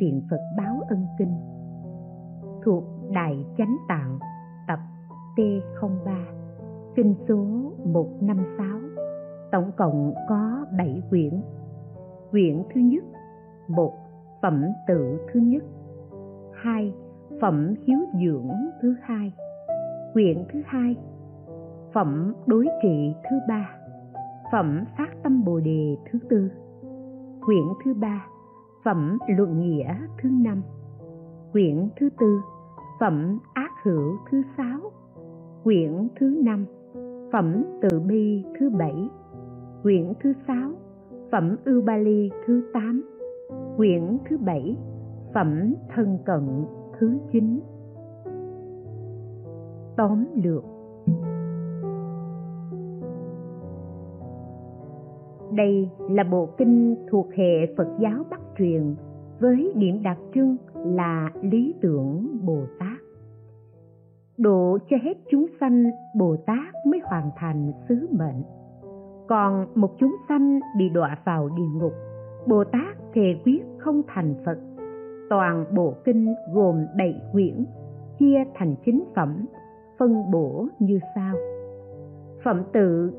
Đại 0.00 0.20
Phật 0.30 0.40
Báo 0.56 0.80
Ân 0.88 1.06
Kinh. 1.18 1.34
Thuộc 2.64 2.84
Đại 3.10 3.44
Chánh 3.58 3.76
Tạng, 3.88 4.18
tập 4.68 4.78
T03, 5.36 6.14
kinh 6.96 7.14
số 7.28 7.46
156 7.84 8.80
tổng 9.52 9.70
cộng 9.76 10.14
có 10.28 10.66
7 10.78 11.02
quyển. 11.10 11.42
Quyển 12.30 12.62
thứ 12.74 12.80
nhất, 12.80 13.04
một 13.68 13.92
phẩm 14.42 14.64
tự 14.88 15.26
thứ 15.32 15.40
nhất, 15.40 15.64
hai 16.52 16.94
phẩm 17.40 17.74
hiếu 17.86 17.98
dưỡng 18.24 18.50
thứ 18.82 18.94
hai. 19.02 19.32
Quyển 20.12 20.44
thứ 20.52 20.62
hai, 20.66 20.96
phẩm 21.92 22.34
đối 22.46 22.66
trị 22.82 23.14
thứ 23.30 23.36
ba, 23.48 23.70
phẩm 24.52 24.84
phát 24.98 25.22
tâm 25.22 25.44
bồ 25.44 25.60
đề 25.60 25.96
thứ 26.10 26.18
tư. 26.28 26.50
Quyển 27.46 27.64
thứ 27.84 27.94
ba 27.94 28.26
phẩm 28.84 29.18
luận 29.28 29.60
nghĩa 29.60 29.94
thứ 30.22 30.28
năm, 30.32 30.62
quyển 31.52 31.88
thứ 32.00 32.08
tư, 32.20 32.40
phẩm 33.00 33.38
ác 33.54 33.70
hữu 33.82 34.16
thứ 34.30 34.42
sáu, 34.56 34.80
quyển 35.64 36.08
thứ 36.20 36.40
năm, 36.44 36.66
phẩm 37.32 37.64
từ 37.82 38.00
bi 38.00 38.44
thứ 38.58 38.70
bảy, 38.70 39.08
quyển 39.82 40.12
thứ 40.22 40.32
sáu, 40.46 40.70
phẩm 41.32 41.56
ưu 41.64 41.82
ba 41.82 41.96
ly 41.96 42.30
thứ 42.46 42.62
tám, 42.72 43.02
quyển 43.76 44.18
thứ 44.28 44.38
bảy, 44.38 44.76
phẩm 45.34 45.74
thân 45.94 46.18
cận 46.24 46.64
thứ 46.98 47.18
chín. 47.32 47.60
Tóm 49.96 50.24
lược. 50.44 50.64
Đây 55.52 55.90
là 56.10 56.24
bộ 56.24 56.48
kinh 56.58 56.96
thuộc 57.10 57.26
hệ 57.34 57.74
phật 57.76 57.88
giáo 58.00 58.24
bắc 58.30 58.40
truyền 58.60 58.94
với 59.38 59.72
điểm 59.76 60.02
đặc 60.02 60.18
trưng 60.34 60.56
là 60.74 61.30
lý 61.42 61.74
tưởng 61.80 62.26
bồ 62.46 62.58
tát. 62.78 62.98
Độ 64.38 64.78
cho 64.90 64.96
hết 65.02 65.14
chúng 65.30 65.46
sanh, 65.60 65.90
bồ 66.16 66.36
tát 66.46 66.86
mới 66.86 67.00
hoàn 67.04 67.30
thành 67.36 67.72
sứ 67.88 68.08
mệnh. 68.10 68.42
Còn 69.28 69.66
một 69.74 69.90
chúng 69.98 70.16
sanh 70.28 70.60
bị 70.78 70.88
đọa 70.88 71.18
vào 71.24 71.48
địa 71.48 71.78
ngục, 71.80 71.92
bồ 72.46 72.64
tát 72.64 72.96
thề 73.14 73.34
quyết 73.44 73.62
không 73.78 74.02
thành 74.08 74.34
phật. 74.44 74.58
Toàn 75.30 75.64
bộ 75.74 75.94
kinh 76.04 76.34
gồm 76.52 76.86
bảy 76.98 77.22
quyển, 77.32 77.64
chia 78.18 78.44
thành 78.54 78.74
chín 78.84 79.04
phẩm, 79.14 79.46
phân 79.98 80.30
bổ 80.30 80.66
như 80.78 80.98
sau. 81.14 81.34
Phẩm 82.44 82.62
tự, 82.72 83.12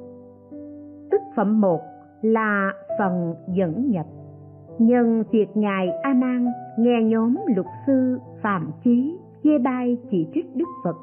tức 1.11 1.21
phẩm 1.35 1.61
một 1.61 1.81
là 2.21 2.73
phần 2.99 3.35
dẫn 3.47 3.91
nhập 3.91 4.05
nhân 4.79 5.23
việc 5.31 5.47
ngài 5.57 5.89
a 6.03 6.13
nan 6.13 6.47
nghe 6.79 7.03
nhóm 7.03 7.35
luật 7.55 7.67
sư 7.87 8.19
phạm 8.41 8.71
chí 8.83 9.17
chê 9.43 9.57
bai 9.57 9.97
chỉ 10.11 10.27
trích 10.33 10.55
đức 10.55 10.67
phật. 10.83 10.95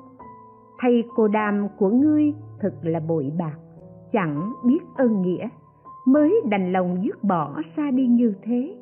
Thầy 0.80 1.04
cô 1.16 1.28
đàm 1.28 1.68
của 1.78 1.88
ngươi 1.88 2.32
thật 2.60 2.72
là 2.82 3.00
bội 3.00 3.32
bạc, 3.38 3.58
chẳng 4.12 4.52
biết 4.66 4.78
ơn 4.96 5.22
nghĩa, 5.22 5.48
mới 6.06 6.40
đành 6.50 6.72
lòng 6.72 6.96
dứt 7.02 7.24
bỏ 7.24 7.60
xa 7.76 7.90
đi 7.90 8.06
như 8.06 8.34
thế. 8.42 8.74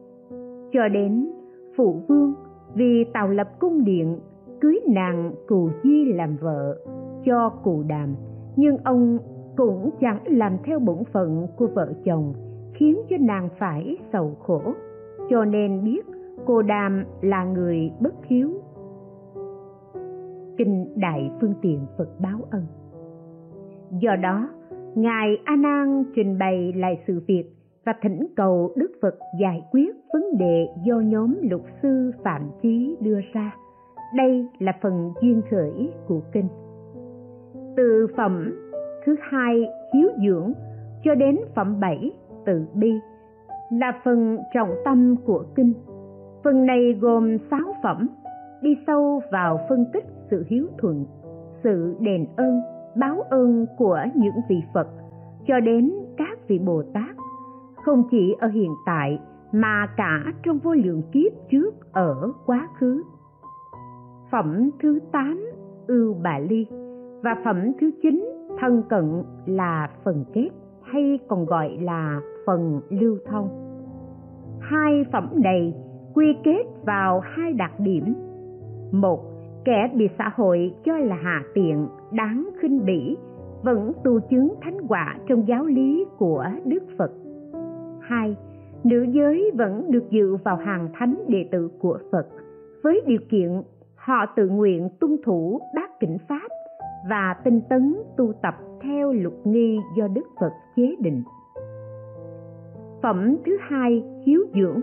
Cho 0.73 0.89
đến 0.89 1.31
phụ 1.77 2.03
vương 2.09 2.35
vì 2.75 3.05
tàu 3.15 3.29
lập 3.29 3.49
cung 3.59 3.85
điện 3.85 4.19
cưới 4.61 4.81
nàng 4.89 5.33
cù 5.49 5.71
chi 5.83 6.13
làm 6.13 6.37
vợ 6.37 6.79
cho 7.25 7.49
cù 7.49 7.83
đàm, 7.89 8.15
nhưng 8.57 8.77
ông 8.85 9.19
cũng 9.57 9.91
chẳng 10.01 10.19
làm 10.27 10.57
theo 10.65 10.79
bổn 10.79 11.05
phận 11.13 11.47
của 11.57 11.67
vợ 11.67 11.93
chồng 12.05 12.33
khiến 12.77 12.97
cho 13.11 13.17
nàng 13.21 13.49
phải 13.59 13.97
sầu 14.13 14.37
khổ. 14.41 14.63
Cho 15.31 15.45
nên 15.45 15.85
biết 15.85 16.07
cô 16.47 16.63
đàm 16.63 17.05
là 17.21 17.45
người 17.45 17.91
bất 18.01 18.15
hiếu. 18.25 18.51
Kinh 20.57 20.93
đại 20.97 21.31
phương 21.41 21.55
tiện 21.63 21.87
phật 21.99 22.09
báo 22.21 22.39
ân. 22.51 22.63
Do 24.01 24.17
đó, 24.23 24.49
ngài 24.95 25.39
a 25.45 25.57
nan 25.57 26.05
trình 26.15 26.39
bày 26.39 26.73
lại 26.77 27.03
sự 27.07 27.23
việc 27.27 27.45
và 27.85 27.95
thỉnh 28.03 28.27
cầu 28.37 28.73
đức 28.77 28.93
phật 29.03 29.15
giải 29.41 29.63
quyết 29.71 29.97
vấn 30.13 30.39
đề 30.39 30.69
do 30.85 31.01
nhóm 31.01 31.35
luật 31.43 31.63
sư 31.83 32.11
phạm 32.25 32.43
chí 32.63 32.97
đưa 33.01 33.21
ra. 33.33 33.55
Đây 34.17 34.47
là 34.59 34.73
phần 34.83 35.13
duyên 35.23 35.43
khởi 35.51 35.93
của 36.09 36.21
kinh. 36.33 36.49
Từ 37.77 38.07
phẩm 38.17 38.55
thứ 39.05 39.17
hai 39.21 39.65
hiếu 39.95 40.09
dưỡng 40.27 40.53
cho 41.05 41.15
đến 41.15 41.39
phẩm 41.55 41.81
bảy 41.81 42.13
tự 42.47 42.67
bi 42.75 42.93
là 43.71 44.01
phần 44.05 44.39
trọng 44.55 44.75
tâm 44.85 45.17
của 45.25 45.45
kinh. 45.55 45.73
Phần 46.45 46.67
này 46.67 46.99
gồm 47.01 47.37
sáu 47.51 47.75
phẩm, 47.83 48.09
đi 48.63 48.77
sâu 48.87 49.21
vào 49.33 49.61
phân 49.69 49.85
tích 49.93 50.05
sự 50.31 50.45
hiếu 50.49 50.67
thuận, 50.79 51.05
sự 51.65 51.97
đền 52.01 52.27
ơn, 52.37 52.61
báo 52.97 53.21
ơn 53.31 53.67
của 53.79 53.99
những 54.15 54.35
vị 54.49 54.63
phật 54.75 54.89
cho 55.47 55.61
đến 55.61 55.93
các 56.17 56.49
vị 56.49 56.59
bồ 56.59 56.83
tát. 56.83 57.17
Không 57.85 58.03
chỉ 58.11 58.35
ở 58.41 58.49
hiện 58.49 58.71
tại, 58.87 59.21
mà 59.53 59.87
cả 59.97 60.25
trong 60.43 60.59
vô 60.59 60.75
lượng 60.75 61.03
kiếp 61.13 61.33
trước 61.51 61.93
ở 61.93 62.33
quá 62.47 62.69
khứ. 62.79 63.03
Phẩm 64.31 64.71
thứ 64.83 64.99
tám, 65.13 65.51
ưu 65.87 66.15
bà 66.23 66.39
ly 66.39 66.67
và 67.23 67.37
phẩm 67.45 67.73
thứ 67.81 67.91
chín, 68.03 68.25
thân 68.61 68.83
cận 68.89 69.23
là 69.47 69.91
phần 70.05 70.25
kết, 70.33 70.49
hay 70.83 71.19
còn 71.29 71.45
gọi 71.45 71.79
là 71.81 72.21
phần 72.47 72.81
lưu 72.91 73.19
thông. 73.27 73.49
Hai 74.61 75.05
phẩm 75.13 75.31
này 75.35 75.75
quy 76.15 76.27
kết 76.45 76.63
vào 76.85 77.21
hai 77.21 77.53
đặc 77.53 77.81
điểm. 77.81 78.15
Một, 78.93 79.21
kẻ 79.65 79.91
bị 79.95 80.09
xã 80.19 80.33
hội 80.37 80.75
cho 80.85 80.99
là 80.99 81.17
hạ 81.23 81.43
tiện, 81.55 81.89
đáng 82.13 82.49
khinh 82.61 82.85
bỉ, 82.85 83.17
vẫn 83.63 83.93
tu 84.05 84.21
chứng 84.21 84.55
thánh 84.63 84.87
quả 84.89 85.17
trong 85.29 85.49
giáo 85.49 85.65
lý 85.65 86.05
của 86.19 86.45
đức 86.65 86.83
phật. 86.99 87.13
Hai, 88.01 88.37
nữ 88.85 89.03
giới 89.03 89.51
vẫn 89.55 89.91
được 89.91 90.11
dự 90.11 90.37
vào 90.37 90.57
hàng 90.57 90.89
thánh 90.95 91.15
đệ 91.29 91.49
tử 91.53 91.71
của 91.79 91.99
phật, 92.13 92.27
với 92.83 93.01
điều 93.07 93.21
kiện 93.31 93.63
họ 93.97 94.27
tự 94.37 94.49
nguyện 94.49 94.89
tuân 95.01 95.17
thủ 95.25 95.61
bát 95.75 96.01
kỉnh 96.01 96.19
pháp 96.29 96.49
và 97.11 97.37
tinh 97.45 97.61
tấn 97.69 97.97
tu 98.17 98.33
tập 98.43 98.55
theo 98.83 99.13
luật 99.13 99.35
nghi 99.45 99.79
do 99.97 100.09
đức 100.09 100.27
phật 100.41 100.53
chế 100.77 100.97
định 101.01 101.23
phẩm 103.07 103.37
thứ 103.47 103.57
hai 103.61 104.03
hiếu 104.27 104.41
dưỡng 104.55 104.81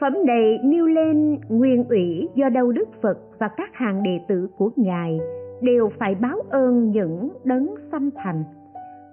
Phẩm 0.00 0.14
này 0.26 0.58
nêu 0.64 0.86
lên 0.86 1.38
nguyên 1.48 1.84
ủy 1.88 2.28
do 2.34 2.48
đâu 2.48 2.72
Đức 2.72 2.88
Phật 3.02 3.18
và 3.38 3.48
các 3.56 3.70
hàng 3.72 4.02
đệ 4.02 4.20
tử 4.28 4.48
của 4.56 4.70
Ngài 4.76 5.20
đều 5.60 5.90
phải 5.98 6.14
báo 6.14 6.38
ơn 6.50 6.90
những 6.90 7.32
đấng 7.44 7.74
sanh 7.92 8.10
thành, 8.16 8.44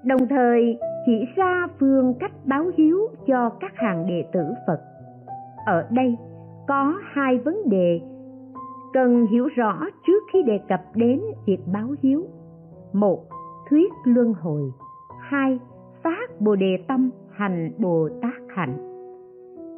đồng 0.06 0.28
thời 0.30 0.78
chỉ 1.06 1.26
ra 1.36 1.68
phương 1.80 2.14
cách 2.20 2.32
báo 2.46 2.66
hiếu 2.78 3.08
cho 3.28 3.50
các 3.50 3.72
hàng 3.76 4.06
đệ 4.08 4.26
tử 4.34 4.44
Phật. 4.68 4.82
Ở 5.66 5.88
đây 5.92 6.18
có 6.68 6.96
hai 7.14 7.38
vấn 7.38 7.70
đề 7.70 8.02
cần 8.94 9.26
hiểu 9.26 9.48
rõ 9.56 9.86
trước 10.08 10.24
khi 10.34 10.44
đề 10.44 10.60
cập 10.70 10.82
đến 10.96 11.22
việc 11.46 11.60
báo 11.74 11.88
hiếu. 12.02 12.26
Một, 12.94 13.20
thuyết 13.70 13.92
luân 14.06 14.34
hồi. 14.34 14.72
Hai, 15.20 15.60
phát 16.04 16.42
Bồ 16.42 16.56
đề 16.56 16.78
tâm 16.88 17.10
hành 17.34 17.72
Bồ 17.78 18.10
Tát 18.22 18.42
hạnh. 18.56 18.78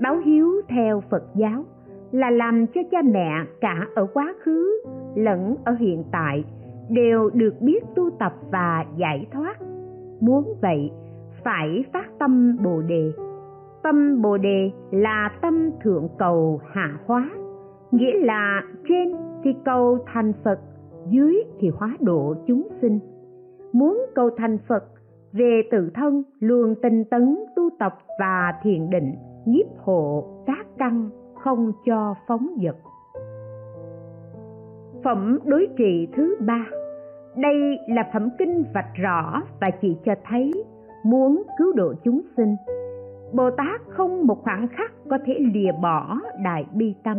Báo 0.02 0.18
hiếu 0.26 0.62
theo 0.70 1.02
phật 1.10 1.24
giáo 1.36 1.64
là 2.12 2.30
làm 2.30 2.66
cho 2.68 2.82
cha 2.92 3.02
mẹ 3.02 3.30
cả 3.62 3.88
ở 3.96 4.08
quá 4.14 4.34
khứ 4.44 4.84
lẫn 5.16 5.56
ở 5.66 5.74
hiện 5.80 6.04
tại 6.12 6.44
đều 6.90 7.30
được 7.30 7.54
biết 7.62 7.80
tu 7.96 8.10
tập 8.20 8.34
và 8.52 8.86
giải 8.98 9.28
thoát. 9.32 9.56
Muốn 10.20 10.54
vậy, 10.62 10.92
phải 11.44 11.86
phát 11.94 12.06
tâm 12.20 12.58
bồ 12.64 12.82
đề. 12.82 13.12
Tâm 13.84 14.22
bồ 14.22 14.38
đề 14.38 14.72
là 14.92 15.30
tâm 15.42 15.70
thượng 15.84 16.10
cầu 16.18 16.62
hạ 16.72 16.98
hóa, 17.06 17.30
nghĩa 17.92 18.26
là 18.26 18.62
trên 18.90 19.16
thì 19.44 19.56
cầu 19.66 20.00
thành 20.14 20.34
phật, 20.44 20.60
dưới 21.10 21.44
thì 21.60 21.70
hóa 21.70 21.98
độ 22.00 22.36
chúng 22.48 22.68
sinh. 22.82 23.00
Muốn 23.74 24.06
cầu 24.16 24.30
thành 24.38 24.58
phật 24.68 24.84
về 25.36 25.62
tự 25.72 25.92
thân, 25.96 26.24
luôn 26.40 26.76
tinh 26.84 27.04
tấn 27.06 27.36
tu 27.56 27.70
tập 27.80 27.98
và 28.20 28.54
thiền 28.64 28.90
định, 28.90 29.16
nhiếp 29.46 29.66
hộ 29.78 30.24
các 30.46 30.68
căn 30.78 31.10
không 31.34 31.72
cho 31.86 32.16
phóng 32.28 32.48
dật. 32.64 32.76
Phẩm 35.04 35.40
đối 35.46 35.68
trị 35.78 36.08
thứ 36.16 36.36
ba. 36.40 36.66
Đây 37.38 37.80
là 37.88 38.10
phẩm 38.14 38.30
kinh 38.38 38.64
vạch 38.74 38.96
rõ 38.96 39.42
và 39.62 39.72
chỉ 39.82 39.98
cho 40.06 40.16
thấy 40.30 40.52
muốn 41.06 41.44
cứu 41.58 41.74
độ 41.74 41.94
chúng 42.04 42.22
sinh. 42.38 42.56
Bồ 43.34 43.52
tát 43.52 43.82
không 43.90 44.28
một 44.28 44.44
khoảng 44.44 44.68
khắc 44.68 44.92
có 45.10 45.18
thể 45.26 45.34
lìa 45.54 45.72
bỏ 45.82 46.20
đại 46.44 46.66
bi 46.74 46.96
tâm. 47.04 47.18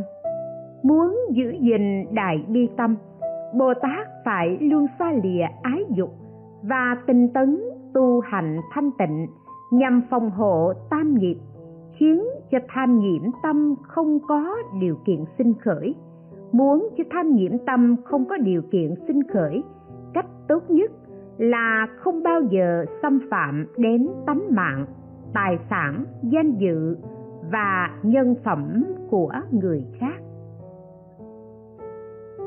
Muốn 0.82 1.18
giữ 1.30 1.54
gìn 1.60 2.14
đại 2.14 2.44
bi 2.48 2.68
tâm, 2.76 2.96
bồ 3.54 3.74
tát 3.74 4.08
phải 4.24 4.58
luôn 4.60 4.86
xa 4.98 5.12
lìa 5.22 5.46
ái 5.62 5.84
dục 5.96 6.10
và 6.62 6.96
tinh 7.06 7.28
tấn 7.28 7.60
tu 7.96 8.20
hành 8.20 8.60
thanh 8.70 8.90
tịnh, 8.98 9.26
nhằm 9.70 10.02
phòng 10.10 10.30
hộ 10.30 10.72
tam 10.90 11.14
nghiệp, 11.14 11.36
khiến 11.92 12.24
cho 12.50 12.58
tham 12.68 12.98
nhiễm 12.98 13.22
tâm 13.42 13.74
không 13.82 14.18
có 14.28 14.56
điều 14.80 14.96
kiện 15.04 15.24
sinh 15.38 15.54
khởi. 15.64 15.94
Muốn 16.52 16.88
cho 16.98 17.04
tham 17.10 17.30
nhiễm 17.34 17.52
tâm 17.66 17.96
không 18.04 18.24
có 18.24 18.36
điều 18.36 18.62
kiện 18.62 18.94
sinh 19.08 19.22
khởi, 19.32 19.62
cách 20.14 20.26
tốt 20.48 20.62
nhất 20.68 20.90
là 21.38 21.86
không 21.98 22.22
bao 22.22 22.40
giờ 22.50 22.84
xâm 23.02 23.18
phạm 23.30 23.66
đến 23.76 24.08
tánh 24.26 24.42
mạng, 24.50 24.86
tài 25.34 25.58
sản, 25.70 26.04
danh 26.22 26.56
dự 26.58 26.96
và 27.52 27.90
nhân 28.02 28.34
phẩm 28.44 28.84
của 29.10 29.32
người 29.50 29.84
khác. 30.00 30.20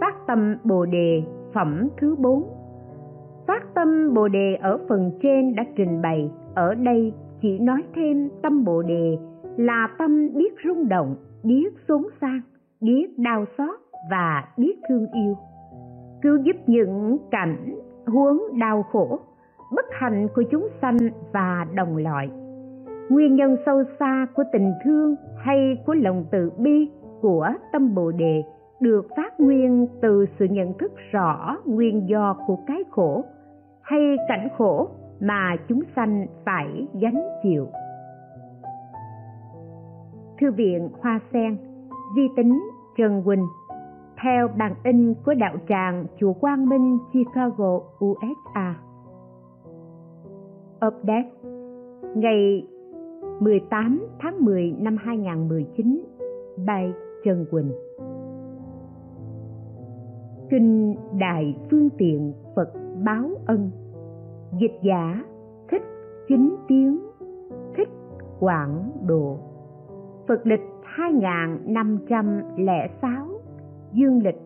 Phát 0.01 0.27
tâm 0.27 0.55
bồ 0.63 0.85
đề 0.85 1.23
phẩm 1.53 1.87
thứ 1.97 2.15
bốn 2.15 2.58
phát 3.49 3.73
tâm 3.75 4.13
bồ 4.13 4.27
đề 4.27 4.55
ở 4.61 4.79
phần 4.89 5.11
trên 5.21 5.55
đã 5.55 5.63
trình 5.75 6.01
bày. 6.01 6.31
Ở 6.55 6.75
đây 6.75 7.13
chỉ 7.41 7.59
nói 7.59 7.83
thêm 7.95 8.29
tâm 8.41 8.63
bồ 8.63 8.81
đề 8.81 9.17
là 9.57 9.87
tâm 9.97 10.29
biết 10.33 10.53
rung 10.65 10.89
động, 10.89 11.15
biết 11.43 11.69
xuống 11.87 12.09
sang, 12.21 12.41
biết 12.81 13.19
đau 13.19 13.45
xót 13.57 13.79
và 14.11 14.43
biết 14.57 14.75
thương 14.89 15.07
yêu. 15.13 15.35
Cứu 16.21 16.37
giúp 16.43 16.55
những 16.67 17.17
cảnh 17.31 17.75
huống 18.07 18.59
đau 18.59 18.83
khổ, 18.83 19.19
bất 19.75 19.85
hạnh 19.91 20.27
của 20.35 20.43
chúng 20.51 20.67
sanh 20.81 20.97
và 21.33 21.67
đồng 21.75 21.97
loại. 21.97 22.29
Nguyên 23.09 23.35
nhân 23.35 23.55
sâu 23.65 23.83
xa 23.99 24.27
của 24.35 24.43
tình 24.53 24.71
thương 24.83 25.15
hay 25.37 25.77
của 25.85 25.93
lòng 25.93 26.25
từ 26.31 26.51
bi 26.57 26.89
của 27.21 27.49
tâm 27.71 27.95
bồ 27.95 28.11
đề 28.11 28.43
được 28.79 29.07
phát 29.17 29.39
nguyên 29.39 29.87
từ 30.01 30.25
sự 30.39 30.45
nhận 30.45 30.73
thức 30.73 30.91
rõ 31.11 31.57
nguyên 31.65 32.09
do 32.09 32.37
của 32.47 32.57
cái 32.67 32.83
khổ 32.91 33.23
hay 33.89 34.17
cảnh 34.27 34.47
khổ 34.57 34.89
mà 35.19 35.55
chúng 35.67 35.81
sanh 35.95 36.25
phải 36.45 36.87
gánh 37.01 37.21
chịu 37.43 37.67
thư 40.41 40.51
viện 40.51 40.89
hoa 41.01 41.19
sen 41.33 41.57
vi 42.15 42.27
tính 42.35 42.59
trần 42.97 43.23
quỳnh 43.25 43.45
theo 44.23 44.47
bản 44.57 44.73
in 44.83 45.13
của 45.25 45.33
đạo 45.33 45.55
tràng 45.69 46.05
chùa 46.19 46.33
Quang 46.33 46.69
Minh, 46.69 46.97
Chicago, 47.13 47.79
USA. 47.99 48.75
Update 50.87 51.29
Ngày 52.15 52.67
18 53.39 54.07
tháng 54.19 54.45
10 54.45 54.75
năm 54.79 54.97
2019 54.99 56.01
Bài 56.65 56.93
Trần 57.23 57.45
Quỳnh 57.51 57.71
Kinh 60.49 60.95
Đại 61.19 61.55
Phương 61.71 61.89
Tiện 61.97 62.33
Phật 62.55 62.73
Báo 63.03 63.29
Ân. 63.45 63.71
Dịch 64.59 64.79
giả 64.83 65.23
Thích 65.71 65.81
Chính 66.27 66.55
Tiếng 66.67 66.99
Thích 67.77 67.89
Quảng 68.39 68.91
Độ. 69.07 69.37
Phật 70.27 70.47
lịch 70.47 70.59
2506 70.83 73.27
Dương 73.93 74.23
lịch 74.23 74.37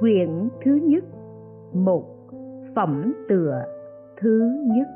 Quyển 0.00 0.48
thứ 0.64 0.74
nhất, 0.74 1.04
Một 1.72 2.04
Phẩm 2.74 3.12
tựa 3.28 3.64
thứ 4.20 4.56
nhất. 4.66 4.86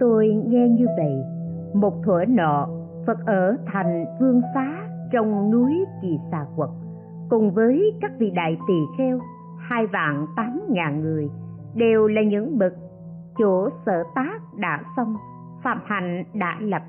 Tôi 0.00 0.28
nghe 0.46 0.68
như 0.68 0.86
vậy, 0.96 1.24
Một 1.74 1.94
thuở 2.04 2.24
nọ, 2.28 2.68
Phật 3.06 3.18
ở 3.26 3.56
thành 3.72 4.04
Vương 4.20 4.40
Xá 4.54 4.88
trong 5.12 5.50
núi 5.50 5.84
Kỳ 6.02 6.18
Xà 6.30 6.46
Quật, 6.56 6.70
cùng 7.30 7.50
với 7.50 7.92
các 8.00 8.12
vị 8.18 8.30
đại 8.30 8.58
tỳ 8.68 8.74
kheo, 8.98 9.18
hai 9.58 9.86
vạn 9.86 10.26
tám 10.36 10.60
ngàn 10.68 11.00
người, 11.00 11.28
đều 11.74 12.06
là 12.06 12.22
những 12.22 12.58
bậc 12.58 12.72
chỗ 13.38 13.68
sở 13.86 14.02
tác 14.14 14.38
đã 14.56 14.82
xong, 14.96 15.16
phạm 15.64 15.80
hạnh 15.84 16.24
đã 16.34 16.56
lập 16.60 16.82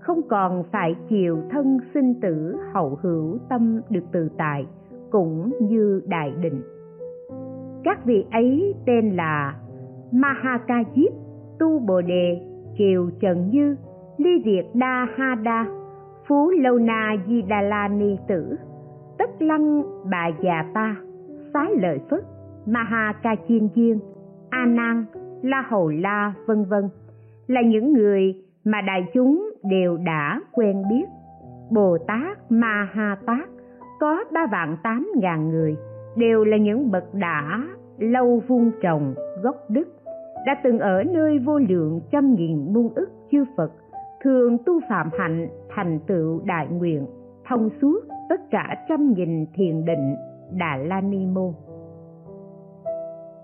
không 0.00 0.22
còn 0.28 0.62
phải 0.72 0.94
chịu 1.08 1.38
thân 1.50 1.78
sinh 1.94 2.20
tử 2.20 2.56
hậu 2.72 2.98
hữu 3.02 3.38
tâm 3.48 3.80
được 3.90 4.04
tự 4.12 4.28
tại, 4.38 4.66
cũng 5.10 5.52
như 5.60 6.02
đại 6.06 6.32
định. 6.40 6.62
Các 7.84 8.04
vị 8.04 8.24
ấy 8.30 8.74
tên 8.86 9.16
là 9.16 9.54
mahakajip 10.12 11.10
tu 11.58 11.78
bồ 11.78 12.00
đề, 12.00 12.40
kiều 12.78 13.10
trần 13.20 13.50
như, 13.50 13.76
ly 14.16 14.30
việt 14.44 14.64
đa 14.74 15.06
ha 15.16 15.34
đa, 15.34 15.66
phú 16.28 16.50
lâu 16.50 16.78
na 16.78 17.16
di 17.28 17.42
đà 17.42 17.62
la 17.62 17.88
ni 17.88 18.16
tử, 18.28 18.56
tất 19.18 19.42
lăng 19.42 19.82
bà 20.10 20.30
già 20.42 20.64
ta 20.74 20.96
xá 21.54 21.68
lợi 21.80 21.98
phất 22.10 22.24
ma 22.66 23.12
ca 23.22 23.36
chiên 23.48 23.68
chiên 23.74 23.98
a 24.50 24.66
nan, 24.66 25.04
la 25.42 25.64
hầu 25.68 25.88
la, 25.88 26.34
vân 26.46 26.64
vân, 26.64 26.88
là 27.46 27.62
những 27.62 27.92
người 27.92 28.34
mà 28.64 28.80
đại 28.80 29.06
chúng 29.14 29.50
đều 29.62 29.96
đã 29.96 30.40
quen 30.52 30.82
biết. 30.90 31.06
Bồ 31.70 31.98
tát 31.98 32.38
ma 32.48 32.88
ha 32.92 33.16
tát 33.26 33.48
có 34.00 34.24
ba 34.32 34.46
vạn 34.52 34.76
tám 34.82 35.08
ngàn 35.16 35.48
người, 35.48 35.76
đều 36.16 36.44
là 36.44 36.56
những 36.56 36.90
bậc 36.90 37.14
đã 37.14 37.62
lâu 37.98 38.42
vun 38.48 38.70
trồng 38.82 39.14
gốc 39.42 39.56
đức, 39.68 39.88
đã 40.46 40.60
từng 40.64 40.78
ở 40.78 41.04
nơi 41.04 41.38
vô 41.38 41.58
lượng 41.58 42.00
trăm 42.10 42.34
nghìn 42.34 42.72
muôn 42.72 42.94
ức 42.94 43.10
chư 43.30 43.44
phật, 43.56 43.72
thường 44.22 44.58
tu 44.66 44.80
phạm 44.88 45.10
hạnh, 45.18 45.48
thành 45.74 46.00
tựu 46.06 46.40
đại 46.44 46.66
nguyện, 46.68 47.06
thông 47.48 47.68
suốt 47.82 48.00
tất 48.28 48.40
cả 48.50 48.84
trăm 48.88 49.12
nghìn 49.12 49.46
thiền 49.54 49.84
định 49.84 50.16
đà 50.50 50.76
la 50.76 51.00
ni 51.00 51.26
môn 51.26 51.52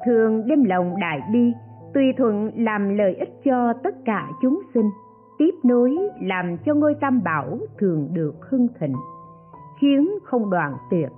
thường 0.06 0.46
đem 0.46 0.64
lòng 0.64 0.94
đại 1.00 1.20
bi, 1.32 1.52
tùy 1.94 2.04
thuận 2.18 2.50
làm 2.56 2.96
lợi 2.96 3.14
ích 3.14 3.28
cho 3.44 3.72
tất 3.72 3.94
cả 4.04 4.28
chúng 4.42 4.60
sinh 4.74 4.90
tiếp 5.38 5.54
nối 5.64 5.96
làm 6.22 6.56
cho 6.64 6.74
ngôi 6.74 6.94
tam 7.00 7.22
bảo 7.24 7.58
thường 7.78 8.08
được 8.12 8.34
hưng 8.50 8.68
thịnh. 8.80 8.94
Khiến 9.80 10.08
không 10.24 10.50
đoạn 10.50 10.72
tuyệt 10.90 11.08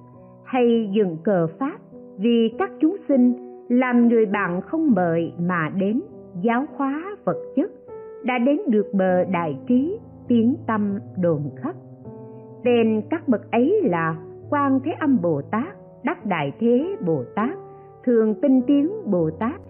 hay 0.44 0.90
dừng 0.92 1.16
cờ 1.24 1.46
pháp 1.58 1.78
vì 2.16 2.54
các 2.58 2.70
chúng 2.80 2.96
sinh 3.08 3.32
làm 3.68 4.08
người 4.08 4.26
bạn 4.26 4.60
không 4.60 4.90
mời 4.94 5.32
mà 5.38 5.70
đến 5.76 6.00
giáo 6.42 6.64
hóa 6.76 7.16
vật 7.24 7.36
chất 7.56 7.70
đã 8.24 8.38
đến 8.38 8.60
được 8.68 8.86
bờ 8.92 9.24
đại 9.24 9.58
trí 9.68 9.98
tiếng 10.28 10.56
tâm 10.66 10.98
đồn 11.16 11.50
khắp. 11.56 11.74
Tên 12.64 13.02
các 13.10 13.28
bậc 13.28 13.50
ấy 13.50 13.80
là 13.84 14.16
quan 14.50 14.80
thế 14.84 14.92
âm 15.00 15.18
bồ 15.22 15.42
tát, 15.42 15.76
đắc 16.04 16.26
đại 16.26 16.52
thế 16.60 16.96
bồ 17.06 17.24
tát, 17.34 17.58
thường 18.04 18.34
tinh 18.42 18.62
tiến 18.66 18.90
bồ 19.06 19.30
tát, 19.30 19.60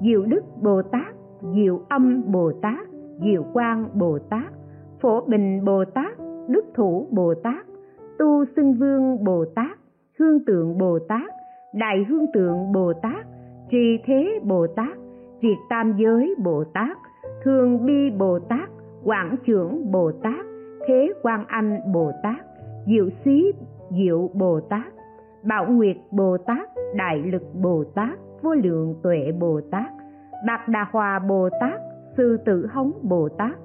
diệu 0.00 0.22
đức 0.22 0.44
bồ 0.62 0.82
tát, 0.82 1.14
diệu 1.54 1.80
âm 1.88 2.22
bồ 2.32 2.52
tát 2.62 2.88
diệu 3.22 3.42
quang 3.52 3.88
bồ 3.94 4.18
tát 4.30 4.52
phổ 5.00 5.20
bình 5.20 5.64
bồ 5.64 5.84
tát 5.84 6.18
đức 6.48 6.64
thủ 6.74 7.06
bồ 7.10 7.34
tát 7.34 7.66
tu 8.18 8.44
xưng 8.56 8.74
vương 8.74 9.24
bồ 9.24 9.44
tát 9.54 9.78
hương 10.18 10.44
tượng 10.44 10.78
bồ 10.78 10.98
tát 11.08 11.30
đại 11.74 12.04
hương 12.08 12.26
tượng 12.32 12.72
bồ 12.72 12.92
tát 12.92 13.26
trì 13.70 13.98
thế 14.04 14.40
bồ 14.42 14.66
tát 14.66 14.96
diệt 15.42 15.58
tam 15.68 15.96
giới 15.98 16.34
bồ 16.44 16.64
tát 16.64 16.98
thường 17.44 17.86
bi 17.86 18.10
bồ 18.18 18.38
tát 18.38 18.68
quảng 19.04 19.36
trưởng 19.46 19.92
bồ 19.92 20.12
tát 20.12 20.46
thế 20.88 21.12
quan 21.22 21.44
anh 21.48 21.92
bồ 21.92 22.10
tát 22.22 22.46
diệu 22.86 23.08
xí 23.24 23.52
diệu 23.90 24.30
bồ 24.34 24.60
tát 24.60 24.86
bảo 25.42 25.66
nguyệt 25.66 25.96
bồ 26.10 26.36
tát 26.38 26.68
đại 26.96 27.18
lực 27.18 27.42
bồ 27.62 27.84
tát 27.94 28.18
vô 28.42 28.54
lượng 28.54 28.94
tuệ 29.02 29.32
bồ 29.40 29.60
tát 29.70 29.92
bạc 30.46 30.68
đà 30.68 30.86
hòa 30.90 31.18
bồ 31.18 31.48
tát 31.60 31.80
sư 32.16 32.36
tử 32.44 32.66
hống 32.72 32.92
bồ 33.02 33.28
tát, 33.28 33.56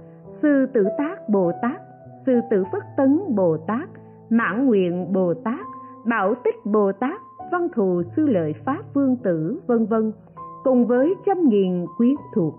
sư 0.41 0.65
tử 0.73 0.87
tác 0.97 1.29
bồ 1.29 1.51
tát, 1.61 1.81
sư 2.25 2.39
tử 2.51 2.63
phất 2.71 2.83
tấn 2.97 3.19
bồ 3.35 3.57
tát, 3.57 3.89
mãn 4.29 4.65
nguyện 4.65 5.13
bồ 5.13 5.33
tát, 5.33 5.65
bảo 6.05 6.35
tích 6.43 6.55
bồ 6.65 6.91
tát, 6.91 7.21
văn 7.51 7.67
thù 7.75 8.01
sư 8.15 8.27
lợi 8.27 8.53
pháp 8.65 8.81
vương 8.93 9.15
tử, 9.15 9.59
vân 9.67 9.85
vân, 9.85 10.11
cùng 10.63 10.87
với 10.87 11.15
trăm 11.25 11.49
nghìn 11.49 11.85
quyến 11.97 12.15
thuộc. 12.35 12.55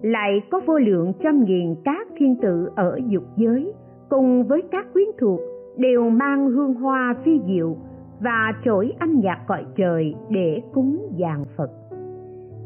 Lại 0.00 0.42
có 0.50 0.60
vô 0.66 0.78
lượng 0.78 1.12
trăm 1.22 1.44
nghìn 1.44 1.74
các 1.84 2.08
thiên 2.16 2.36
tử 2.42 2.68
ở 2.76 3.00
dục 3.08 3.24
giới, 3.36 3.72
cùng 4.08 4.44
với 4.44 4.62
các 4.70 4.86
quyến 4.92 5.08
thuộc, 5.18 5.40
đều 5.76 6.10
mang 6.10 6.50
hương 6.50 6.74
hoa 6.74 7.14
phi 7.24 7.40
diệu 7.46 7.76
và 8.20 8.52
trỗi 8.64 8.92
âm 9.00 9.20
nhạc 9.20 9.38
cõi 9.46 9.64
trời 9.76 10.14
để 10.30 10.62
cúng 10.74 11.08
dàn 11.20 11.44
phật 11.56 11.85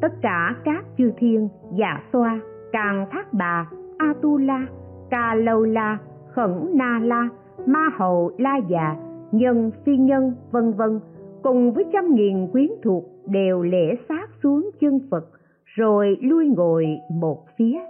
tất 0.00 0.12
cả 0.22 0.54
các 0.64 0.84
chư 0.98 1.12
thiên 1.16 1.48
dạ 1.78 2.02
xoa, 2.12 2.40
càng 2.72 3.06
thác 3.10 3.32
bà, 3.32 3.70
atula 3.98 4.66
ca 5.10 5.34
lâu 5.34 5.62
la 5.62 5.98
khẩn 6.32 6.70
na 6.74 7.00
la 7.02 7.28
ma 7.66 7.88
hầu 7.98 8.30
la 8.38 8.56
già 8.68 8.96
nhân 9.32 9.70
phi 9.84 9.96
nhân 9.96 10.34
vân 10.50 10.72
vân, 10.72 11.00
cùng 11.42 11.72
với 11.72 11.84
trăm 11.92 12.14
nghìn 12.14 12.48
quyến 12.52 12.68
thuộc 12.82 13.04
đều 13.26 13.62
lễ 13.62 13.94
sát 14.08 14.30
xuống 14.42 14.70
chân 14.80 15.00
phật, 15.10 15.24
rồi 15.64 16.16
lui 16.22 16.48
ngồi 16.56 16.86
một 17.10 17.44
phía. 17.56 17.80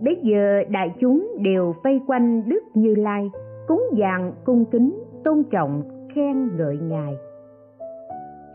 Bây 0.00 0.16
giờ 0.22 0.62
đại 0.70 0.94
chúng 1.00 1.28
đều 1.42 1.74
vây 1.84 2.00
quanh 2.06 2.48
đức 2.48 2.62
như 2.74 2.94
lai, 2.94 3.30
cúng 3.66 3.82
dường, 3.92 4.32
cung 4.44 4.64
kính, 4.64 5.02
tôn 5.24 5.42
trọng, 5.50 5.82
khen 6.14 6.56
ngợi 6.56 6.78
ngài. 6.78 7.14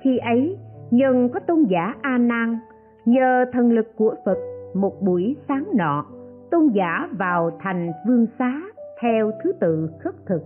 Khi 0.01 0.17
ấy 0.17 0.57
nhân 0.91 1.29
có 1.33 1.39
tôn 1.39 1.63
giả 1.63 1.95
a 2.01 2.17
nan 2.17 2.57
nhờ 3.05 3.45
thần 3.53 3.71
lực 3.71 3.95
của 3.95 4.15
phật, 4.25 4.37
một 4.73 5.01
buổi 5.01 5.35
sáng 5.47 5.63
nọ, 5.75 6.05
tôn 6.51 6.67
giả 6.67 7.09
vào 7.11 7.51
thành 7.59 7.91
vương 8.07 8.25
xá 8.39 8.61
theo 9.01 9.31
thứ 9.43 9.51
tự 9.59 9.89
khất 9.99 10.15
thực. 10.25 10.41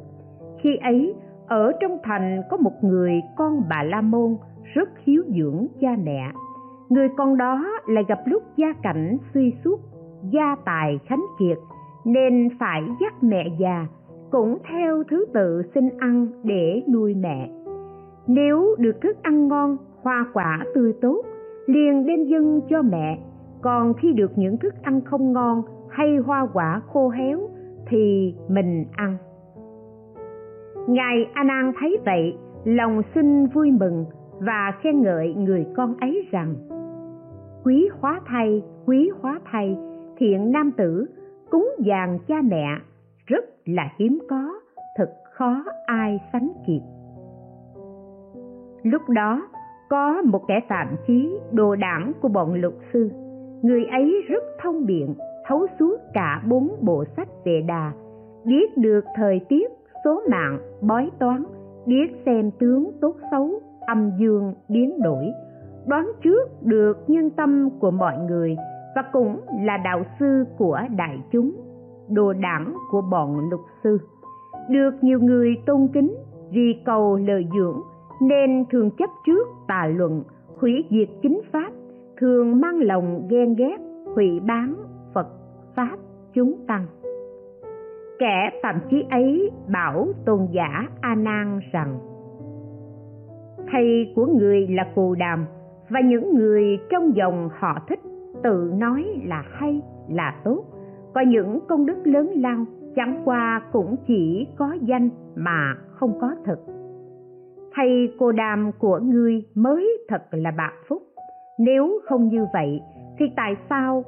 Khi 0.62 0.78
ấy, 0.78 1.14
ở 1.48 1.72
trong 1.80 1.98
thành 2.04 2.42
có 2.50 2.58
một 2.58 2.84
người 2.84 3.22
con 3.36 3.62
bà 3.70 3.84
la 3.84 4.02
môn 4.02 4.38
rất 4.74 4.90
hiếu 5.04 5.24
dưỡng 5.28 5.68
cha 5.82 5.96
mẹ. 6.04 6.32
Người 6.90 7.08
con 7.18 7.38
đó 7.38 7.66
lại 7.88 8.04
gặp 8.08 8.20
lúc 8.26 8.44
gia 8.58 8.74
cảnh 8.84 9.18
suy 9.34 9.54
sút 9.64 9.80
gia 10.32 10.56
tài 10.66 11.00
khánh 11.06 11.26
kiệt, 11.40 11.58
nên 12.06 12.50
phải 12.60 12.82
dắt 13.02 13.24
mẹ 13.24 13.44
già 13.60 13.88
cũng 14.32 14.58
theo 14.72 15.04
thứ 15.10 15.26
tự 15.34 15.62
xin 15.76 15.90
ăn 16.00 16.28
để 16.44 16.84
nuôi 16.94 17.14
mẹ. 17.14 17.50
Nếu 18.28 18.76
được 18.78 19.02
thức 19.02 19.18
ăn 19.24 19.48
ngon 19.48 19.78
hoa 20.04 20.26
quả 20.34 20.66
tươi 20.76 20.94
tốt, 21.02 21.24
liền 21.66 22.06
đem 22.06 22.24
dâng 22.24 22.62
cho 22.70 22.82
mẹ. 22.82 23.20
Còn 23.62 23.94
khi 23.94 24.14
được 24.14 24.32
những 24.36 24.58
thức 24.58 24.74
ăn 24.82 25.02
không 25.02 25.34
ngon 25.34 25.62
hay 25.90 26.18
hoa 26.18 26.48
quả 26.54 26.82
khô 26.94 27.10
héo 27.10 27.40
thì 27.88 28.36
mình 28.50 28.86
ăn. 28.92 29.18
Ngài 30.88 31.26
a 31.34 31.44
nan 31.44 31.72
thấy 31.80 31.98
vậy, 32.06 32.38
lòng 32.64 33.02
sinh 33.16 33.48
vui 33.48 33.72
mừng 33.72 34.06
và 34.40 34.74
khen 34.82 35.02
ngợi 35.02 35.34
người 35.34 35.66
con 35.76 35.96
ấy 36.00 36.28
rằng, 36.32 36.56
quý 37.64 37.90
hóa 38.00 38.22
thay 38.26 38.64
quý 38.86 39.10
hóa 39.22 39.40
thay 39.52 39.78
thiện 40.18 40.52
nam 40.52 40.72
tử, 40.78 41.06
cúng 41.50 41.70
dường 41.80 42.20
cha 42.28 42.36
mẹ, 42.44 42.66
rất 43.26 43.46
là 43.66 43.90
hiếm 43.98 44.20
có, 44.30 44.54
thật 44.98 45.10
khó 45.34 45.64
ai 45.86 46.20
sánh 46.34 46.52
kịp. 46.68 46.82
Lúc 48.84 49.02
đó 49.10 49.48
có 49.94 50.22
một 50.22 50.48
kẻ 50.48 50.60
phạm 50.70 50.88
chí 51.08 51.40
đồ 51.52 51.76
đảng 51.76 52.12
của 52.22 52.28
bọn 52.28 52.54
luật 52.54 52.74
sư. 52.94 53.10
Người 53.62 53.86
ấy 53.86 54.22
rất 54.28 54.44
thông 54.62 54.86
biện, 54.86 55.16
thấu 55.48 55.68
suốt 55.80 55.96
cả 56.14 56.42
bốn 56.48 56.76
bộ 56.82 57.04
sách 57.18 57.28
về 57.46 57.62
đà, 57.68 57.92
biết 58.46 58.78
được 58.78 59.06
thời 59.16 59.40
tiết, 59.50 59.72
số 60.04 60.22
mạng, 60.30 60.60
bói 60.82 61.10
toán, 61.20 61.44
biết 61.86 62.06
xem 62.26 62.52
tướng 62.60 62.92
tốt 63.02 63.16
xấu, 63.32 63.50
âm 63.88 64.12
dương 64.20 64.54
biến 64.70 65.02
đổi, 65.02 65.26
đoán 65.88 66.12
trước 66.24 66.64
được 66.64 66.98
nhân 67.08 67.30
tâm 67.30 67.70
của 67.80 67.92
mọi 67.92 68.18
người 68.18 68.56
và 68.96 69.04
cũng 69.12 69.40
là 69.62 69.78
đạo 69.78 70.04
sư 70.20 70.46
của 70.58 70.80
đại 70.98 71.20
chúng, 71.32 71.52
đồ 72.10 72.34
đảng 72.34 72.74
của 72.92 73.02
bọn 73.12 73.50
luật 73.50 73.62
sư. 73.84 73.98
Được 74.70 74.92
nhiều 75.02 75.20
người 75.20 75.56
tôn 75.66 75.88
kính 75.94 76.16
vì 76.52 76.82
cầu 76.86 77.16
lời 77.16 77.48
dưỡng 77.58 77.82
nên 78.22 78.66
thường 78.72 78.92
chấp 78.98 79.10
trước 79.26 79.48
tà 79.68 79.88
luận, 79.88 80.24
hủy 80.60 80.86
diệt 80.90 81.10
chính 81.22 81.42
pháp, 81.52 81.72
thường 82.18 82.62
mang 82.62 82.80
lòng 82.80 83.28
ghen 83.30 83.56
ghét, 83.56 83.78
hủy 84.16 84.40
bán 84.40 84.76
phật, 85.14 85.28
pháp 85.76 85.98
chúng 86.34 86.54
tăng. 86.68 86.86
Kẻ 88.20 88.60
phạm 88.64 88.80
chí 88.90 89.04
ấy 89.10 89.52
bảo 89.74 90.08
tôn 90.26 90.48
giả 90.52 90.88
a 91.02 91.16
nan 91.16 91.60
rằng, 91.72 92.00
thầy 93.72 94.14
của 94.16 94.26
người 94.26 94.68
là 94.68 94.84
cù 94.96 95.16
đàm, 95.16 95.46
và 95.90 96.00
những 96.00 96.36
người 96.36 96.80
trong 96.90 97.16
dòng 97.16 97.50
họ 97.60 97.78
thích 97.90 98.00
tự 98.44 98.72
nói 98.78 99.06
là 99.26 99.44
hay, 99.48 99.82
là 100.10 100.36
tốt. 100.44 100.64
Có 101.14 101.22
những 101.22 101.60
công 101.68 101.86
đức 101.86 101.98
lớn 102.04 102.32
lao, 102.36 102.66
chẳng 102.96 103.22
qua 103.26 103.62
cũng 103.72 103.96
chỉ 104.08 104.48
có 104.58 104.78
danh 104.82 105.10
mà 105.36 105.76
không 105.92 106.20
có 106.22 106.36
thực 106.46 106.60
hay 107.74 108.10
cô 108.20 108.32
đàm 108.32 108.72
của 108.80 109.00
ngươi 109.04 109.44
mới 109.56 109.98
thật 110.10 110.24
là 110.32 110.52
bạc 110.58 110.74
phúc? 110.88 111.02
Nếu 111.60 112.00
không 112.06 112.28
như 112.28 112.46
vậy, 112.54 112.82
thì 113.20 113.26
tại 113.36 113.56
sao 113.70 114.04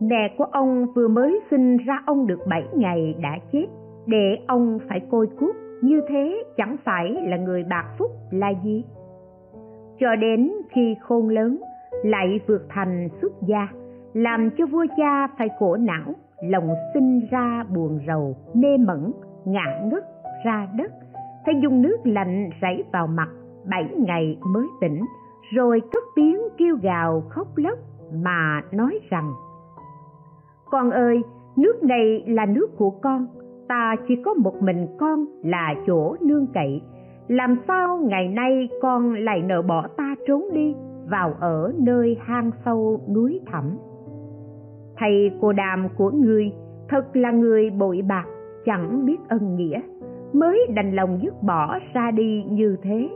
mẹ 0.00 0.34
của 0.38 0.44
ông 0.44 0.86
vừa 0.94 1.08
mới 1.08 1.40
sinh 1.50 1.76
ra 1.76 2.02
ông 2.06 2.26
được 2.26 2.40
bảy 2.48 2.64
ngày 2.76 3.14
đã 3.22 3.38
chết? 3.52 3.66
Để 4.06 4.38
ông 4.46 4.78
phải 4.88 5.00
côi 5.10 5.26
cút 5.40 5.56
như 5.82 6.00
thế 6.08 6.44
chẳng 6.56 6.76
phải 6.84 7.16
là 7.26 7.36
người 7.36 7.64
bạc 7.70 7.84
phúc 7.98 8.10
là 8.30 8.52
gì? 8.64 8.84
Cho 10.00 10.16
đến 10.16 10.52
khi 10.70 10.96
khôn 11.02 11.28
lớn, 11.28 11.62
lại 12.04 12.40
vượt 12.46 12.62
thành 12.68 13.08
xuất 13.22 13.32
gia, 13.46 13.68
làm 14.12 14.50
cho 14.58 14.66
vua 14.66 14.86
cha 14.96 15.26
phải 15.38 15.48
khổ 15.58 15.76
não, 15.76 16.14
lòng 16.42 16.68
sinh 16.94 17.20
ra 17.30 17.64
buồn 17.74 17.98
rầu, 18.06 18.36
mê 18.54 18.76
mẩn, 18.78 19.12
ngã 19.44 19.80
ngất 19.84 20.04
ra 20.44 20.68
đất 20.76 20.92
phải 21.46 21.54
dùng 21.62 21.82
nước 21.82 21.96
lạnh 22.04 22.50
rảy 22.62 22.84
vào 22.92 23.06
mặt 23.06 23.28
bảy 23.70 23.94
ngày 23.96 24.38
mới 24.46 24.66
tỉnh, 24.80 25.00
rồi 25.54 25.80
cất 25.92 26.02
tiếng 26.16 26.38
kêu 26.58 26.76
gào 26.82 27.22
khóc 27.28 27.48
lóc 27.56 27.78
mà 28.24 28.62
nói 28.72 28.98
rằng, 29.10 29.32
con 30.70 30.90
ơi, 30.90 31.22
nước 31.56 31.82
này 31.82 32.24
là 32.26 32.46
nước 32.46 32.76
của 32.76 32.90
con, 32.90 33.26
ta 33.68 33.96
chỉ 34.08 34.14
có 34.24 34.34
một 34.34 34.62
mình 34.62 34.86
con 34.98 35.24
là 35.44 35.74
chỗ 35.86 36.16
nương 36.20 36.46
cậy. 36.54 36.82
Làm 37.28 37.56
sao 37.68 37.98
ngày 37.98 38.28
nay 38.28 38.68
con 38.82 39.14
lại 39.14 39.42
nợ 39.42 39.62
bỏ 39.62 39.86
ta 39.96 40.14
trốn 40.26 40.44
đi 40.52 40.74
vào 41.10 41.34
ở 41.40 41.72
nơi 41.78 42.16
hang 42.20 42.50
sâu 42.64 43.00
núi 43.14 43.40
thẳm? 43.46 43.64
Thầy 44.96 45.30
cô 45.40 45.52
đàm 45.52 45.88
của 45.96 46.10
người 46.10 46.52
thật 46.88 47.16
là 47.16 47.30
người 47.30 47.70
bội 47.70 48.02
bạc, 48.08 48.24
chẳng 48.64 49.06
biết 49.06 49.18
ân 49.28 49.56
nghĩa 49.56 49.80
mới 50.32 50.66
đành 50.74 50.92
lòng 50.92 51.18
dứt 51.22 51.42
bỏ 51.42 51.78
ra 51.94 52.10
đi 52.10 52.44
như 52.50 52.76
thế. 52.82 53.08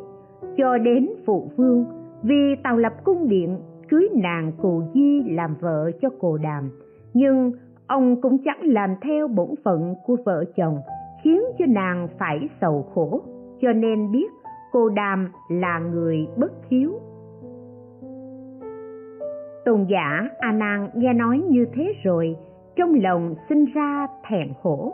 Cho 0.57 0.79
đến 0.79 1.09
phụ 1.27 1.51
vương, 1.57 1.85
vì 2.23 2.57
tàu 2.63 2.77
lập 2.77 2.93
cung 3.05 3.29
điện, 3.29 3.59
cưới 3.89 4.09
nàng 4.15 4.53
cù 4.63 4.83
di 4.95 5.23
làm 5.23 5.57
vợ 5.61 5.91
cho 6.03 6.09
cồ 6.21 6.37
đàm. 6.37 6.71
Nhưng 7.15 7.53
ông 7.87 8.21
cũng 8.21 8.39
chẳng 8.45 8.61
làm 8.63 8.91
theo 9.03 9.29
bổn 9.29 9.49
phận 9.65 9.95
của 10.07 10.17
vợ 10.25 10.45
chồng, 10.57 10.79
khiến 11.23 11.43
cho 11.59 11.65
nàng 11.69 12.09
phải 12.19 12.49
sầu 12.61 12.87
khổ. 12.95 13.21
Cho 13.61 13.73
nên 13.73 14.13
biết 14.13 14.31
cô 14.73 14.89
đàm 14.89 15.29
là 15.49 15.79
người 15.79 16.27
bất 16.37 16.53
hiếu. 16.71 16.93
Tôn 19.65 19.85
giả 19.89 20.29
a 20.39 20.53
nan 20.53 20.89
nghe 20.95 21.13
nói 21.13 21.43
như 21.49 21.67
thế 21.75 21.93
rồi, 22.03 22.37
trong 22.77 22.95
lòng 23.03 23.35
sinh 23.49 23.65
ra 23.65 24.07
thẹn 24.29 24.49
khổ 24.63 24.93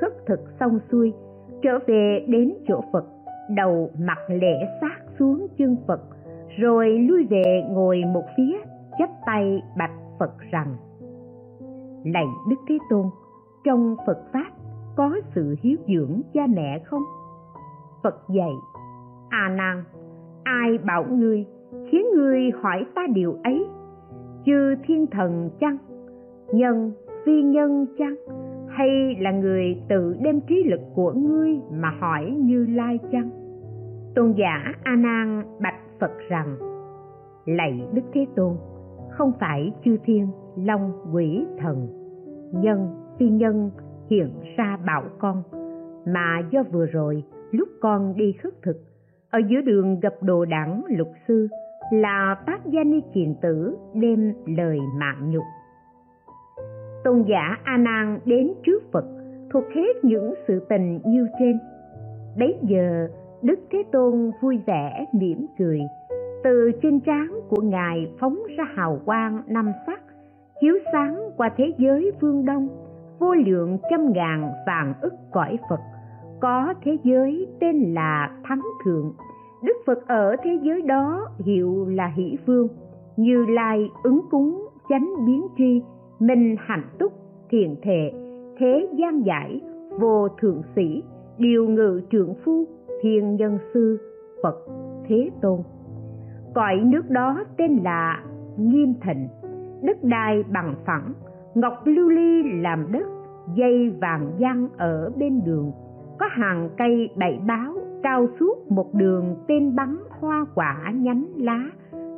khất 0.00 0.12
thực 0.26 0.40
xong 0.60 0.78
xuôi 0.90 1.12
trở 1.62 1.78
về 1.86 2.24
đến 2.28 2.54
chỗ 2.68 2.80
phật, 2.92 3.04
đầu 3.56 3.90
mặt 3.98 4.18
lễ 4.28 4.56
sát 4.80 4.98
xuống 5.18 5.46
chân 5.58 5.76
phật, 5.86 6.00
rồi 6.58 6.98
lui 6.98 7.26
về 7.30 7.62
ngồi 7.70 8.02
một 8.14 8.24
phía, 8.36 8.58
chắp 8.98 9.10
tay 9.26 9.62
bạch 9.78 9.94
phật 10.18 10.32
rằng, 10.50 10.76
lạy 12.04 12.26
đức 12.50 12.56
thế 12.68 12.78
tôn, 12.90 13.06
trong 13.64 13.96
phật 14.06 14.18
pháp 14.32 14.50
có 14.96 15.16
sự 15.34 15.56
hiếu 15.62 15.76
dưỡng 15.88 16.20
cha 16.34 16.46
mẹ 16.46 16.78
không? 16.84 17.02
Phật 18.02 18.22
dạy, 18.28 18.52
a 19.28 19.48
nan, 19.48 19.84
ai 20.44 20.78
bảo 20.78 21.04
ngươi, 21.10 21.46
khiến 21.90 22.06
ngươi 22.14 22.50
hỏi 22.62 22.86
ta 22.94 23.02
điều 23.14 23.36
ấy? 23.44 23.66
Chư 24.46 24.74
thiên 24.86 25.06
thần 25.06 25.50
chăng? 25.60 25.78
Nhân, 26.52 26.92
phi 27.24 27.42
nhân 27.42 27.86
chăng? 27.98 28.14
Hay 28.78 29.16
là 29.20 29.30
người 29.30 29.82
tự 29.88 30.16
đem 30.20 30.40
trí 30.40 30.64
lực 30.64 30.80
của 30.94 31.12
ngươi 31.12 31.60
mà 31.72 31.90
hỏi 32.00 32.36
như 32.38 32.66
lai 32.66 32.98
chăng? 33.12 33.30
Tôn 34.14 34.32
giả 34.32 34.72
a 34.82 34.96
nan 34.96 35.42
bạch 35.60 35.80
phật 36.00 36.10
rằng, 36.28 36.56
lạy 37.46 37.80
đức 37.92 38.02
thế 38.12 38.26
tôn, 38.36 38.56
không 39.10 39.32
phải 39.40 39.72
chư 39.84 39.96
thiên 40.04 40.28
long 40.56 40.92
quỷ 41.14 41.46
thần, 41.58 41.88
nhân 42.52 42.88
phi 43.18 43.28
nhân 43.28 43.70
hiện 44.10 44.30
ra 44.56 44.78
bảo 44.86 45.04
con, 45.18 45.42
mà 46.06 46.42
do 46.50 46.62
vừa 46.72 46.86
rồi 46.86 47.24
lúc 47.50 47.68
con 47.80 48.16
đi 48.16 48.32
khất 48.32 48.62
thực, 48.62 48.76
ở 49.30 49.38
giữa 49.48 49.60
đường 49.60 50.00
gặp 50.00 50.14
đồ 50.22 50.44
đảng 50.44 50.82
lục 50.88 51.08
sư 51.28 51.48
là 51.92 52.36
tác 52.46 52.66
gia 52.66 52.84
ni 52.84 53.00
kiền 53.14 53.34
tử 53.42 53.76
đem 53.94 54.32
lời 54.46 54.78
mạng 55.00 55.30
nhục 55.30 55.44
tôn 57.04 57.22
giả 57.22 57.56
a 57.64 57.76
nan 57.76 58.18
đến 58.24 58.52
trước 58.66 58.92
phật, 58.92 59.04
thuộc 59.52 59.64
hết 59.74 60.04
những 60.04 60.34
sự 60.48 60.60
tình 60.68 61.00
như 61.06 61.26
trên. 61.38 61.58
Bấy 62.38 62.58
giờ, 62.62 63.08
đức 63.42 63.58
thế 63.70 63.82
tôn 63.92 64.30
vui 64.40 64.58
vẻ 64.66 65.06
mỉm 65.12 65.46
cười. 65.58 65.80
Từ 66.44 66.70
trên 66.82 67.00
trán 67.00 67.40
của 67.48 67.62
ngài 67.62 68.12
phóng 68.20 68.38
ra 68.56 68.64
hào 68.74 69.00
quang 69.04 69.42
năm 69.46 69.72
sắc, 69.86 70.00
chiếu 70.60 70.74
sáng 70.92 71.30
qua 71.36 71.50
thế 71.56 71.72
giới 71.78 72.12
phương 72.20 72.44
đông, 72.44 72.68
vô 73.18 73.34
lượng 73.34 73.78
trăm 73.90 74.12
ngàn 74.12 74.50
vàng 74.66 74.94
ức 75.00 75.14
cõi 75.32 75.58
phật. 75.70 75.80
Có 76.40 76.74
thế 76.84 76.96
giới 77.04 77.46
tên 77.60 77.94
là 77.94 78.30
thắng 78.44 78.62
thượng. 78.84 79.12
Đức 79.62 79.76
phật 79.86 80.06
ở 80.06 80.36
thế 80.44 80.58
giới 80.62 80.82
đó 80.82 81.28
hiệu 81.44 81.86
là 81.88 82.12
hỷ 82.16 82.38
vương, 82.46 82.68
như 83.16 83.46
lai 83.48 83.90
ứng 84.02 84.20
cúng 84.30 84.68
chánh 84.88 85.08
biến 85.26 85.46
tri 85.58 85.82
minh 86.20 86.56
hạnh 86.58 86.84
túc, 86.98 87.12
thiền 87.50 87.74
thệ, 87.82 88.12
thế 88.58 88.88
gian 88.98 89.22
giải, 89.26 89.60
vô 90.00 90.28
thượng 90.28 90.62
sĩ, 90.76 91.02
điều 91.38 91.68
ngự 91.68 92.00
trượng 92.10 92.34
phu, 92.44 92.64
thiên 93.02 93.36
nhân 93.36 93.58
sư, 93.74 93.98
phật 94.42 94.56
thế 95.08 95.30
tôn. 95.42 95.60
Cõi 96.54 96.76
nước 96.84 97.10
đó 97.10 97.44
tên 97.56 97.76
là 97.84 98.24
nghiêm 98.58 98.94
thịnh, 99.02 99.28
đất 99.82 100.04
đai 100.04 100.42
bằng 100.52 100.74
phẳng, 100.86 101.12
ngọc 101.54 101.72
lưu 101.84 102.08
ly 102.08 102.42
làm 102.60 102.92
đất, 102.92 103.06
dây 103.54 103.90
vàng 104.00 104.30
giăng 104.38 104.68
ở 104.76 105.12
bên 105.16 105.44
đường. 105.44 105.72
Có 106.18 106.26
hàng 106.30 106.70
cây 106.78 107.08
bảy 107.16 107.38
báo 107.46 107.74
cao 108.02 108.26
suốt 108.40 108.70
một 108.70 108.94
đường 108.94 109.36
tên 109.48 109.76
bắn 109.76 109.96
hoa 110.20 110.46
quả 110.54 110.92
nhánh 110.94 111.26
lá, 111.36 111.70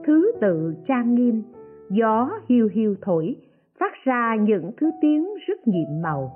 thứ 0.06 0.32
tự 0.40 0.74
trang 0.88 1.14
nghiêm. 1.14 1.42
Gió 1.90 2.30
hiu 2.48 2.68
hiu 2.72 2.94
thổi 3.02 3.36
phát 3.80 3.92
ra 4.04 4.36
những 4.40 4.70
thứ 4.80 4.90
tiếng 5.00 5.28
rất 5.46 5.68
nhiệm 5.68 6.02
màu. 6.02 6.30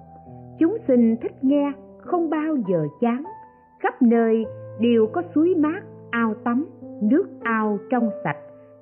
Chúng 0.58 0.76
sinh 0.88 1.16
thích 1.22 1.44
nghe, 1.44 1.72
không 1.98 2.30
bao 2.30 2.56
giờ 2.68 2.86
chán. 3.00 3.24
Khắp 3.80 4.02
nơi 4.02 4.44
đều 4.80 5.06
có 5.12 5.22
suối 5.34 5.54
mát, 5.58 5.80
ao 6.10 6.34
tắm, 6.44 6.66
nước 7.02 7.26
ao 7.42 7.78
trong 7.90 8.10
sạch. 8.24 8.36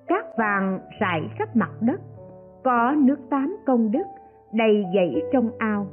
Cát 0.06 0.24
vàng 0.38 0.80
rải 1.00 1.20
khắp 1.38 1.56
mặt 1.56 1.70
đất. 1.80 2.00
Có 2.64 2.94
nước 2.98 3.18
tám 3.30 3.56
công 3.66 3.90
đức 3.90 4.02
đầy 4.52 4.84
dãy 4.94 5.22
trong 5.32 5.50
ao. 5.58 5.86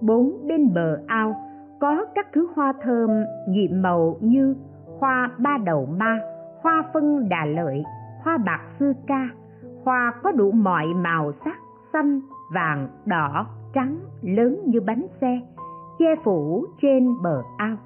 Bốn 0.00 0.46
bên 0.46 0.74
bờ 0.74 0.98
ao 1.06 1.34
có 1.80 2.06
các 2.14 2.26
thứ 2.32 2.48
hoa 2.54 2.72
thơm 2.82 3.10
nhiệm 3.48 3.82
màu 3.82 4.16
như 4.20 4.56
hoa 4.98 5.30
ba 5.38 5.58
đầu 5.64 5.86
ma, 5.98 6.20
hoa 6.62 6.84
phân 6.92 7.28
đà 7.28 7.44
lợi, 7.44 7.82
hoa 8.22 8.38
bạc 8.38 8.60
sư 8.78 8.92
ca. 9.06 9.28
Hoa 9.84 10.12
có 10.22 10.32
đủ 10.32 10.50
mọi 10.50 10.86
màu 10.86 11.32
sắc 11.44 11.56
xanh, 11.92 12.20
vàng, 12.54 12.88
đỏ, 13.06 13.46
trắng, 13.74 13.96
lớn 14.22 14.60
như 14.66 14.80
bánh 14.80 15.06
xe, 15.20 15.40
che 15.98 16.14
phủ 16.24 16.64
trên 16.82 17.22
bờ 17.22 17.42
ao. 17.56 17.76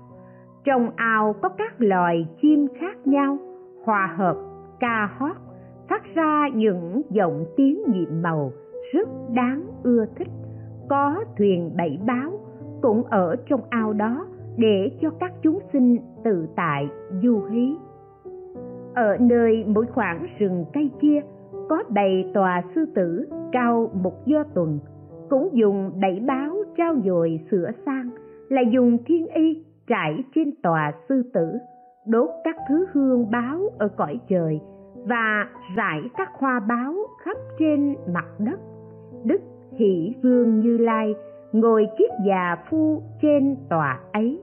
Trong 0.64 0.90
ao 0.96 1.32
có 1.42 1.48
các 1.48 1.74
loài 1.78 2.28
chim 2.42 2.66
khác 2.80 3.06
nhau, 3.06 3.38
hòa 3.84 4.14
hợp, 4.16 4.36
ca 4.80 5.10
hót, 5.18 5.36
phát 5.88 6.02
ra 6.14 6.48
những 6.54 7.02
giọng 7.10 7.44
tiếng 7.56 7.78
nhiệm 7.86 8.22
màu 8.22 8.52
rất 8.92 9.08
đáng 9.34 9.62
ưa 9.82 10.04
thích. 10.16 10.28
Có 10.88 11.24
thuyền 11.38 11.70
bảy 11.76 11.98
báo 12.06 12.30
cũng 12.82 13.04
ở 13.04 13.36
trong 13.46 13.60
ao 13.70 13.92
đó 13.92 14.26
để 14.56 14.98
cho 15.00 15.10
các 15.20 15.32
chúng 15.42 15.58
sinh 15.72 15.96
tự 16.24 16.48
tại 16.56 16.88
du 17.22 17.42
hí. 17.50 17.76
Ở 18.94 19.16
nơi 19.20 19.64
mỗi 19.66 19.86
khoảng 19.86 20.26
rừng 20.38 20.64
cây 20.72 20.90
kia 21.00 21.20
có 21.68 21.82
đầy 21.88 22.30
tòa 22.34 22.62
sư 22.74 22.84
tử 22.94 23.28
cao 23.52 23.90
một 24.02 24.26
do 24.26 24.44
tuần, 24.54 24.78
cũng 25.30 25.48
dùng 25.52 25.90
đẩy 26.00 26.20
báo 26.20 26.56
trao 26.76 26.94
dồi 27.04 27.40
sửa 27.50 27.70
sang, 27.86 28.10
là 28.48 28.62
dùng 28.72 28.98
thiên 29.06 29.26
y 29.26 29.64
trải 29.86 30.24
trên 30.34 30.50
tòa 30.62 30.92
sư 31.08 31.22
tử, 31.34 31.58
đốt 32.06 32.30
các 32.44 32.56
thứ 32.68 32.86
hương 32.92 33.30
báo 33.30 33.60
ở 33.78 33.88
cõi 33.88 34.20
trời 34.28 34.60
và 35.04 35.46
rải 35.76 36.00
các 36.16 36.28
hoa 36.38 36.60
báo 36.60 36.94
khắp 37.24 37.36
trên 37.58 37.94
mặt 38.12 38.26
đất. 38.38 38.60
Đức 39.24 39.40
hỷ 39.72 40.14
vương 40.22 40.60
như 40.60 40.78
lai 40.78 41.14
ngồi 41.52 41.86
chiếc 41.98 42.10
già 42.26 42.56
phu 42.70 43.02
trên 43.22 43.56
tòa 43.70 44.00
ấy. 44.12 44.42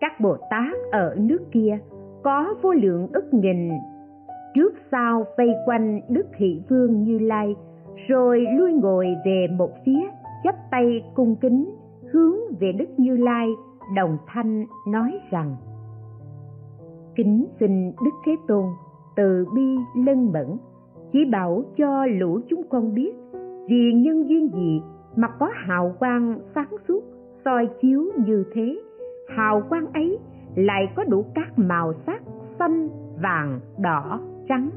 Các 0.00 0.20
bồ 0.20 0.36
tát 0.50 0.74
ở 0.92 1.16
nước 1.18 1.40
kia 1.52 1.78
có 2.22 2.54
vô 2.62 2.72
lượng 2.72 3.08
ức 3.12 3.34
nghìn 3.34 3.70
trước 4.54 4.74
sau 4.90 5.24
vây 5.36 5.54
quanh 5.66 6.00
đức 6.08 6.26
thị 6.36 6.62
vương 6.68 7.02
như 7.02 7.18
lai, 7.18 7.56
rồi 8.08 8.46
lui 8.58 8.72
ngồi 8.72 9.06
về 9.24 9.46
một 9.58 9.70
phía, 9.84 10.02
chắp 10.44 10.54
tay 10.70 11.04
cung 11.14 11.36
kính, 11.36 11.70
hướng 12.12 12.36
về 12.60 12.72
đức 12.72 12.88
như 12.96 13.16
lai, 13.16 13.48
đồng 13.96 14.18
thanh 14.26 14.66
nói 14.88 15.20
rằng, 15.30 15.56
kính 17.14 17.46
xin 17.60 17.92
đức 18.04 18.10
thế 18.26 18.36
tôn 18.48 18.64
từ 19.16 19.46
bi 19.54 19.76
lân 19.96 20.32
mẫn, 20.32 20.46
chỉ 21.12 21.24
bảo 21.24 21.62
cho 21.76 22.06
lũ 22.06 22.40
chúng 22.48 22.62
con 22.70 22.94
biết 22.94 23.12
vì 23.68 23.92
nhân 23.92 24.28
duyên 24.28 24.48
gì 24.54 24.82
mà 25.16 25.28
có 25.28 25.50
hào 25.66 25.94
quang 25.98 26.38
sáng 26.54 26.76
suốt, 26.88 27.04
soi 27.44 27.68
chiếu 27.82 28.04
như 28.26 28.44
thế. 28.54 28.80
Hào 29.36 29.62
quang 29.68 29.86
ấy 29.92 30.18
lại 30.54 30.92
có 30.96 31.04
đủ 31.04 31.24
các 31.34 31.58
màu 31.58 31.92
sắc 32.06 32.22
xanh, 32.58 32.88
vàng, 33.22 33.60
đỏ 33.78 34.20
trắng, 34.50 34.70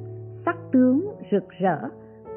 sắc 0.45 0.57
tướng 0.71 1.07
rực 1.31 1.49
rỡ, 1.59 1.77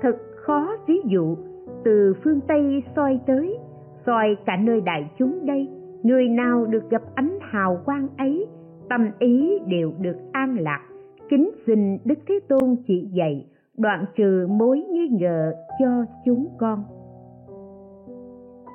thật 0.02 0.16
khó 0.36 0.76
ví 0.86 1.00
dụ. 1.04 1.36
Từ 1.84 2.14
phương 2.24 2.40
tây 2.48 2.82
soi 2.96 3.20
tới, 3.26 3.58
soi 4.06 4.36
cả 4.46 4.56
nơi 4.56 4.80
đại 4.80 5.10
chúng 5.18 5.46
đây, 5.46 5.68
người 6.02 6.28
nào 6.28 6.66
được 6.66 6.90
gặp 6.90 7.02
ánh 7.14 7.38
hào 7.40 7.78
quang 7.84 8.08
ấy, 8.18 8.46
tâm 8.88 9.10
ý 9.18 9.58
đều 9.66 9.92
được 10.00 10.16
an 10.32 10.56
lạc. 10.60 10.80
Kính 11.28 11.50
xin 11.66 11.98
đức 12.04 12.18
thế 12.28 12.40
tôn 12.48 12.76
chỉ 12.86 13.08
dạy, 13.12 13.46
đoạn 13.78 14.04
trừ 14.16 14.46
mối 14.50 14.82
nghi 14.90 15.08
ngờ 15.08 15.52
cho 15.78 16.04
chúng 16.24 16.46
con. 16.58 16.84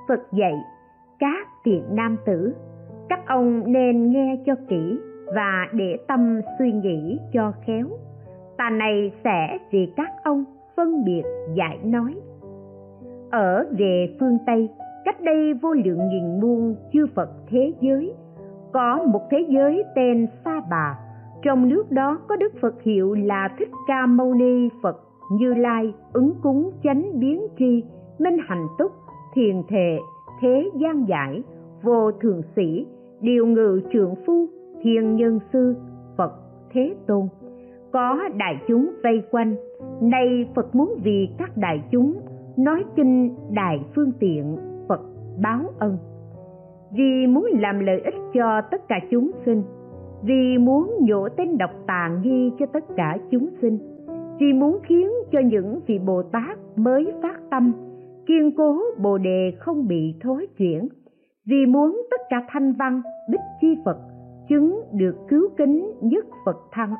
Phật 0.08 0.22
dạy, 0.34 0.56
các 1.20 1.48
thiện 1.66 1.84
nam 1.92 2.18
tử, 2.26 2.54
các 3.10 3.20
ông 3.28 3.72
nên 3.72 4.12
nghe 4.12 4.44
cho 4.46 4.56
kỹ 4.70 4.98
và 5.36 5.68
để 5.74 5.98
tâm 6.08 6.42
suy 6.60 6.72
nghĩ 6.72 7.20
cho 7.34 7.54
khéo 7.66 7.88
ta 8.62 8.70
này 8.70 9.12
sẽ 9.24 9.58
vì 9.72 9.94
các 9.96 10.12
ông, 10.24 10.44
phân 10.76 11.06
biệt, 11.06 11.24
giải 11.54 11.80
nói. 11.84 12.16
Ở 13.32 13.66
về 13.78 14.16
phương 14.20 14.38
tây, 14.46 14.70
cách 15.06 15.22
đây 15.22 15.54
vô 15.54 15.74
lượng 15.74 16.10
nghìn 16.10 16.42
muôn 16.42 16.76
chư 16.94 17.06
phật 17.16 17.30
thế 17.48 17.74
giới, 17.80 18.14
có 18.74 19.04
một 19.04 19.22
thế 19.32 19.46
giới 19.50 19.84
tên 19.96 20.28
sa 20.46 20.62
bà. 20.70 21.00
Trong 21.44 21.70
nước 21.70 21.92
đó 21.92 22.20
có 22.28 22.36
đức 22.36 22.54
phật 22.62 22.84
hiệu 22.84 23.14
là 23.14 23.50
thích 23.60 23.70
ca 23.88 24.06
mâu 24.06 24.34
ni 24.34 24.70
phật 24.84 24.98
như 25.32 25.54
lai, 25.54 25.94
ứng 26.14 26.34
cúng 26.44 26.72
chánh 26.84 27.20
biến 27.20 27.48
tri, 27.60 27.84
minh 28.20 28.38
hành 28.48 28.68
túc, 28.78 28.92
thiền 29.34 29.64
thệ, 29.70 29.98
thế 30.42 30.70
gian 30.82 31.06
giải, 31.08 31.44
vô 31.84 32.12
thường 32.12 32.42
sĩ, 32.56 32.86
điều 33.22 33.46
ngự 33.46 33.82
trượng 33.94 34.16
phu, 34.26 34.46
thiên 34.82 35.16
nhân 35.16 35.40
sư, 35.54 35.76
phật 36.18 36.32
thế 36.74 36.96
tôn 37.08 37.28
có 37.92 38.20
đại 38.38 38.56
chúng 38.68 38.92
vây 39.04 39.24
quanh. 39.32 39.56
Nay 40.02 40.48
phật 40.56 40.76
muốn 40.76 40.96
vì 41.04 41.30
các 41.38 41.58
đại 41.58 41.84
chúng 41.92 42.14
nói 42.58 42.84
kinh 42.96 43.36
đại 43.50 43.80
phương 43.96 44.12
tiện, 44.20 44.58
phật 44.88 45.02
báo 45.42 45.62
ân. 45.80 45.98
Vì 46.94 47.28
muốn 47.28 47.48
làm 47.60 47.80
lợi 47.80 48.02
ích 48.06 48.16
cho 48.34 48.62
tất 48.72 48.88
cả 48.88 49.00
chúng 49.12 49.32
sinh, 49.46 49.64
vì 50.24 50.58
muốn 50.58 50.98
nhổ 51.00 51.30
tên 51.30 51.58
độc 51.58 51.72
tàn 51.88 52.22
nghi 52.24 52.52
cho 52.60 52.66
tất 52.66 52.84
cả 52.96 53.18
chúng 53.32 53.50
sinh, 53.62 53.78
vì 54.40 54.54
muốn 54.54 54.80
khiến 54.84 55.10
cho 55.32 55.40
những 55.40 55.80
vị 55.88 56.00
bồ 56.06 56.24
tát 56.24 56.58
mới 56.76 57.14
phát 57.22 57.40
tâm, 57.52 57.74
kiên 58.26 58.52
cố 58.58 58.82
bồ 59.04 59.18
đề 59.18 59.52
không 59.60 59.88
bị 59.88 60.16
thối 60.22 60.48
chuyển, 60.58 60.88
vì 61.46 61.66
muốn 61.66 62.02
tất 62.12 62.22
cả 62.30 62.46
thanh 62.50 62.74
văn, 62.74 63.02
bích 63.32 63.42
chi 63.62 63.78
phật 63.86 63.98
chứng 64.50 64.82
được 64.94 65.16
cứu 65.30 65.50
kính 65.58 65.92
nhất 66.02 66.26
phật 66.46 66.58
thăng 66.72 66.94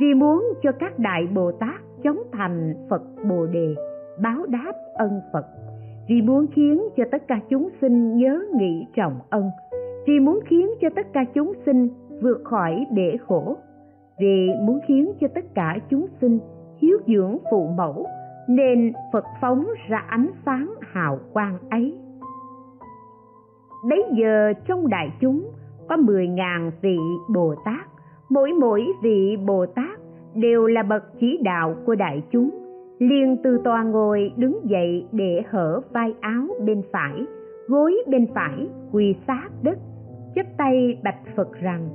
vì 0.00 0.14
muốn 0.14 0.44
cho 0.62 0.72
các 0.72 0.98
đại 0.98 1.26
bồ 1.34 1.52
tát 1.52 1.80
chống 2.02 2.18
thành 2.32 2.74
phật 2.90 3.02
bồ 3.28 3.46
đề, 3.46 3.74
báo 4.22 4.46
đáp 4.48 4.72
ân 4.94 5.20
phật. 5.32 5.46
Vì 6.08 6.22
muốn 6.22 6.46
khiến 6.46 6.82
cho 6.96 7.04
tất 7.12 7.28
cả 7.28 7.40
chúng 7.48 7.68
sinh 7.80 8.16
nhớ 8.16 8.42
nghĩ 8.54 8.86
trọng 8.96 9.18
ân. 9.30 9.50
Vì 10.06 10.20
muốn 10.20 10.40
khiến 10.46 10.68
cho 10.80 10.88
tất 10.96 11.06
cả 11.12 11.24
chúng 11.34 11.52
sinh 11.66 11.88
vượt 12.22 12.40
khỏi 12.44 12.86
để 12.92 13.16
khổ. 13.26 13.56
Vì 14.20 14.50
muốn 14.62 14.80
khiến 14.88 15.12
cho 15.20 15.28
tất 15.34 15.44
cả 15.54 15.78
chúng 15.90 16.06
sinh 16.20 16.38
hiếu 16.78 16.98
dưỡng 17.06 17.38
phụ 17.50 17.68
mẫu, 17.76 18.06
nên 18.48 18.92
phật 19.12 19.24
phóng 19.40 19.66
ra 19.88 19.98
ánh 20.08 20.30
sáng 20.46 20.74
hào 20.80 21.18
quang 21.32 21.58
ấy. 21.70 21.98
Bấy 23.90 24.04
giờ 24.18 24.52
trong 24.68 24.88
đại 24.88 25.12
chúng 25.20 25.50
có 25.88 25.96
mười 25.96 26.28
ngàn 26.28 26.70
vị 26.82 26.98
bồ 27.34 27.54
tát 27.64 27.86
mỗi 28.30 28.52
mỗi 28.60 28.86
vị 29.02 29.36
bồ 29.46 29.66
tát 29.66 30.00
đều 30.34 30.66
là 30.66 30.82
bậc 30.82 31.02
chỉ 31.20 31.38
đạo 31.44 31.74
của 31.86 31.94
đại 31.94 32.22
chúng. 32.30 32.50
Liền 32.98 33.36
từ 33.42 33.58
tòa 33.64 33.82
ngồi 33.82 34.32
đứng 34.36 34.60
dậy 34.64 35.06
để 35.12 35.42
hở 35.48 35.80
vai 35.92 36.14
áo 36.20 36.46
bên 36.66 36.82
phải, 36.92 37.26
gối 37.68 37.94
bên 38.06 38.26
phải 38.34 38.68
quỳ 38.92 39.14
sát 39.26 39.48
đất, 39.62 39.78
chắp 40.34 40.46
tay 40.56 40.98
bạch 41.04 41.36
phật 41.36 41.52
rằng, 41.60 41.88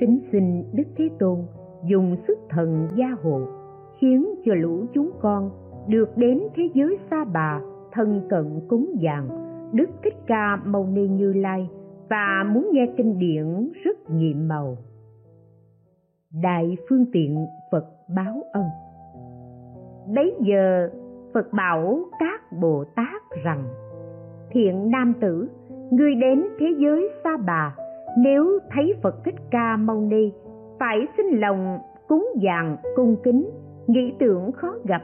kính 0.00 0.20
xin 0.32 0.64
đức 0.72 0.84
thế 0.96 1.08
tôn 1.18 1.38
dùng 1.84 2.16
sức 2.28 2.38
thần 2.48 2.88
gia 2.94 3.16
hộ, 3.22 3.40
khiến 3.98 4.26
cho 4.44 4.54
lũ 4.54 4.84
chúng 4.94 5.10
con 5.20 5.50
được 5.88 6.16
đến 6.16 6.40
thế 6.54 6.68
giới 6.74 6.98
xa 7.10 7.24
bà, 7.24 7.60
thân 7.92 8.20
cận 8.28 8.60
cúng 8.68 8.90
dường. 8.98 9.28
Đức 9.72 9.90
thích 10.04 10.16
ca 10.26 10.56
mâu 10.64 10.86
ni 10.86 11.08
như 11.08 11.32
lai 11.32 11.68
và 12.10 12.44
muốn 12.52 12.70
nghe 12.72 12.86
kinh 12.96 13.18
điển 13.18 13.72
rất 13.84 14.10
nhiệm 14.10 14.48
màu 14.48 14.76
đại 16.40 16.76
phương 16.88 17.04
tiện 17.12 17.46
phật 17.70 17.84
báo 18.16 18.42
ân. 18.52 18.64
Bấy 20.14 20.34
giờ, 20.40 20.90
phật 21.34 21.52
bảo 21.52 21.98
các 22.20 22.40
bồ 22.60 22.84
tát 22.96 23.22
rằng, 23.44 23.64
thiện 24.50 24.90
nam 24.90 25.14
tử 25.20 25.48
ngươi 25.90 26.14
đến 26.14 26.44
thế 26.58 26.66
giới 26.78 27.10
xa 27.24 27.36
bà, 27.46 27.76
nếu 28.18 28.58
thấy 28.70 28.94
phật 29.02 29.24
thích 29.24 29.34
ca 29.50 29.76
mâu 29.76 30.00
ni, 30.00 30.32
phải 30.78 30.98
xin 31.16 31.26
lòng 31.26 31.78
cúng 32.08 32.28
dường 32.36 32.76
cung 32.96 33.16
kính, 33.24 33.50
nghĩ 33.86 34.12
tưởng 34.18 34.52
khó 34.52 34.72
gặp, 34.84 35.02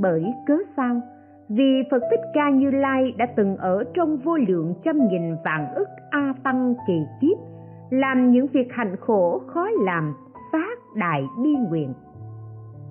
bởi 0.00 0.24
cớ 0.46 0.56
sao? 0.76 1.00
Vì 1.48 1.82
phật 1.90 2.02
thích 2.10 2.20
ca 2.34 2.50
như 2.50 2.70
lai 2.70 3.12
đã 3.16 3.26
từng 3.36 3.56
ở 3.56 3.84
trong 3.94 4.16
vô 4.16 4.36
lượng 4.48 4.74
trăm 4.84 5.08
nghìn 5.08 5.36
vạn 5.44 5.74
ức 5.74 5.88
a 6.10 6.34
tăng 6.44 6.74
kỳ 6.86 7.02
kiếp, 7.20 7.38
làm 7.90 8.30
những 8.30 8.46
việc 8.46 8.68
hạnh 8.70 8.96
khổ 9.00 9.40
khó 9.46 9.68
làm 9.84 10.14
đại 10.94 11.26
bi 11.42 11.50
nguyện. 11.68 11.92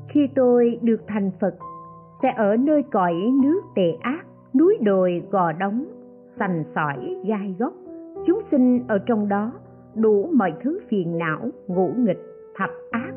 Khi 0.08 0.28
tôi 0.36 0.80
được 0.82 1.02
thành 1.08 1.32
phật 1.40 1.56
sẽ 2.22 2.34
ở 2.38 2.58
nơi 2.58 2.84
cõi 2.92 3.14
nước 3.44 3.62
tệ 3.76 3.92
ác 4.02 4.26
núi 4.54 4.78
đồi 4.82 5.24
gò 5.32 5.52
đóng 5.52 5.86
sành 6.40 6.64
sỏi 6.76 7.16
gai 7.26 7.56
góc, 7.60 7.74
chúng 8.28 8.42
sinh 8.52 8.84
ở 8.88 8.98
trong 8.98 9.30
đó 9.30 9.52
đủ 9.96 10.30
mọi 10.34 10.54
thứ 10.64 10.80
phiền 10.90 11.18
não 11.18 11.40
ngũ 11.68 11.90
nghịch 11.98 12.22
thập 12.56 12.70
ác. 12.92 13.14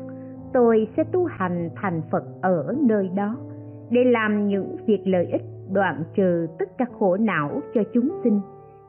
Tôi 0.53 0.87
sẽ 0.97 1.03
tu 1.03 1.25
hành 1.25 1.69
thành 1.75 2.01
phật 2.11 2.23
ở 2.41 2.75
nơi 2.81 3.09
đó 3.15 3.35
để 3.89 4.03
làm 4.03 4.47
những 4.47 4.77
việc 4.85 5.01
lợi 5.05 5.25
ích 5.25 5.41
đoạn 5.71 6.03
trừ 6.15 6.47
tất 6.59 6.77
cả 6.77 6.85
khổ 6.99 7.17
não 7.17 7.61
cho 7.73 7.81
chúng 7.93 8.09
sinh 8.23 8.41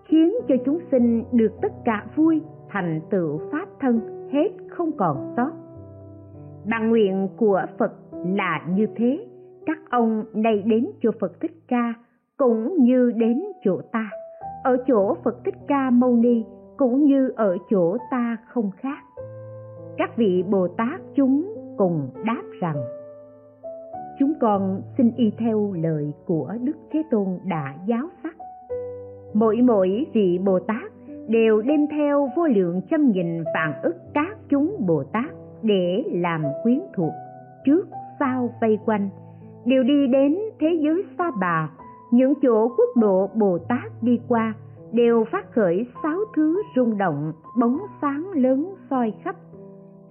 khiến 0.04 0.32
cho 0.48 0.54
chúng 0.64 0.78
sinh 0.90 1.24
được 1.32 1.52
tất 1.62 1.72
cả 1.84 2.06
vui 2.16 2.42
thành 2.68 3.00
tựu 3.10 3.40
pháp 3.52 3.68
thân 3.80 4.00
hết 4.32 4.48
không 4.70 4.90
còn 4.92 5.34
sót 5.36 5.50
bằng 6.70 6.90
nguyện 6.90 7.28
của 7.36 7.62
phật 7.78 7.92
là 8.12 8.64
như 8.68 8.86
thế. 8.96 9.26
Các 9.66 9.78
ông 9.90 10.24
nay 10.34 10.62
đến 10.66 10.86
chỗ 11.02 11.10
phật 11.20 11.40
thích 11.40 11.52
ca 11.68 11.94
cũng 12.36 12.76
như 12.78 13.12
đến 13.16 13.42
chỗ 13.64 13.80
ta. 13.92 14.10
Ở 14.64 14.76
chỗ 14.86 15.16
phật 15.24 15.44
thích 15.44 15.54
ca 15.68 15.90
mâu 15.90 16.16
ni 16.16 16.44
cũng 16.76 17.04
như 17.04 17.32
ở 17.36 17.56
chỗ 17.70 17.96
ta 18.10 18.36
không 18.48 18.70
khác. 18.76 18.98
Các 19.96 20.16
vị 20.16 20.44
bồ 20.50 20.68
tát 20.68 21.00
chúng 21.14 21.54
cùng 21.76 22.08
đáp 22.26 22.42
rằng, 22.60 22.76
chúng 24.18 24.32
con 24.40 24.82
xin 24.96 25.10
y 25.16 25.32
theo 25.38 25.72
lời 25.72 26.12
của 26.26 26.54
đức 26.62 26.76
thế 26.90 27.02
tôn 27.10 27.26
đã 27.44 27.74
giáo 27.86 28.08
sắc 28.22 28.34
mỗi 29.34 29.56
mỗi 29.62 30.06
vị 30.12 30.38
bồ 30.44 30.60
tát 30.60 30.92
đều 31.28 31.62
đem 31.62 31.86
theo 31.86 32.28
vô 32.36 32.46
lượng 32.46 32.80
trăm 32.90 33.10
nghìn 33.10 33.44
vạn 33.54 33.82
ức 33.82 33.96
các 34.14 34.38
chúng 34.48 34.76
bồ 34.86 35.04
tát 35.04 35.37
để 35.62 36.04
làm 36.12 36.42
quyến 36.62 36.80
thuộc 36.94 37.12
trước 37.64 37.88
sau 38.18 38.50
vây 38.60 38.78
quanh. 38.84 39.08
Đều 39.64 39.82
đi 39.82 40.06
đến 40.06 40.38
thế 40.60 40.78
giới 40.80 41.04
xa 41.18 41.30
bà, 41.40 41.70
những 42.10 42.34
chỗ 42.42 42.68
quốc 42.68 42.96
độ 42.96 43.30
bồ 43.34 43.58
tát 43.58 44.02
đi 44.02 44.20
qua, 44.28 44.54
đều 44.92 45.24
phát 45.32 45.52
khởi 45.52 45.86
sáu 46.02 46.18
thứ 46.36 46.62
rung 46.76 46.98
động, 46.98 47.32
bóng 47.60 47.78
sáng 48.00 48.30
lớn 48.34 48.74
soi 48.90 49.12
khắp. 49.24 49.36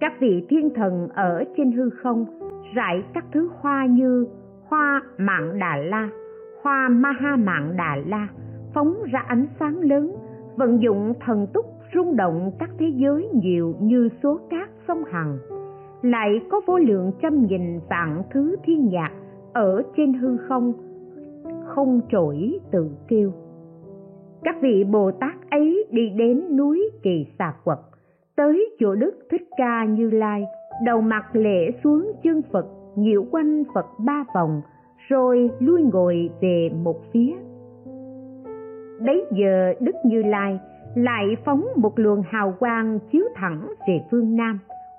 Các 0.00 0.12
vị 0.20 0.46
thiên 0.48 0.74
thần 0.74 1.08
ở 1.14 1.44
trên 1.56 1.72
hư 1.72 1.90
không, 1.90 2.26
rải 2.74 3.02
các 3.14 3.24
thứ 3.32 3.50
hoa 3.60 3.86
như 3.86 4.26
hoa 4.68 5.02
mạng 5.18 5.58
đà 5.58 5.76
la, 5.76 6.08
hoa 6.62 6.88
maha 6.88 7.36
mạng 7.36 7.74
đà 7.76 7.96
la, 8.06 8.28
phóng 8.74 8.94
ra 9.12 9.24
ánh 9.26 9.46
sáng 9.60 9.80
lớn, 9.80 10.16
vận 10.56 10.82
dụng 10.82 11.14
thần 11.20 11.46
túc 11.52 11.66
rung 11.94 12.16
động 12.16 12.52
các 12.58 12.70
thế 12.78 12.86
giới 12.94 13.28
nhiều 13.32 13.74
như 13.80 14.08
số 14.22 14.40
cát 14.50 14.70
sông 14.88 15.04
hằng, 15.04 15.38
lại 16.02 16.40
có 16.50 16.60
vô 16.66 16.78
lượng 16.78 17.12
trăm 17.22 17.46
nghìn 17.46 17.80
vạn 17.90 18.22
thứ 18.30 18.56
thiên 18.64 18.88
nhạc 18.88 19.10
ở 19.52 19.82
trên 19.96 20.12
hư 20.12 20.36
không 20.36 20.72
không 21.66 22.00
trỗi 22.10 22.60
tự 22.70 22.90
kêu 23.08 23.32
các 24.44 24.56
vị 24.60 24.84
bồ 24.84 25.10
tát 25.10 25.50
ấy 25.50 25.86
đi 25.90 26.10
đến 26.16 26.56
núi 26.56 26.90
kỳ 27.02 27.26
xà 27.38 27.54
quật, 27.64 27.78
tới 28.36 28.70
chỗ 28.78 28.94
đức 28.94 29.18
thích 29.30 29.48
ca 29.56 29.84
như 29.84 30.10
lai, 30.10 30.44
đầu 30.84 31.00
mặt 31.00 31.24
lễ 31.32 31.70
xuống 31.84 32.12
chân 32.22 32.42
phật, 32.52 32.66
nhiễu 32.96 33.24
quanh 33.30 33.62
phật 33.74 33.86
ba 33.98 34.24
vòng, 34.34 34.60
rồi 35.08 35.50
lui 35.58 35.82
ngồi 35.92 36.30
về 36.40 36.70
một 36.84 36.96
phía. 37.12 37.32
Bấy 39.06 39.24
giờ 39.32 39.74
đức 39.80 39.94
như 40.04 40.22
lai 40.22 40.58
lại 40.94 41.24
phóng 41.44 41.66
một 41.76 41.98
luồng 41.98 42.22
hào 42.28 42.54
quang 42.58 42.98
chiếu 43.12 43.24
thẳng 43.34 43.68
về 43.88 44.00
phương 44.10 44.36
nam 44.36 44.58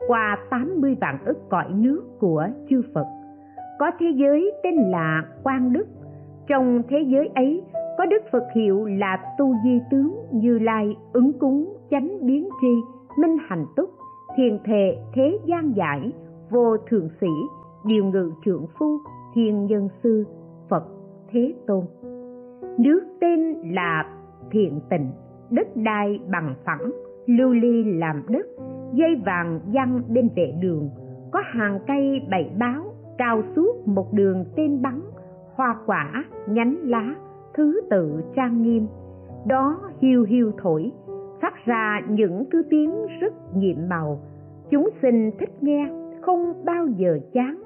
qua 0.10 0.38
tám 0.50 0.82
mươi 0.82 0.98
vạn 1.02 1.18
ức 1.26 1.50
cõi 1.50 1.66
nước 1.70 2.04
của 2.20 2.48
chư 2.70 2.82
Phật. 2.94 3.06
Có 3.80 3.92
thế 4.00 4.06
giới 4.16 4.52
tên 4.64 4.76
là 4.76 5.24
Quang 5.44 5.74
Đức. 5.74 5.88
Trong 6.48 6.82
thế 6.90 6.98
giới 7.08 7.30
ấy, 7.36 7.62
có 7.98 8.06
Đức 8.06 8.24
Phật 8.32 8.44
hiệu 8.56 8.86
là 8.86 9.36
Tu 9.40 9.54
Di 9.64 9.80
Tướng 9.92 10.16
Như 10.32 10.60
Lai 10.60 10.98
ứng 11.14 11.32
cúng 11.40 11.74
chánh 11.92 12.18
biến 12.22 12.50
tri, 12.62 12.68
minh 13.18 13.38
hành 13.48 13.66
túc 13.76 13.90
thiền 14.38 14.60
thệ 14.66 14.98
thế 15.14 15.40
gian 15.46 15.74
giải, 15.76 16.12
vô 16.50 16.78
thượng 16.90 17.10
sĩ, 17.22 17.28
điều 17.86 18.06
ngự 18.06 18.32
trượng 18.46 18.66
phu 18.80 18.98
thiên 19.36 19.66
nhân 19.66 19.90
sư, 20.04 20.26
phật 20.70 20.84
thế 21.32 21.54
tôn 21.68 21.86
nước 22.78 23.02
tên 23.22 23.56
là 23.64 24.06
thiện 24.52 24.80
tịnh, 24.90 25.12
đất 25.50 25.68
đai 25.76 26.20
bằng 26.32 26.56
phẳng, 26.66 26.92
lưu 27.26 27.54
ly 27.54 27.84
làm 27.84 28.24
đất 28.30 28.46
dây 29.00 29.16
vàng 29.26 29.60
văng 29.74 30.02
bên 30.10 30.30
vệ 30.36 30.54
đường. 30.62 30.90
Có 31.32 31.42
hàng 31.46 31.80
cây 31.88 32.22
bảy 32.30 32.52
báo 32.60 32.84
cao 33.18 33.44
suốt 33.56 33.88
một 33.88 34.14
đường 34.14 34.46
tên 34.56 34.82
bắn, 34.82 35.02
hoa 35.56 35.76
quả, 35.86 36.26
nhánh 36.48 36.78
lá, 36.84 37.16
thứ 37.54 37.82
tự 37.90 38.22
trang 38.36 38.62
nghiêm. 38.62 38.88
Đó 39.48 39.80
hiu 40.02 40.24
hiu 40.24 40.52
thổi, 40.62 40.92
phát 41.42 41.66
ra 41.66 42.02
những 42.10 42.44
thứ 42.52 42.64
tiếng 42.70 43.06
rất 43.20 43.34
nhiệm 43.56 43.78
màu. 43.90 44.20
Chúng 44.70 44.90
sinh 45.02 45.32
thích 45.40 45.64
nghe, 45.64 45.90
không 46.22 46.66
bao 46.66 46.88
giờ 46.88 47.20
chán. 47.34 47.64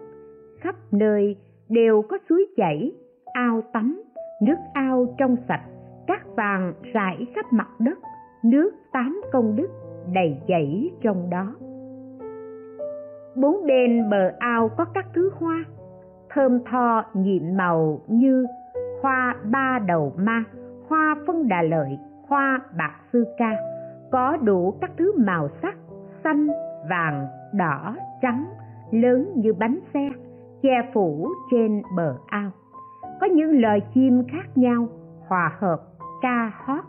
Khắp 0.60 0.76
nơi 0.92 1.36
đều 1.70 2.02
có 2.02 2.18
suối 2.30 2.46
chảy, 2.58 2.92
ao 3.34 3.62
tắm, 3.74 4.04
nước 4.42 4.58
ao 4.74 5.08
trong 5.18 5.36
sạch. 5.48 5.64
Cát 6.08 6.36
vàng 6.36 6.74
rải 6.94 7.28
khắp 7.36 7.46
mặt 7.54 7.68
đất, 7.80 7.98
nước 8.44 8.72
tám 8.94 9.22
công 9.32 9.56
đức 9.56 9.68
đầy 10.14 10.38
dẫy 10.48 10.92
trong 11.02 11.30
đó. 11.30 11.56
Bốn 13.36 13.66
bên 13.66 14.10
bờ 14.10 14.32
ao 14.40 14.70
có 14.70 14.86
các 14.86 15.06
thứ 15.14 15.32
hoa, 15.40 15.66
thơm 16.30 16.60
tho 16.72 17.04
nhiệm 17.14 17.58
màu 17.58 18.02
như 18.08 18.46
hoa 19.02 19.36
ba 19.52 19.80
đầu 19.88 20.14
ma, 20.18 20.44
hoa 20.90 21.16
phân 21.28 21.48
đà 21.48 21.62
lợi, 21.62 21.98
hoa 22.28 22.62
bạc 22.78 22.96
sư 23.14 23.26
ca. 23.38 23.56
Có 24.12 24.38
đủ 24.38 24.74
các 24.82 24.92
thứ 24.98 25.12
màu 25.18 25.50
sắc, 25.62 25.76
xanh, 26.24 26.48
vàng, 26.90 27.28
đỏ, 27.54 27.96
trắng, 28.22 28.46
lớn 28.92 29.32
như 29.36 29.54
bánh 29.54 29.80
xe, 29.94 30.10
che 30.62 30.92
phủ 30.94 31.28
trên 31.52 31.82
bờ 31.96 32.16
ao. 32.28 32.52
Có 33.22 33.28
những 33.28 33.62
lời 33.62 33.82
chim 33.94 34.24
khác 34.32 34.58
nhau, 34.58 34.88
hòa 35.28 35.58
hợp, 35.60 35.82
ca 36.22 36.52
hót, 36.66 36.84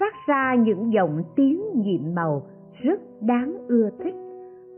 phát 0.00 0.14
ra 0.28 0.54
những 0.54 0.92
giọng 0.92 1.22
tiếng 1.36 1.62
nhiệm 1.74 2.14
màu 2.14 2.42
rất 2.82 3.00
đáng 3.20 3.56
ưa 3.68 3.90
thích. 3.98 4.14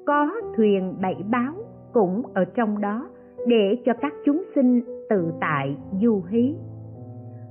Có 0.06 0.30
thuyền 0.56 0.94
bảy 1.02 1.16
báo 1.30 1.54
cũng 1.92 2.22
ở 2.34 2.44
trong 2.44 2.80
đó 2.80 3.08
để 3.46 3.78
cho 3.84 3.92
các 4.00 4.12
chúng 4.24 4.42
sinh 4.54 4.80
tự 5.10 5.32
tại 5.40 5.76
du 6.02 6.22
hí. 6.28 6.54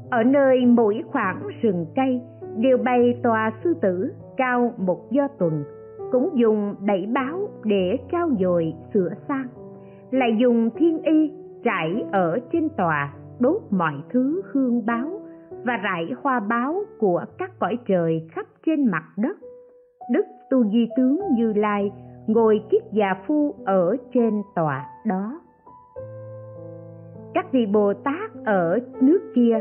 Ở 0.10 0.23
nơi 0.23 0.65
mỗi 0.65 1.03
khoảng 1.12 1.47
rừng 1.62 1.86
cây 1.95 2.21
đều 2.57 2.77
bày 2.77 3.19
tòa 3.23 3.51
sư 3.63 3.73
tử 3.81 4.13
cao 4.38 4.73
một 4.77 5.12
do 5.12 5.27
tuần, 5.27 5.63
cũng 6.12 6.29
dùng 6.33 6.75
bảy 6.88 7.07
báo 7.13 7.49
để 7.63 7.97
trao 8.12 8.29
dồi 8.39 8.73
sửa 8.93 9.10
sang, 9.27 9.47
lại 10.12 10.38
dùng 10.39 10.69
thiên 10.75 11.01
y 11.01 11.31
trải 11.63 12.05
ở 12.12 12.39
trên 12.51 12.69
tòa 12.69 13.13
đốt 13.39 13.62
mọi 13.69 13.93
thứ 14.10 14.41
hương 14.51 14.86
báo 14.86 15.21
và 15.63 15.77
rải 15.83 16.12
hoa 16.21 16.39
báo 16.39 16.81
của 16.99 17.25
các 17.38 17.60
cõi 17.60 17.77
trời 17.88 18.27
khắp 18.31 18.45
trên 18.65 18.86
mặt 18.91 19.03
đất 19.17 19.38
đức 20.09 20.25
tu 20.49 20.63
di 20.63 20.89
tướng 20.97 21.21
như 21.37 21.53
lai 21.53 21.91
ngồi 22.27 22.61
kiết 22.69 22.81
già 22.91 23.13
phu 23.27 23.55
ở 23.65 23.95
trên 24.13 24.41
tòa 24.55 24.85
đó. 25.05 25.41
Các 27.33 27.51
vị 27.51 27.65
bồ 27.65 27.93
tát 27.93 28.31
ở 28.45 28.79
nước 29.01 29.19
kia 29.35 29.59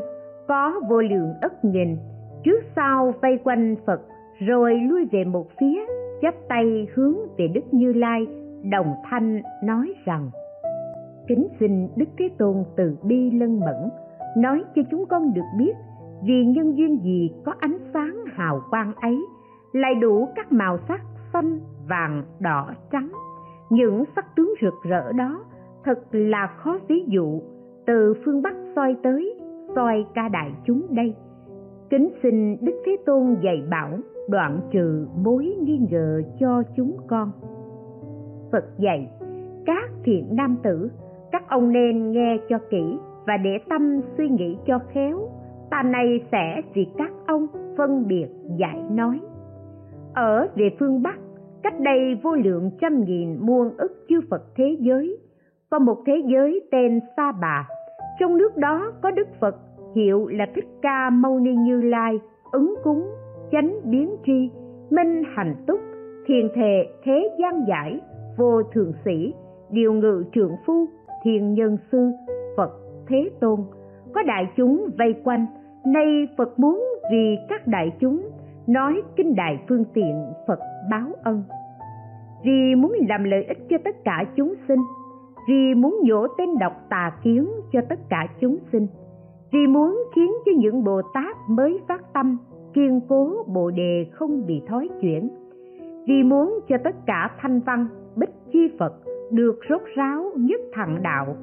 có 0.48 0.80
vô 0.88 1.00
lượng 1.02 1.35
ức 1.42 1.52
nghìn 1.62 1.96
trước 2.44 2.61
sau 2.76 3.14
vây 3.22 3.38
quanh 3.44 3.76
phật 3.87 4.00
rồi 4.38 4.74
lui 4.74 5.04
về 5.12 5.24
một 5.24 5.46
phía, 5.61 5.80
chắp 6.22 6.35
tay 6.48 6.87
hướng 6.94 7.16
về 7.38 7.48
đức 7.48 7.64
như 7.70 7.92
lai, 7.92 8.26
đồng 8.70 8.94
thanh 9.11 9.42
nói 9.64 9.94
rằng, 10.04 10.30
kính 11.28 11.48
xin 11.61 11.88
đức 11.96 12.09
thế 12.18 12.28
tôn 12.38 12.64
từ 12.76 12.96
bi 13.02 13.30
lân 13.30 13.61
mẫn, 13.61 13.90
nói 14.37 14.64
cho 14.74 14.82
chúng 14.90 15.06
con 15.06 15.35
được 15.35 15.46
biết 15.59 15.72
vì 16.22 16.44
nhân 16.44 16.76
duyên 16.76 16.98
gì 17.02 17.30
có 17.44 17.54
ánh 17.59 17.78
sáng 17.94 18.24
hào 18.35 18.61
quang 18.70 18.92
ấy 19.00 19.18
lại 19.72 19.94
đủ 19.94 20.29
các 20.37 20.52
màu 20.52 20.79
sắc 20.88 21.00
xanh, 21.33 21.61
vàng, 21.88 22.22
đỏ, 22.40 22.70
trắng. 22.90 23.09
Những 23.70 24.05
sắc 24.16 24.37
tướng 24.37 24.55
rực 24.62 24.74
rỡ 24.83 25.12
đó 25.12 25.44
thật 25.85 25.98
là 26.12 26.46
khó 26.57 26.79
ví 26.88 27.05
dụ. 27.09 27.40
Từ 27.87 28.14
phương 28.24 28.42
bắc 28.42 28.55
soi 28.76 28.96
tới, 29.02 29.40
soi 29.74 30.07
ca 30.14 30.29
đại 30.29 30.52
chúng 30.64 30.87
đây. 30.90 31.14
Kính 31.90 32.09
xin 32.22 32.57
đức 32.61 32.83
thế 32.87 32.96
tôn 33.07 33.37
dạy 33.42 33.62
bảo 33.70 33.88
đoạn 34.29 34.61
trừ 34.70 35.07
mối 35.16 35.57
nghi 35.61 35.81
ngờ 35.90 36.22
cho 36.40 36.62
chúng 36.76 36.96
con. 37.07 37.31
Phật 38.52 38.64
dạy, 38.79 39.11
các 39.66 39.90
thiện 40.05 40.29
nam 40.31 40.57
tử, 40.62 40.90
các 41.33 41.48
ông 41.48 41.72
nên 41.72 42.12
nghe 42.12 42.38
cho 42.48 42.59
kỹ 42.70 42.98
và 43.26 43.37
để 43.37 43.59
tâm 43.68 44.00
suy 44.18 44.29
nghĩ 44.29 44.57
cho 44.66 44.79
khéo. 44.92 45.29
Ta 45.70 45.83
này 45.83 46.20
sẽ 46.33 46.62
vì 46.74 46.87
các 46.98 47.12
ông 47.26 47.46
phân 47.76 48.07
biệt 48.09 48.26
giải 48.59 48.83
nói 48.90 49.20
ở 50.16 50.48
về 50.55 50.70
phương 50.79 51.02
bắc, 51.02 51.18
cách 51.62 51.81
đây 51.81 52.14
vô 52.22 52.35
lượng 52.35 52.70
trăm 52.81 53.05
nghìn 53.05 53.37
muôn 53.40 53.70
ức 53.79 54.05
chư 54.09 54.20
phật 54.31 54.42
thế 54.57 54.76
giới, 54.81 55.18
có 55.70 55.79
một 55.79 55.96
thế 56.07 56.22
giới 56.26 56.61
tên 56.70 57.00
sa 57.16 57.33
bà. 57.40 57.68
Trong 58.20 58.37
nước 58.37 58.57
đó 58.57 58.92
có 59.02 59.11
đức 59.11 59.29
phật, 59.40 59.57
hiệu 59.94 60.26
là 60.26 60.46
thích 60.55 60.64
ca 60.83 61.11
mâu 61.11 61.38
ni 61.38 61.55
như 61.55 61.81
lai, 61.81 62.20
ứng 62.52 62.74
cúng, 62.85 63.07
chánh 63.52 63.74
biến 63.85 64.16
tri, 64.26 64.50
minh 64.90 65.22
hành 65.35 65.55
túc, 65.66 65.81
thiền 66.26 66.48
thề 66.55 66.87
thế 67.05 67.31
gian 67.38 67.64
giải, 67.68 68.00
vô 68.37 68.62
thường 68.62 68.92
sĩ, 69.05 69.35
điều 69.70 69.92
ngự 69.92 70.24
trượng 70.33 70.52
phu 70.66 70.87
thiên 71.22 71.55
nhân 71.55 71.76
sư, 71.92 72.11
phật 72.57 72.70
thế 73.09 73.31
tôn. 73.40 73.61
Có 74.14 74.22
đại 74.22 74.46
chúng 74.57 74.90
vây 74.98 75.14
quanh, 75.24 75.46
nay 75.87 76.29
phật 76.37 76.59
muốn 76.59 76.85
vì 77.12 77.37
các 77.48 77.66
đại 77.66 77.92
chúng 78.00 78.22
nói 78.68 79.02
kinh 79.16 79.35
đại 79.35 79.59
phương 79.68 79.85
tiện 79.94 80.24
phật 80.46 80.59
báo 80.90 81.09
ân. 81.22 81.42
Vì 82.44 82.74
muốn 82.74 82.92
làm 83.09 83.24
lợi 83.24 83.44
ích 83.44 83.59
cho 83.70 83.76
tất 83.85 84.05
cả 84.05 84.24
chúng 84.37 84.55
sinh, 84.68 84.81
vì 85.48 85.74
muốn 85.74 85.98
nhổ 86.02 86.26
tên 86.38 86.59
độc 86.59 86.72
tà 86.88 87.12
kiến 87.22 87.48
cho 87.72 87.81
tất 87.88 87.98
cả 88.09 88.26
chúng 88.40 88.59
sinh, 88.72 88.87
vì 89.52 89.66
muốn 89.66 90.02
khiến 90.14 90.31
cho 90.44 90.52
những 90.57 90.85
bồ 90.85 91.02
tát 91.14 91.37
mới 91.48 91.81
phát 91.88 92.12
tâm, 92.12 92.38
kiên 92.74 93.00
cố 93.09 93.44
bồ 93.46 93.70
đề 93.70 94.07
không 94.12 94.46
bị 94.46 94.62
thói 94.68 94.88
chuyển, 95.00 95.29
vì 96.07 96.22
muốn 96.22 96.59
cho 96.68 96.76
tất 96.85 96.96
cả 97.07 97.31
thanh 97.40 97.61
văn, 97.61 97.87
bích 98.16 98.31
chi 98.52 98.68
phật 98.79 98.92
được 99.31 99.59
rốt 99.68 99.83
ráo 99.96 100.24
nhất 100.37 100.61
thẳng 100.74 101.02
đạo, 101.02 101.37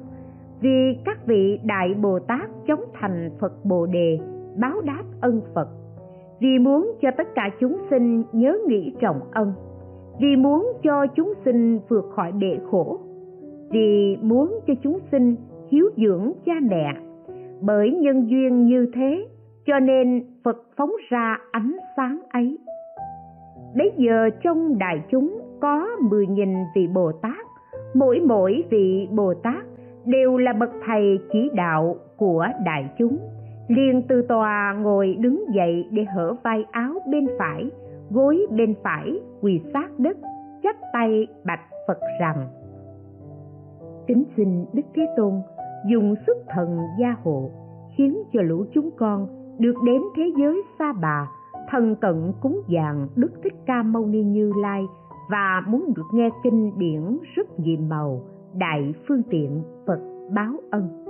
vì 0.60 0.98
các 1.04 1.26
vị 1.26 1.60
đại 1.64 1.94
bồ 1.94 2.18
tát 2.18 2.50
chống 2.66 2.80
thành 3.00 3.30
phật 3.40 3.64
bồ 3.64 3.86
đề, 3.86 4.18
báo 4.60 4.80
đáp 4.80 5.02
ân 5.20 5.40
phật 5.54 5.68
vì 6.40 6.58
muốn 6.58 6.92
cho 7.02 7.10
tất 7.16 7.34
cả 7.34 7.50
chúng 7.60 7.76
sinh 7.90 8.22
nhớ 8.32 8.58
nghĩ 8.68 8.92
trọng 9.00 9.20
ân 9.32 9.52
vì 10.20 10.36
muốn 10.36 10.72
cho 10.82 11.06
chúng 11.06 11.32
sinh 11.44 11.78
vượt 11.88 12.04
khỏi 12.16 12.32
bể 12.32 12.58
khổ, 12.70 12.98
vì 13.70 14.16
muốn 14.22 14.60
cho 14.66 14.74
chúng 14.82 14.98
sinh 15.12 15.36
hiếu 15.70 15.90
dưỡng 15.96 16.32
cha 16.46 16.52
mẹ. 16.62 16.94
Bởi 17.60 17.90
nhân 17.90 18.30
duyên 18.30 18.66
như 18.66 18.90
thế, 18.94 19.26
cho 19.66 19.78
nên 19.78 20.24
phật 20.44 20.56
phóng 20.76 20.92
ra 21.08 21.38
ánh 21.50 21.76
sáng 21.96 22.18
ấy. 22.30 22.58
Bấy 23.76 23.92
giờ 23.96 24.30
trong 24.42 24.78
đại 24.78 25.02
chúng 25.10 25.38
có 25.60 25.86
mười 26.10 26.26
nghìn 26.26 26.54
vị 26.74 26.86
bồ 26.94 27.12
tát, 27.12 27.46
mỗi 27.94 28.20
mỗi 28.20 28.64
vị 28.70 29.08
bồ 29.10 29.34
tát 29.34 29.64
đều 30.04 30.36
là 30.36 30.52
bậc 30.52 30.70
thầy 30.86 31.18
chỉ 31.32 31.50
đạo 31.54 31.96
của 32.16 32.46
đại 32.64 32.90
chúng 32.98 33.18
liền 33.68 34.02
từ 34.08 34.22
tòa 34.22 34.76
ngồi 34.82 35.16
đứng 35.20 35.44
dậy 35.54 35.88
để 35.90 36.04
hở 36.04 36.34
vai 36.44 36.64
áo 36.70 36.92
bên 37.10 37.26
phải, 37.38 37.70
gối 38.10 38.46
bên 38.50 38.74
phải, 38.82 39.20
quỳ 39.40 39.60
sát 39.72 39.98
đất, 39.98 40.16
chắp 40.62 40.76
tay 40.92 41.26
bạch 41.44 41.60
phật 41.88 41.98
rằng, 42.20 42.46
kính 44.06 44.24
xin 44.36 44.64
đức 44.72 44.82
thế 44.94 45.06
tôn, 45.16 45.32
dùng 45.88 46.14
sức 46.26 46.36
thần 46.48 46.78
gia 47.00 47.16
hộ, 47.22 47.50
khiến 47.96 48.22
cho 48.32 48.42
lũ 48.42 48.64
chúng 48.74 48.90
con 48.96 49.26
được 49.58 49.74
đến 49.86 50.02
thế 50.16 50.32
giới 50.36 50.62
xa 50.78 50.92
bà 50.92 51.28
thần 51.70 51.96
cận 51.96 52.32
cúng 52.40 52.60
dường 52.68 53.08
đức 53.16 53.30
thích 53.42 53.54
ca 53.66 53.82
mâu 53.82 54.06
ni 54.06 54.22
như 54.22 54.52
lai 54.62 54.82
và 55.30 55.62
muốn 55.66 55.92
được 55.96 56.06
nghe 56.12 56.30
kinh 56.42 56.78
điển 56.78 57.18
rất 57.34 57.60
nhiệm 57.60 57.88
màu, 57.88 58.20
đại 58.54 58.94
phương 59.08 59.22
tiện 59.30 59.62
phật 59.86 60.00
báo 60.34 60.52
ân 60.70 61.03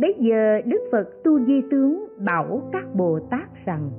bây 0.00 0.14
giờ 0.18 0.60
đức 0.64 0.88
phật 0.92 1.08
tu 1.24 1.40
di 1.40 1.62
tướng 1.70 2.06
bảo 2.18 2.62
các 2.72 2.94
bồ 2.94 3.18
tát 3.30 3.64
rằng, 3.64 3.90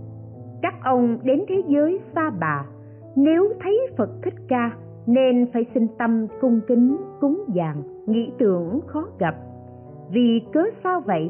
các 0.61 0.73
ông 0.83 1.19
đến 1.23 1.43
thế 1.47 1.61
giới 1.67 1.99
xa 2.15 2.31
bà, 2.39 2.65
nếu 3.15 3.53
thấy 3.59 3.79
phật 3.97 4.09
thích 4.23 4.33
ca, 4.47 4.71
nên 5.05 5.47
phải 5.53 5.65
sinh 5.73 5.87
tâm 5.97 6.27
cung 6.41 6.59
kính, 6.67 6.97
cúng 7.21 7.43
dường, 7.47 7.83
nghĩ 8.07 8.31
tưởng 8.39 8.79
khó 8.87 9.07
gặp. 9.19 9.35
Vì 10.11 10.41
cớ 10.53 10.63
sao 10.83 11.01
vậy? 11.01 11.29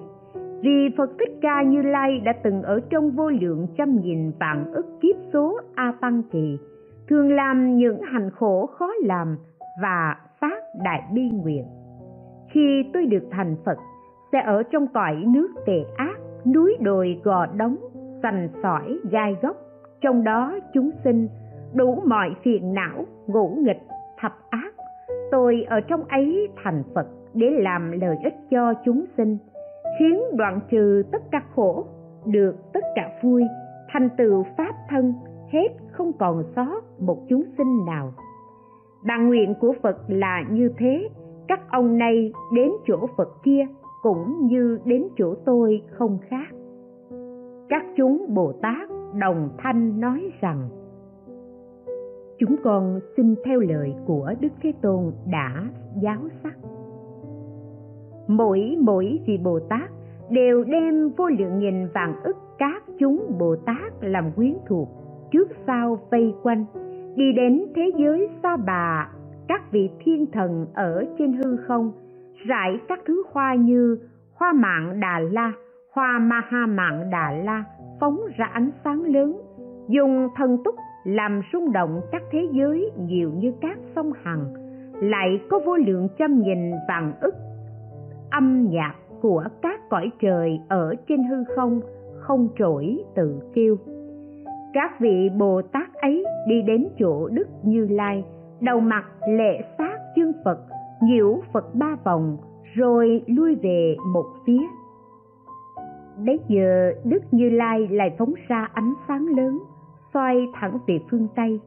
Vì 0.62 0.90
phật 0.98 1.10
thích 1.20 1.38
ca 1.42 1.64
như 1.64 1.82
lai 1.82 2.20
đã 2.20 2.34
từng 2.44 2.62
ở 2.62 2.80
trong 2.90 3.12
vô 3.12 3.30
lượng 3.30 3.68
trăm 3.78 4.00
nghìn 4.02 4.32
vạn 4.40 4.72
ức 4.74 4.86
kiếp 5.02 5.16
số 5.34 5.60
a 5.76 5.94
tăng 6.02 6.24
kỳ, 6.32 6.58
thường 7.10 7.34
làm 7.34 7.78
những 7.78 8.02
hành 8.02 8.30
khổ 8.30 8.66
khó 8.66 8.90
làm 9.04 9.38
và 9.82 10.16
phát 10.42 10.64
đại 10.84 11.02
bi 11.14 11.30
nguyện. 11.34 11.66
Khi 12.52 12.84
tôi 12.94 13.06
được 13.06 13.24
thành 13.32 13.56
phật 13.66 13.78
sẽ 14.32 14.42
ở 14.42 14.64
trong 14.64 14.88
cõi 14.88 15.24
nước 15.28 15.48
tệ 15.66 15.86
ác 15.96 16.20
núi 16.54 16.78
đồi 16.80 17.22
gò 17.24 17.46
đống 17.46 17.76
sành 18.24 18.50
sỏi 18.64 19.00
gai 19.12 19.36
góc, 19.42 19.58
trong 20.02 20.24
đó 20.24 20.60
chúng 20.74 20.92
sinh 21.04 21.28
đủ 21.74 22.02
mọi 22.06 22.36
phiền 22.44 22.74
não 22.74 23.06
ngũ 23.28 23.50
nghịch 23.50 23.82
thập 24.20 24.34
ác. 24.50 24.74
Tôi 25.32 25.66
ở 25.70 25.82
trong 25.82 26.04
ấy 26.04 26.50
thành 26.64 26.84
phật 26.96 27.08
để 27.34 27.48
làm 27.50 27.92
lợi 27.92 28.18
ích 28.24 28.36
cho 28.52 28.74
chúng 28.86 29.06
sinh 29.18 29.38
khiến 30.00 30.22
đoạn 30.34 30.60
trừ 30.72 31.04
tất 31.12 31.22
cả 31.32 31.42
khổ 31.56 31.86
được 32.26 32.56
tất 32.74 32.84
cả 32.96 33.10
vui 33.24 33.44
thành 33.90 34.10
tựu 34.18 34.46
pháp 34.58 34.76
thân 34.90 35.14
hết 35.52 35.68
không 35.92 36.12
còn 36.20 36.44
sót 36.56 36.82
một 37.00 37.18
chúng 37.30 37.44
sinh 37.58 37.86
nào. 37.86 38.14
Bàn 39.06 39.28
nguyện 39.28 39.54
của 39.60 39.74
phật 39.84 39.98
là 40.08 40.44
như 40.50 40.72
thế 40.78 41.10
các 41.48 41.60
ông 41.70 41.98
này 41.98 42.32
đến 42.54 42.72
chỗ 42.88 43.08
phật 43.18 43.30
kia 43.44 43.68
cũng 44.08 44.48
như 44.48 44.80
đến 44.86 45.04
chỗ 45.18 45.36
tôi 45.46 45.82
không 45.92 46.18
khác. 46.22 46.48
Các 47.70 47.86
chúng 47.98 48.26
bồ 48.34 48.52
tát 48.62 48.90
đồng 49.20 49.50
thanh 49.58 50.00
nói 50.00 50.32
rằng, 50.42 50.70
chúng 52.40 52.56
con 52.64 53.00
xin 53.18 53.36
theo 53.46 53.60
lời 53.60 53.94
của 54.06 54.34
đức 54.40 54.48
thế 54.62 54.74
tôn 54.82 55.12
đã 55.32 55.70
giáo 56.02 56.20
sắc. 56.44 56.58
Mỗi 58.28 58.78
mỗi 58.80 59.20
vị 59.28 59.38
bồ 59.44 59.60
tát 59.60 59.90
đều 60.30 60.64
đem 60.64 61.10
vô 61.18 61.30
lượng 61.30 61.60
nghìn 61.60 61.88
vạn 61.94 62.16
ức 62.24 62.38
các 62.58 62.84
chúng 63.00 63.32
bồ 63.40 63.56
tát 63.56 63.94
làm 64.02 64.32
quyến 64.36 64.54
thuộc 64.68 64.90
trước 65.32 65.48
sau 65.68 66.00
vây 66.12 66.34
quanh, 66.44 66.66
đi 67.16 67.34
đến 67.36 67.66
thế 67.76 67.92
giới 67.98 68.30
xa 68.44 68.58
bà, 68.58 69.12
các 69.48 69.72
vị 69.72 69.90
thiên 70.00 70.26
thần 70.32 70.66
ở 70.74 71.06
trên 71.18 71.34
hư 71.34 71.58
không 71.58 71.92
rải 72.46 72.80
các 72.88 73.00
thứ 73.06 73.24
hoa 73.32 73.56
như 73.56 73.98
hoa 74.36 74.54
mạng 74.54 75.00
đà 75.00 75.20
la, 75.20 75.52
hoa 75.92 76.20
maha 76.20 76.66
mạng 76.66 77.10
đà 77.12 77.32
la, 77.32 77.64
phóng 78.00 78.20
ra 78.38 78.46
ánh 78.46 78.72
sáng 78.84 79.04
lớn, 79.04 79.42
dùng 79.88 80.30
thần 80.36 80.58
túc 80.64 80.76
làm 81.04 81.42
rung 81.54 81.72
động 81.72 82.02
các 82.12 82.22
thế 82.32 82.48
giới 82.52 82.92
nhiều 82.98 83.32
như 83.36 83.54
các 83.62 83.78
sông 83.96 84.12
hằng, 84.24 84.54
lại 84.94 85.42
có 85.50 85.60
vô 85.66 85.78
lượng 85.78 86.08
trăm 86.18 86.42
nghìn 86.42 86.72
vạn 86.88 87.14
ức 87.22 87.36
âm 88.32 88.68
nhạc 88.70 88.96
của 89.22 89.44
các 89.62 89.90
cõi 89.90 90.12
trời 90.22 90.60
ở 90.70 90.96
trên 91.08 91.24
hư 91.24 91.44
không 91.56 91.82
không 92.20 92.48
trỗi 92.58 92.98
tự 93.16 93.40
kêu 93.54 93.78
các 94.74 95.00
vị 95.00 95.30
bồ 95.38 95.62
tát 95.62 95.94
ấy 95.94 96.26
đi 96.48 96.62
đến 96.62 96.88
chỗ 97.00 97.28
đức 97.28 97.48
như 97.64 97.88
lai, 97.90 98.24
đầu 98.60 98.80
mặt 98.80 99.06
lệ 99.30 99.62
sát 99.78 99.98
chương 100.16 100.32
phật 100.46 100.60
nhiễu 101.02 101.42
phật 101.54 101.76
ba 101.76 101.96
vòng, 102.04 102.38
rồi 102.76 103.24
lui 103.28 103.56
về 103.56 103.96
một 104.14 104.26
phía. 104.46 104.62
Bấy 106.26 106.40
giờ, 106.48 106.94
đức 107.04 107.24
như 107.32 107.50
lai 107.50 107.88
lại 107.88 108.16
phóng 108.18 108.34
ra 108.48 108.70
ánh 108.74 108.94
sáng 109.08 109.26
lớn 109.38 109.60
xoay 110.14 110.48
thẳng 110.54 110.78
về 110.88 111.00
phương 111.12 111.28
tây, 111.36 111.60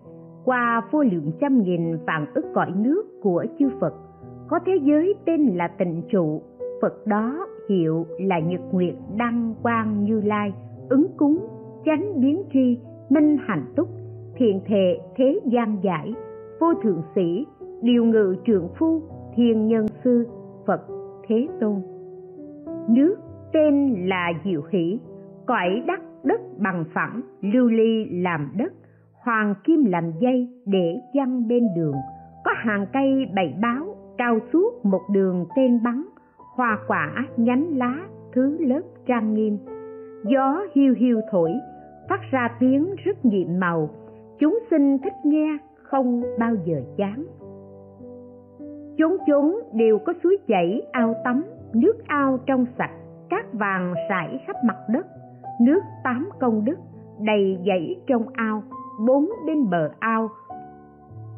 qua 0.45 0.83
vô 0.91 1.03
lượng 1.03 1.33
trăm 1.41 1.63
nghìn 1.63 1.97
vạn 2.07 2.27
ức 2.35 2.45
cõi 2.55 2.73
nước 2.77 3.03
của 3.23 3.45
chư 3.59 3.69
phật. 3.81 3.95
Có 4.49 4.59
thế 4.67 4.73
giới 4.83 5.15
tên 5.25 5.47
là 5.47 5.69
tịnh 5.69 6.03
trụ, 6.13 6.43
phật 6.83 7.07
đó 7.07 7.47
hiệu 7.69 8.07
là 8.21 8.39
nhật 8.39 8.61
nguyệt 8.73 8.95
đăng 9.17 9.55
quang 9.63 10.05
như 10.05 10.21
lai, 10.21 10.53
ứng 10.89 11.07
cúng, 11.17 11.39
chánh 11.85 12.21
biến 12.21 12.43
tri, 12.53 12.79
minh 13.11 13.37
hạnh 13.41 13.65
túc, 13.77 13.89
thiện 14.37 14.61
thệ 14.67 14.99
thế 15.17 15.41
gian 15.45 15.79
giải, 15.83 16.15
vô 16.61 16.75
thượng 16.83 17.03
sĩ, 17.15 17.47
điều 17.83 18.05
ngự 18.05 18.37
trượng 18.47 18.69
phu 18.79 19.03
thiên 19.37 19.69
nhân 19.69 19.87
sư, 20.05 20.27
phật 20.67 20.81
thế 21.29 21.49
tôn. 21.61 21.83
Nước 22.89 23.17
tên 23.53 23.95
là 24.09 24.33
diệu 24.45 24.63
hỷ, 24.71 25.01
cõi 25.47 25.83
đắc 25.87 26.01
đất 26.25 26.41
bằng 26.59 26.85
phẳng, 26.95 27.21
lưu 27.41 27.69
ly 27.69 28.05
làm 28.11 28.53
đất, 28.57 28.73
hoàng 29.25 29.55
kim 29.65 29.85
làm 29.85 30.13
dây 30.21 30.49
để 30.67 31.01
văng 31.15 31.49
bên 31.49 31.63
đường. 31.77 31.95
Có 32.45 32.51
hàng 32.57 32.87
cây 32.93 33.27
bày 33.35 33.55
báo 33.63 33.97
cao 34.19 34.39
suốt 34.53 34.85
một 34.85 35.03
đường 35.13 35.47
tên 35.57 35.83
bắn, 35.83 36.05
hoa 36.57 36.79
quả 36.87 37.27
nhánh 37.37 37.79
lá 37.79 38.09
thứ 38.33 38.57
lớp 38.61 38.83
trang 39.07 39.35
nghiêm. 39.35 39.59
Gió 40.25 40.67
hiu 40.75 40.95
hiu 40.99 41.21
thổi, 41.31 41.53
phát 42.09 42.21
ra 42.31 42.49
tiếng 42.61 42.95
rất 43.05 43.25
nhiệm 43.25 43.61
màu. 43.61 43.91
Chúng 44.39 44.59
sinh 44.71 44.99
thích 44.99 45.13
nghe 45.25 45.59
không 45.83 46.23
bao 46.39 46.55
giờ 46.65 46.83
chán 46.97 47.25
chốn 49.01 49.17
chốn 49.27 49.55
đều 49.75 49.99
có 49.99 50.13
suối 50.23 50.39
chảy, 50.49 50.83
ao 50.93 51.15
tắm, 51.25 51.45
nước 51.73 51.95
ao 52.07 52.39
trong 52.47 52.67
sạch, 52.79 52.91
cát 53.31 53.53
vàng 53.53 53.95
sải 54.09 54.45
khắp 54.47 54.57
mặt 54.65 54.77
đất, 54.89 55.07
nước 55.61 55.81
tám 56.05 56.29
công 56.41 56.65
đức 56.65 56.77
đầy 57.21 57.59
dãy 57.67 58.01
trong 58.07 58.27
ao, 58.33 58.63
bốn 59.07 59.31
bên 59.47 59.71
bờ 59.71 59.91
ao. 59.99 60.29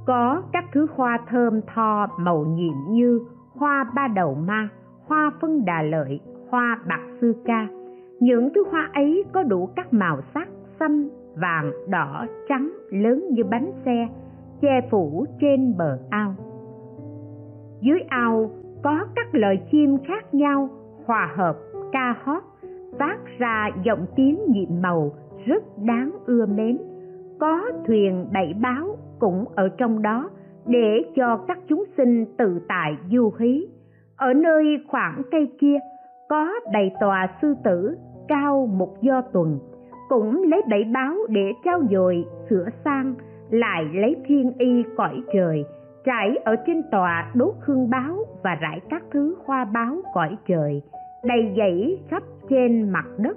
Có 0.06 0.42
các 0.52 0.64
thứ 0.72 0.86
hoa 0.94 1.18
thơm 1.28 1.60
tho 1.74 2.06
màu 2.18 2.44
nhiệm 2.44 2.74
như 2.88 3.20
hoa 3.56 3.84
ba 3.94 4.08
đầu 4.08 4.34
ma, 4.34 4.68
hoa 5.06 5.32
phân 5.40 5.64
đà 5.64 5.82
lợi, 5.82 6.20
hoa 6.50 6.78
bạc 6.88 7.02
sư 7.20 7.34
ca. 7.44 7.66
Những 8.20 8.48
thứ 8.54 8.64
hoa 8.70 8.90
ấy 8.92 9.24
có 9.32 9.42
đủ 9.42 9.68
các 9.76 9.92
màu 9.92 10.20
sắc 10.34 10.48
xanh, 10.78 11.08
vàng, 11.36 11.70
đỏ, 11.88 12.26
trắng, 12.48 12.72
lớn 12.90 13.24
như 13.30 13.44
bánh 13.44 13.72
xe, 13.84 14.08
che 14.60 14.80
phủ 14.90 15.26
trên 15.40 15.74
bờ 15.78 15.98
ao 16.10 16.34
dưới 17.82 18.00
ao 18.08 18.50
có 18.82 19.06
các 19.16 19.34
lời 19.34 19.58
chim 19.70 19.98
khác 20.06 20.34
nhau, 20.34 20.68
hòa 21.06 21.32
hợp, 21.36 21.56
ca 21.92 22.14
hót, 22.22 22.42
phát 22.98 23.18
ra 23.38 23.70
giọng 23.84 24.06
tiếng 24.16 24.38
nhiệm 24.48 24.82
màu 24.82 25.12
rất 25.46 25.64
đáng 25.78 26.10
ưa 26.26 26.46
mến. 26.46 26.78
Có 27.40 27.70
thuyền 27.86 28.26
bảy 28.32 28.54
báo 28.62 28.96
cũng 29.18 29.44
ở 29.54 29.68
trong 29.68 30.02
đó 30.02 30.30
để 30.66 31.04
cho 31.16 31.36
các 31.36 31.58
chúng 31.68 31.84
sinh 31.96 32.26
tự 32.38 32.60
tại 32.68 32.96
du 33.10 33.32
hí. 33.38 33.66
Ở 34.16 34.32
nơi 34.34 34.64
khoảng 34.88 35.22
cây 35.30 35.52
kia 35.58 35.78
có 36.28 36.52
đầy 36.72 36.92
tòa 37.00 37.28
sư 37.42 37.54
tử 37.64 37.96
cao 38.28 38.66
một 38.66 39.02
do 39.02 39.22
tuần, 39.32 39.58
cũng 40.08 40.42
lấy 40.42 40.62
bảy 40.70 40.84
báo 40.84 41.14
để 41.28 41.52
trao 41.64 41.82
dồi 41.90 42.24
sửa 42.50 42.66
sang, 42.84 43.14
lại 43.50 43.84
lấy 43.94 44.16
thiên 44.26 44.52
y 44.58 44.82
cõi 44.96 45.22
trời 45.34 45.64
trải 46.04 46.36
ở 46.44 46.56
trên 46.66 46.82
tòa 46.90 47.30
đốt 47.34 47.54
hương 47.60 47.90
báo 47.90 48.16
và 48.42 48.54
rải 48.54 48.80
các 48.90 49.02
thứ 49.12 49.36
hoa 49.44 49.64
báo 49.64 49.96
cõi 50.14 50.36
trời, 50.48 50.82
đầy 51.24 51.54
dãy 51.56 51.98
khắp 52.08 52.22
trên 52.50 52.90
mặt 52.90 53.06
đất. 53.18 53.36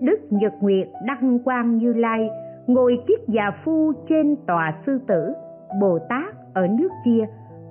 Đức 0.00 0.18
nhật 0.30 0.52
nguyệt 0.60 0.88
đăng 1.06 1.38
quang 1.38 1.78
như 1.78 1.92
lai 1.92 2.30
ngồi 2.66 2.98
kiết 3.06 3.20
già 3.28 3.50
phu 3.64 3.92
trên 4.08 4.36
tòa 4.46 4.74
sư 4.86 4.98
tử. 5.06 5.32
Bồ 5.80 5.98
tát 6.08 6.34
ở 6.54 6.66
nước 6.66 6.88
kia 7.04 7.26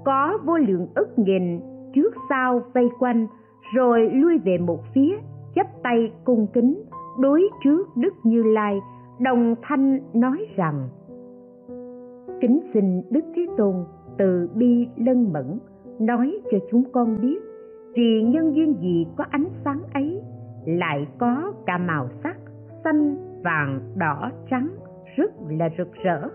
có 0.05 0.37
vô 0.45 0.57
lượng 0.57 0.87
ức 0.95 1.19
nghìn 1.19 1.59
trước 1.93 2.15
sau 2.29 2.61
vây 2.73 2.89
quanh, 2.99 3.27
rồi 3.75 4.09
lui 4.13 4.37
về 4.37 4.57
một 4.57 4.79
phía, 4.93 5.17
chắp 5.55 5.67
tay 5.83 6.11
cung 6.23 6.47
kính 6.53 6.83
đối 7.19 7.49
trước 7.63 7.87
đức 7.95 8.13
như 8.23 8.43
lai, 8.43 8.79
đồng 9.19 9.55
thanh 9.61 9.99
nói 10.13 10.47
rằng, 10.55 10.89
kính 12.41 12.59
xin 12.73 13.01
đức 13.09 13.25
thế 13.35 13.45
tôn 13.57 13.75
từ 14.17 14.49
bi 14.55 14.87
lân 14.97 15.33
mẫn, 15.33 15.59
nói 15.99 16.41
cho 16.51 16.57
chúng 16.71 16.83
con 16.91 17.21
biết, 17.21 17.39
vì 17.93 18.23
nhân 18.23 18.55
duyên 18.55 18.75
gì 18.81 19.07
có 19.17 19.25
ánh 19.29 19.45
sáng 19.65 19.79
ấy, 19.93 20.21
lại 20.65 21.07
có 21.17 21.53
cả 21.65 21.77
màu 21.77 22.07
sắc 22.23 22.37
xanh, 22.83 23.15
vàng, 23.43 23.79
đỏ, 23.95 24.31
trắng, 24.49 24.69
rất 25.15 25.31
là 25.49 25.69
rực 25.77 25.93
rỡ. 26.03 26.29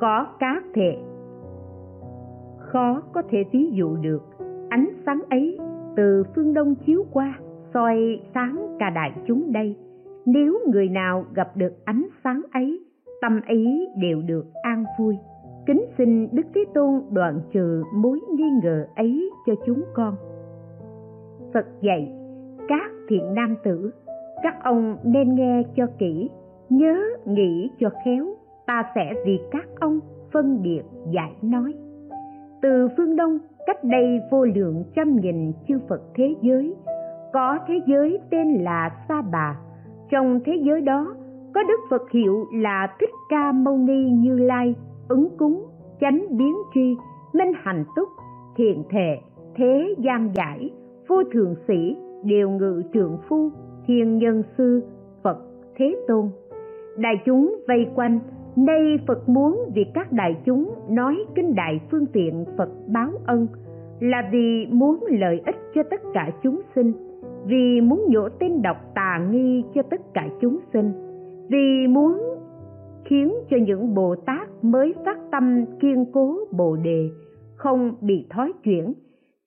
Có 0.00 0.26
cá 0.38 0.62
thể, 0.74 0.96
khó 2.58 3.02
có 3.12 3.22
thể 3.30 3.44
ví 3.52 3.70
dụ 3.72 3.96
được. 3.96 4.22
Ánh 4.68 4.88
sáng 5.06 5.22
ấy 5.30 5.58
từ 5.96 6.24
phương 6.34 6.54
đông 6.54 6.74
chiếu 6.74 7.04
qua, 7.12 7.38
soi 7.74 8.20
sáng 8.34 8.76
cả 8.78 8.90
đại 8.90 9.12
chúng 9.26 9.52
đây. 9.52 9.76
Nếu 10.26 10.58
người 10.72 10.88
nào 10.88 11.24
gặp 11.34 11.56
được 11.56 11.72
ánh 11.84 12.06
sáng 12.24 12.42
ấy, 12.52 12.80
tâm 13.20 13.40
ý 13.48 13.88
đều 13.96 14.22
được 14.22 14.44
an 14.62 14.84
vui 14.98 15.16
kính 15.66 15.84
xin 15.98 16.28
đức 16.32 16.42
thế 16.54 16.64
tôn 16.74 17.02
đoạn 17.10 17.40
trừ 17.52 17.82
mối 17.94 18.20
nghi 18.34 18.50
ngờ 18.62 18.86
ấy 18.96 19.30
cho 19.46 19.54
chúng 19.66 19.82
con. 19.94 20.14
Phật 21.54 21.66
dạy, 21.80 22.12
các 22.68 22.90
thiện 23.08 23.34
nam 23.34 23.56
tử, 23.64 23.90
các 24.42 24.64
ông 24.64 24.96
nên 25.04 25.34
nghe 25.34 25.62
cho 25.76 25.86
kỹ, 25.98 26.30
nhớ 26.68 27.02
nghĩ 27.26 27.70
cho 27.80 27.90
khéo, 28.04 28.26
ta 28.66 28.82
sẽ 28.94 29.14
vì 29.26 29.40
các 29.50 29.64
ông 29.80 30.00
phân 30.32 30.62
biệt 30.62 30.82
giải 31.10 31.32
nói. 31.42 31.74
Từ 32.62 32.88
phương 32.96 33.16
đông, 33.16 33.38
cách 33.66 33.84
đây 33.84 34.20
vô 34.30 34.44
lượng 34.44 34.84
trăm 34.94 35.16
nghìn 35.16 35.52
chư 35.68 35.78
phật 35.88 36.02
thế 36.14 36.34
giới, 36.40 36.74
có 37.32 37.58
thế 37.66 37.74
giới 37.86 38.18
tên 38.30 38.48
là 38.54 38.90
sa 39.08 39.22
bà. 39.32 39.60
Trong 40.10 40.40
thế 40.44 40.52
giới 40.62 40.80
đó, 40.80 41.14
có 41.54 41.62
đức 41.62 41.80
phật 41.90 42.10
hiệu 42.10 42.44
là 42.54 42.96
thích 43.00 43.10
ca 43.30 43.52
mâu 43.52 43.76
ni 43.76 44.10
như 44.10 44.38
lai 44.38 44.74
ứng 45.12 45.28
cúng, 45.38 45.66
chánh 46.00 46.26
biến 46.30 46.54
tri, 46.74 46.96
minh 47.32 47.52
hành 47.62 47.84
túc, 47.96 48.08
thiện 48.56 48.82
thệ 48.90 49.18
thế 49.54 49.94
gian 49.98 50.30
giải 50.34 50.70
vô 51.08 51.22
thường 51.32 51.54
sĩ, 51.68 51.96
điều 52.24 52.50
ngự 52.50 52.82
trượng 52.94 53.18
phu, 53.28 53.50
thiên 53.86 54.18
nhân 54.18 54.42
sư, 54.58 54.82
phật, 55.22 55.38
thế 55.76 55.96
tôn. 56.08 56.28
Đại 56.96 57.14
chúng 57.24 57.56
vây 57.68 57.86
quanh, 57.94 58.18
nay 58.56 58.98
phật 59.06 59.28
muốn 59.28 59.70
vì 59.74 59.84
các 59.94 60.12
đại 60.12 60.36
chúng 60.44 60.74
nói 60.88 61.16
kinh 61.34 61.54
đại 61.54 61.80
phương 61.90 62.06
tiện 62.06 62.44
phật 62.56 62.68
báo 62.86 63.10
ân, 63.26 63.46
là 64.00 64.28
vì 64.32 64.66
muốn 64.70 64.98
lợi 65.08 65.40
ích 65.46 65.56
cho 65.74 65.82
tất 65.90 66.00
cả 66.14 66.30
chúng 66.42 66.60
sinh, 66.74 66.92
vì 67.46 67.80
muốn 67.80 68.04
nhổ 68.08 68.28
tên 68.28 68.62
độc 68.62 68.76
tà 68.94 69.26
nghi 69.30 69.64
cho 69.74 69.82
tất 69.82 70.00
cả 70.14 70.28
chúng 70.40 70.58
sinh, 70.72 70.92
vì 71.48 71.86
muốn 71.88 72.18
khiến 73.12 73.34
cho 73.50 73.56
những 73.66 73.94
bồ 73.94 74.14
tát 74.14 74.48
mới 74.62 74.94
phát 75.04 75.18
tâm 75.30 75.64
kiên 75.80 76.04
cố 76.12 76.38
bồ 76.50 76.76
đề 76.76 77.08
không 77.56 77.94
bị 78.00 78.26
thói 78.30 78.52
chuyển, 78.64 78.92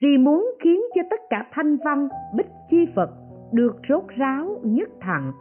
vì 0.02 0.18
muốn 0.18 0.52
khiến 0.64 0.82
cho 0.96 1.02
tất 1.10 1.20
cả 1.30 1.48
thanh 1.52 1.78
văn, 1.86 2.08
bích 2.36 2.48
chi 2.70 2.78
phật 2.96 3.10
được 3.52 3.76
rốt 3.90 4.04
ráo 4.18 4.60
nhất 4.64 4.90
thẳng 5.02 5.32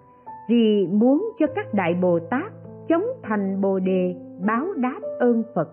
vì 0.49 0.87
muốn 0.87 1.33
cho 1.39 1.47
các 1.55 1.75
đại 1.75 1.95
bồ 2.03 2.19
tát 2.31 2.53
chống 2.89 3.05
thành 3.23 3.61
bồ 3.61 3.79
đề 3.79 4.15
báo 4.47 4.67
đáp 4.77 5.01
ơn 5.19 5.43
phật, 5.55 5.69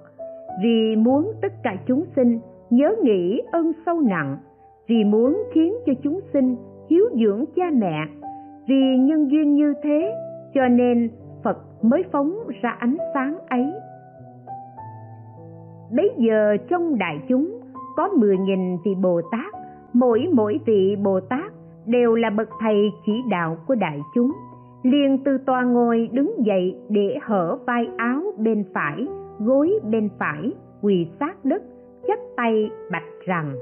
vì 0.64 0.96
muốn 0.96 1.32
tất 1.42 1.54
cả 1.64 1.76
chúng 1.88 2.04
sinh 2.16 2.40
nhớ 2.70 2.96
nghĩ 3.04 3.42
ơn 3.52 3.72
sâu 3.86 4.00
nặng, 4.02 4.38
vì 4.88 5.04
muốn 5.04 5.44
khiến 5.54 5.74
cho 5.86 5.94
chúng 6.04 6.20
sinh 6.34 6.56
hiếu 6.90 7.06
dưỡng 7.14 7.46
cha 7.56 7.66
mẹ, 7.74 7.98
vì 8.68 8.98
nhân 8.98 9.32
duyên 9.32 9.54
như 9.54 9.74
thế 9.84 10.14
cho 10.54 10.68
nên 10.68 11.10
mới 11.82 12.04
phóng 12.12 12.36
ra 12.62 12.70
ánh 12.80 12.98
sáng 13.14 13.38
ấy. 13.50 13.74
Bấy 15.96 16.12
giờ 16.18 16.58
trong 16.70 16.98
đại 16.98 17.20
chúng, 17.30 17.62
có 17.96 18.10
mười 18.18 18.38
nghìn 18.38 18.78
vị 18.86 18.96
bồ 19.02 19.22
tát, 19.32 19.54
mỗi 19.94 20.28
mỗi 20.34 20.60
vị 20.66 20.96
bồ 21.04 21.20
tát 21.20 21.54
đều 21.86 22.16
là 22.16 22.30
bậc 22.30 22.50
thầy 22.60 22.92
chỉ 23.06 23.14
đạo 23.30 23.58
của 23.68 23.76
đại 23.76 24.00
chúng, 24.16 24.32
liền 24.84 25.24
từ 25.26 25.38
tòa 25.46 25.64
ngồi 25.64 26.10
đứng 26.12 26.46
dậy 26.46 26.76
để 26.90 27.18
hở 27.22 27.58
vai 27.68 27.88
áo 27.98 28.22
bên 28.38 28.64
phải, 28.74 29.08
gối 29.40 29.80
bên 29.92 30.10
phải, 30.20 30.54
quỳ 30.82 31.08
sát 31.20 31.46
đất, 31.46 31.64
chắp 32.08 32.20
tay 32.38 32.70
bạch 32.92 33.26
rằng, 33.26 33.56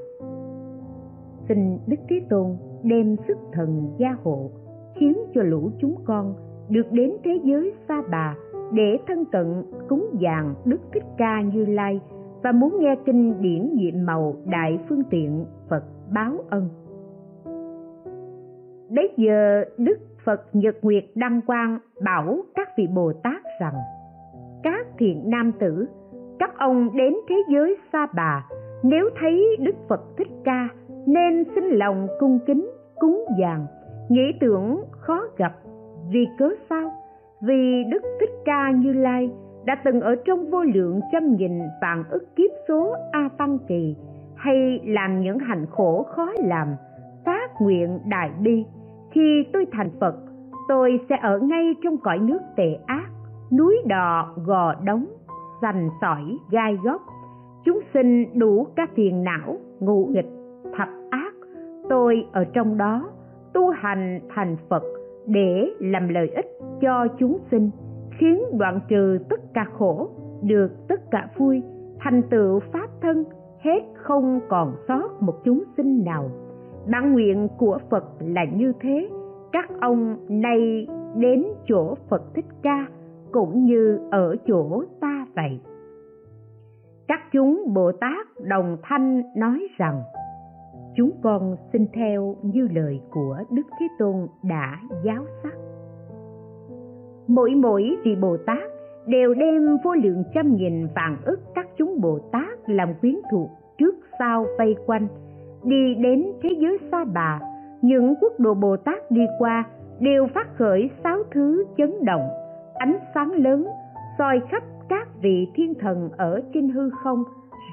xin 1.47 1.77
đức 1.87 1.97
thế 2.09 2.21
tôn 2.29 2.57
đem 2.83 3.15
sức 3.27 3.37
thần 3.53 3.89
gia 3.97 4.15
hộ, 4.23 4.51
khiến 4.95 5.17
cho 5.33 5.41
lũ 5.43 5.71
chúng 5.81 5.95
con 6.05 6.33
được 6.69 6.91
đến 6.91 7.11
thế 7.23 7.39
giới 7.43 7.73
xa 7.87 8.01
bà 8.11 8.35
để 8.73 8.97
thân 9.07 9.25
cận, 9.25 9.63
cúng 9.87 10.05
dường 10.13 10.55
đức 10.65 10.81
thích 10.93 11.03
ca 11.17 11.41
như 11.41 11.65
lai 11.65 12.01
và 12.43 12.51
muốn 12.51 12.77
nghe 12.79 12.95
kinh 13.05 13.41
điển 13.41 13.69
nhiệm 13.73 14.05
màu 14.05 14.35
đại 14.45 14.79
phương 14.89 15.03
tiện 15.09 15.45
phật 15.69 15.83
báo 16.13 16.31
ân. 16.49 16.69
Bấy 18.89 19.13
giờ, 19.17 19.63
đức 19.77 19.97
phật 20.25 20.41
nhật 20.53 20.75
nguyệt 20.81 21.05
đăng 21.15 21.41
quang 21.41 21.79
bảo 22.03 22.37
các 22.55 22.69
vị 22.77 22.87
bồ 22.95 23.13
tát 23.23 23.41
rằng, 23.61 23.75
các 24.63 24.87
thiện 24.97 25.23
nam 25.25 25.51
tử, 25.59 25.85
các 26.39 26.57
ông 26.57 26.97
đến 26.97 27.13
thế 27.29 27.35
giới 27.49 27.77
xa 27.93 28.07
bà, 28.15 28.47
nếu 28.83 29.09
thấy 29.19 29.57
đức 29.59 29.75
phật 29.89 30.01
thích 30.17 30.27
ca, 30.43 30.69
nên 31.05 31.43
xin 31.55 31.63
lòng 31.63 32.07
cung 32.19 32.39
kính, 32.47 32.71
cúng 32.99 33.25
dường. 33.39 33.65
Nghĩ 34.09 34.31
tưởng 34.39 34.83
khó 34.91 35.21
gặp 35.37 35.53
vì 36.11 36.27
cớ 36.37 36.49
sao? 36.69 36.91
Vì 37.41 37.83
đức 37.91 38.01
thích 38.19 38.31
ca 38.45 38.71
như 38.71 38.93
lai 38.93 39.31
đã 39.65 39.75
từng 39.85 40.01
ở 40.01 40.15
trong 40.25 40.49
vô 40.49 40.63
lượng 40.63 40.99
trăm 41.11 41.35
nghìn 41.35 41.59
vạn 41.81 42.03
ức 42.09 42.35
kiếp 42.35 42.51
số 42.67 42.95
a 43.11 43.29
tăng 43.37 43.57
kỳ, 43.67 43.95
hay 44.35 44.81
làm 44.85 45.21
những 45.21 45.39
hành 45.39 45.65
khổ 45.71 46.03
khó 46.03 46.31
làm, 46.37 46.67
phát 47.25 47.51
nguyện 47.61 47.99
đại 48.05 48.31
bi. 48.41 48.65
Khi 49.11 49.43
tôi 49.53 49.65
thành 49.71 49.89
phật, 49.99 50.15
tôi 50.67 50.99
sẽ 51.09 51.15
ở 51.21 51.39
ngay 51.39 51.75
trong 51.83 51.97
cõi 51.97 52.19
nước 52.19 52.39
tệ 52.55 52.77
ác, 52.85 53.09
núi 53.57 53.81
đò, 53.85 54.33
gò 54.45 54.73
đống 54.83 55.05
sành 55.61 55.89
sỏi, 56.01 56.37
gai 56.51 56.77
góc. 56.83 57.01
Chúng 57.65 57.79
sinh 57.93 58.39
đủ 58.39 58.67
các 58.75 58.89
phiền 58.95 59.23
não 59.23 59.57
ngụ 59.79 60.05
nghịch, 60.05 60.29
thập 60.77 60.89
ác. 61.09 61.33
Tôi 61.89 62.25
ở 62.31 62.45
trong 62.53 62.77
đó, 62.77 63.09
tu 63.53 63.69
hành 63.69 64.19
thành 64.35 64.55
phật 64.69 64.83
để 65.29 65.73
làm 65.79 66.09
lợi 66.09 66.29
ích 66.35 66.45
cho 66.81 67.07
chúng 67.19 67.37
sinh, 67.51 67.69
khiến 68.19 68.43
đoạn 68.57 68.79
trừ 68.87 69.17
tất 69.29 69.53
cả 69.53 69.65
khổ, 69.77 70.09
được 70.43 70.71
tất 70.87 71.11
cả 71.11 71.29
vui, 71.37 71.61
thành 71.99 72.21
tựu 72.29 72.59
pháp 72.59 72.87
thân, 73.01 73.23
hết 73.59 73.79
không 73.95 74.39
còn 74.49 74.75
sót 74.87 75.21
một 75.21 75.35
chúng 75.45 75.63
sinh 75.77 76.03
nào. 76.03 76.29
Bản 76.91 77.13
nguyện 77.13 77.47
của 77.57 77.77
phật 77.89 78.03
là 78.19 78.45
như 78.53 78.73
thế. 78.81 79.09
Các 79.51 79.69
ông 79.81 80.17
nay 80.29 80.87
đến 81.15 81.43
chỗ 81.67 81.95
phật 82.09 82.21
thích 82.35 82.45
ca 82.61 82.87
cũng 83.31 83.65
như 83.65 83.99
ở 84.11 84.35
chỗ 84.47 84.83
ta 85.01 85.25
vậy. 85.35 85.59
Các 87.07 87.19
chúng 87.31 87.73
bồ 87.73 87.91
tát 87.91 88.27
đồng 88.47 88.77
thanh 88.83 89.21
nói 89.35 89.67
rằng 89.77 90.01
chúng 90.95 91.11
con 91.23 91.55
xin 91.73 91.85
theo 91.93 92.35
như 92.41 92.67
lời 92.73 93.01
của 93.11 93.37
đức 93.51 93.63
thế 93.79 93.87
tôn 93.99 94.27
đã 94.43 94.79
giáo 95.03 95.25
sắc. 95.43 95.53
Mỗi 97.27 97.55
mỗi 97.55 97.97
vị 98.03 98.15
bồ 98.15 98.37
tát 98.37 98.63
đều 99.07 99.33
đem 99.33 99.77
vô 99.83 99.93
lượng 99.93 100.23
trăm 100.33 100.55
nghìn 100.55 100.87
vạn 100.95 101.17
ức 101.25 101.39
các 101.55 101.67
chúng 101.77 102.01
bồ 102.01 102.19
tát 102.31 102.69
làm 102.69 102.93
quyến 103.01 103.15
thuộc 103.31 103.49
trước 103.77 103.95
sau 104.19 104.45
vây 104.57 104.75
quanh, 104.85 105.07
đi 105.63 105.95
đến 105.95 106.25
thế 106.41 106.49
giới 106.59 106.77
xa 106.91 107.05
bà. 107.13 107.39
Những 107.81 108.13
quốc 108.21 108.39
độ 108.39 108.53
bồ 108.53 108.77
tát 108.77 109.11
đi 109.11 109.21
qua 109.39 109.63
đều 109.99 110.27
phát 110.35 110.55
khởi 110.55 110.89
sáu 111.03 111.17
thứ 111.31 111.65
chấn 111.77 112.05
động, 112.05 112.29
ánh 112.73 112.99
sáng 113.15 113.31
lớn, 113.31 113.67
soi 114.17 114.41
khắp 114.49 114.63
các 114.89 115.07
vị 115.21 115.47
thiên 115.55 115.73
thần 115.79 116.09
ở 116.17 116.41
trên 116.53 116.69
hư 116.69 116.89
không, 116.89 117.23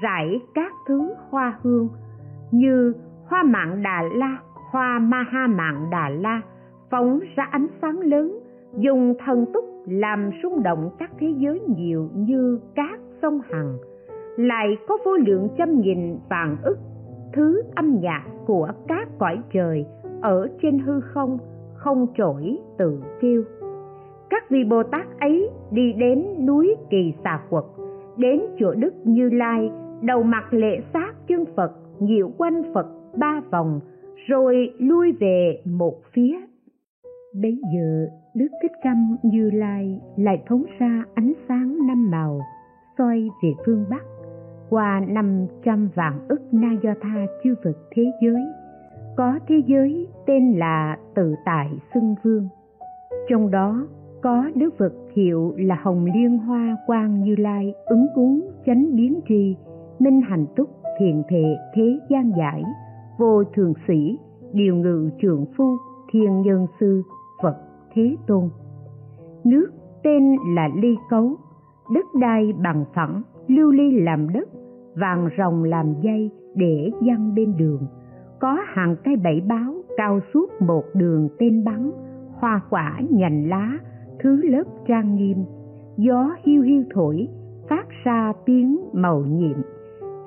rải 0.03 0.39
các 0.55 0.71
thứ 0.87 1.13
hoa 1.29 1.59
hương 1.61 1.89
như 2.51 2.93
hoa 3.29 3.43
mạng 3.43 3.83
đà 3.83 4.03
la, 4.13 4.37
hoa 4.71 4.99
ma 4.99 5.25
ha 5.29 5.47
mạng 5.47 5.87
đà 5.91 6.09
la, 6.09 6.41
phóng 6.89 7.19
ra 7.35 7.43
ánh 7.51 7.67
sáng 7.81 7.99
lớn, 7.99 8.39
dùng 8.77 9.13
thần 9.25 9.45
túc 9.53 9.65
làm 9.87 10.31
rung 10.43 10.63
động 10.63 10.89
các 10.99 11.11
thế 11.19 11.33
giới 11.37 11.59
nhiều 11.77 12.09
như 12.15 12.59
các 12.75 12.99
sông 13.21 13.39
hằng. 13.49 13.77
Lại 14.37 14.77
có 14.87 14.97
vô 15.05 15.17
lượng 15.17 15.47
trăm 15.57 15.81
nghìn 15.81 16.17
vạn 16.29 16.57
ức, 16.63 16.77
thứ 17.33 17.61
âm 17.75 17.99
nhạc 18.01 18.23
của 18.45 18.67
các 18.87 19.07
cõi 19.19 19.37
trời 19.53 19.85
ở 20.21 20.47
trên 20.61 20.79
hư 20.79 20.99
không 20.99 21.37
không 21.75 22.07
trỗi 22.17 22.57
tự 22.77 23.01
kêu 23.21 23.43
các 24.29 24.49
vị 24.49 24.63
bồ 24.63 24.83
tát 24.83 25.19
ấy 25.19 25.49
đi 25.71 25.93
đến 25.93 26.25
núi 26.47 26.75
kỳ 26.89 27.13
xà 27.23 27.39
quật, 27.49 27.63
đến 28.17 28.41
chỗ 28.59 28.73
đức 28.73 28.93
như 29.03 29.29
lai, 29.29 29.71
đầu 30.01 30.23
mặt 30.23 30.53
lễ 30.53 30.81
sát 30.93 31.13
chân 31.27 31.45
phật 31.55 31.71
nhiễu 31.99 32.31
quanh 32.37 32.61
phật 32.73 32.87
ba 33.17 33.41
vòng, 33.51 33.79
rồi 34.27 34.73
lui 34.79 35.11
về 35.11 35.61
một 35.65 35.95
phía. 36.13 36.37
Bấy 37.41 37.59
giờ, 37.73 38.07
đức 38.35 38.47
thích 38.61 38.71
căm 38.83 39.17
như 39.23 39.49
lai 39.49 39.99
lại 40.17 40.43
phóng 40.49 40.63
ra 40.79 41.03
ánh 41.13 41.33
sáng 41.47 41.87
năm 41.87 42.11
màu, 42.11 42.41
soi 42.97 43.29
về 43.43 43.53
phương 43.65 43.85
bắc. 43.89 44.03
Qua 44.69 45.01
năm 45.07 45.45
trăm 45.63 45.89
vạn 45.95 46.19
ức 46.27 46.41
na 46.51 46.69
do 46.83 46.93
tha 47.01 47.25
chư 47.43 47.55
vật 47.63 47.77
thế 47.91 48.03
giới, 48.21 48.41
có 49.17 49.39
thế 49.47 49.61
giới 49.65 50.07
tên 50.25 50.53
là 50.57 50.97
tự 51.15 51.35
tại 51.45 51.69
xưng 51.93 52.15
vương. 52.23 52.47
Trong 53.29 53.51
đó, 53.51 53.87
có 54.21 54.51
đức 54.55 54.77
vật 54.77 54.93
hiệu 55.15 55.53
là 55.57 55.79
hồng 55.81 56.05
liên 56.05 56.37
hoa 56.37 56.77
quang 56.87 57.23
như 57.23 57.35
lai 57.35 57.73
ứng 57.85 58.07
cúng 58.15 58.51
chánh 58.65 58.95
biến 58.95 59.19
tri, 59.27 59.55
minh 59.99 60.21
hành 60.21 60.45
túc 60.55 60.69
thiền 60.99 61.23
thệ 61.29 61.55
thế 61.73 61.99
gian 62.09 62.31
giải 62.37 62.63
vô 63.17 63.43
thường 63.43 63.73
sĩ, 63.87 64.19
điều 64.53 64.75
ngự 64.75 65.09
trượng 65.21 65.45
phu, 65.57 65.77
thiên 66.11 66.41
nhân 66.41 66.67
sư, 66.79 67.01
phật 67.43 67.55
thế 67.93 68.15
tôn. 68.27 68.49
Nước 69.43 69.67
tên 70.03 70.35
là 70.55 70.69
ly 70.75 70.95
cấu, 71.09 71.35
đất 71.93 72.05
đai 72.21 72.53
bằng 72.63 72.85
phẳng, 72.93 73.21
lưu 73.47 73.71
ly 73.71 73.91
làm 73.91 74.33
đất, 74.33 74.49
vàng 74.95 75.29
rồng 75.37 75.63
làm 75.63 75.93
dây 76.01 76.31
để 76.55 76.91
dăng 77.07 77.35
bên 77.35 77.57
đường. 77.57 77.81
Có 78.39 78.57
hàng 78.65 78.95
cây 79.03 79.15
bảy 79.15 79.41
báo, 79.47 79.73
cao 79.97 80.19
suốt 80.33 80.61
một 80.61 80.83
đường 80.93 81.29
tên 81.39 81.63
bắn, 81.63 81.91
hoa 82.39 82.61
quả, 82.69 82.99
nhành 83.09 83.49
lá, 83.49 83.77
thứ 84.19 84.41
lớp 84.43 84.63
trang 84.87 85.15
nghiêm. 85.15 85.37
Gió 85.97 86.35
hiu 86.43 86.61
hiu 86.61 86.83
thổi, 86.93 87.27
phát 87.69 87.87
ra 88.03 88.33
tiếng 88.45 88.79
màu 88.93 89.19
nhiệm 89.19 89.57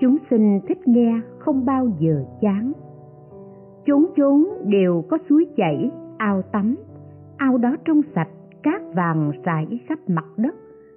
chúng 0.01 0.17
sinh 0.31 0.61
thích 0.69 0.89
nghe 0.89 1.21
không 1.39 1.65
bao 1.65 1.89
giờ 1.99 2.25
chán. 2.41 2.73
Chốn 3.87 4.07
chốn 4.17 4.49
đều 4.65 5.05
có 5.11 5.19
suối 5.29 5.47
chảy, 5.57 5.91
ao 6.19 6.43
tắm. 6.43 6.77
Ao 7.37 7.59
đó 7.59 7.77
trong 7.85 8.01
sạch, 8.15 8.29
cát 8.63 8.83
vàng 8.95 9.33
rải 9.45 9.81
khắp 9.89 9.99
mặt 10.07 10.25
đất. 10.37 10.55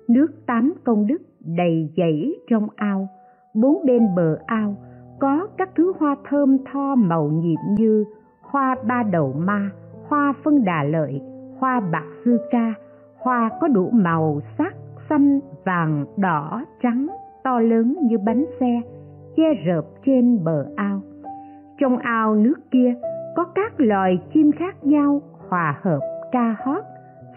Nước 0.08 0.28
tám 0.45 0.74
công 0.84 1.08
đức 1.08 1.22
đầy 1.45 1.89
dẫy 1.97 2.39
trong 2.49 2.68
ao. 2.76 3.08
Bốn 3.54 3.86
bên 3.86 4.16
bờ 4.16 4.38
ao 4.45 4.76
có 5.20 5.47
các 5.58 5.70
thứ 5.76 5.93
hoa 5.99 6.16
thơm 6.30 6.58
tho 6.72 6.95
màu 6.95 7.30
nhiệm 7.30 7.76
như 7.78 8.06
hoa 8.41 8.76
ba 8.88 9.04
đầu 9.04 9.34
ma, 9.34 9.70
hoa 10.08 10.34
phân 10.43 10.64
đà 10.64 10.84
lợi, 10.84 11.22
hoa 11.60 11.80
bạc 11.80 12.06
sư 12.26 12.38
ca. 12.51 12.74
Hoa 13.18 13.49
có 13.62 13.68
đủ 13.68 13.89
màu 13.93 14.41
sắc, 14.58 14.76
xanh, 15.10 15.39
vàng, 15.66 16.06
đỏ, 16.18 16.66
trắng, 16.82 17.08
to 17.43 17.60
lớn 17.60 17.97
như 18.01 18.18
bánh 18.18 18.45
xe 18.60 18.82
che 19.36 19.53
rợp 19.65 19.86
trên 20.05 20.43
bờ 20.43 20.65
ao. 20.75 21.01
Trong 21.77 21.97
ao 21.97 22.36
nước 22.36 22.71
kia, 22.71 22.93
có 23.36 23.43
các 23.55 23.73
loài 23.77 24.19
chim 24.34 24.51
khác 24.51 24.86
nhau 24.86 25.21
hòa 25.49 25.79
hợp 25.81 25.99
ca 26.31 26.55
hót, 26.65 26.84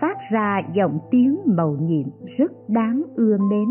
phát 0.01 0.16
ra 0.30 0.62
giọng 0.74 0.99
tiếng 1.11 1.38
màu 1.44 1.76
nhiệm 1.80 2.07
rất 2.38 2.53
đáng 2.68 3.03
ưa 3.14 3.36
mến. 3.38 3.68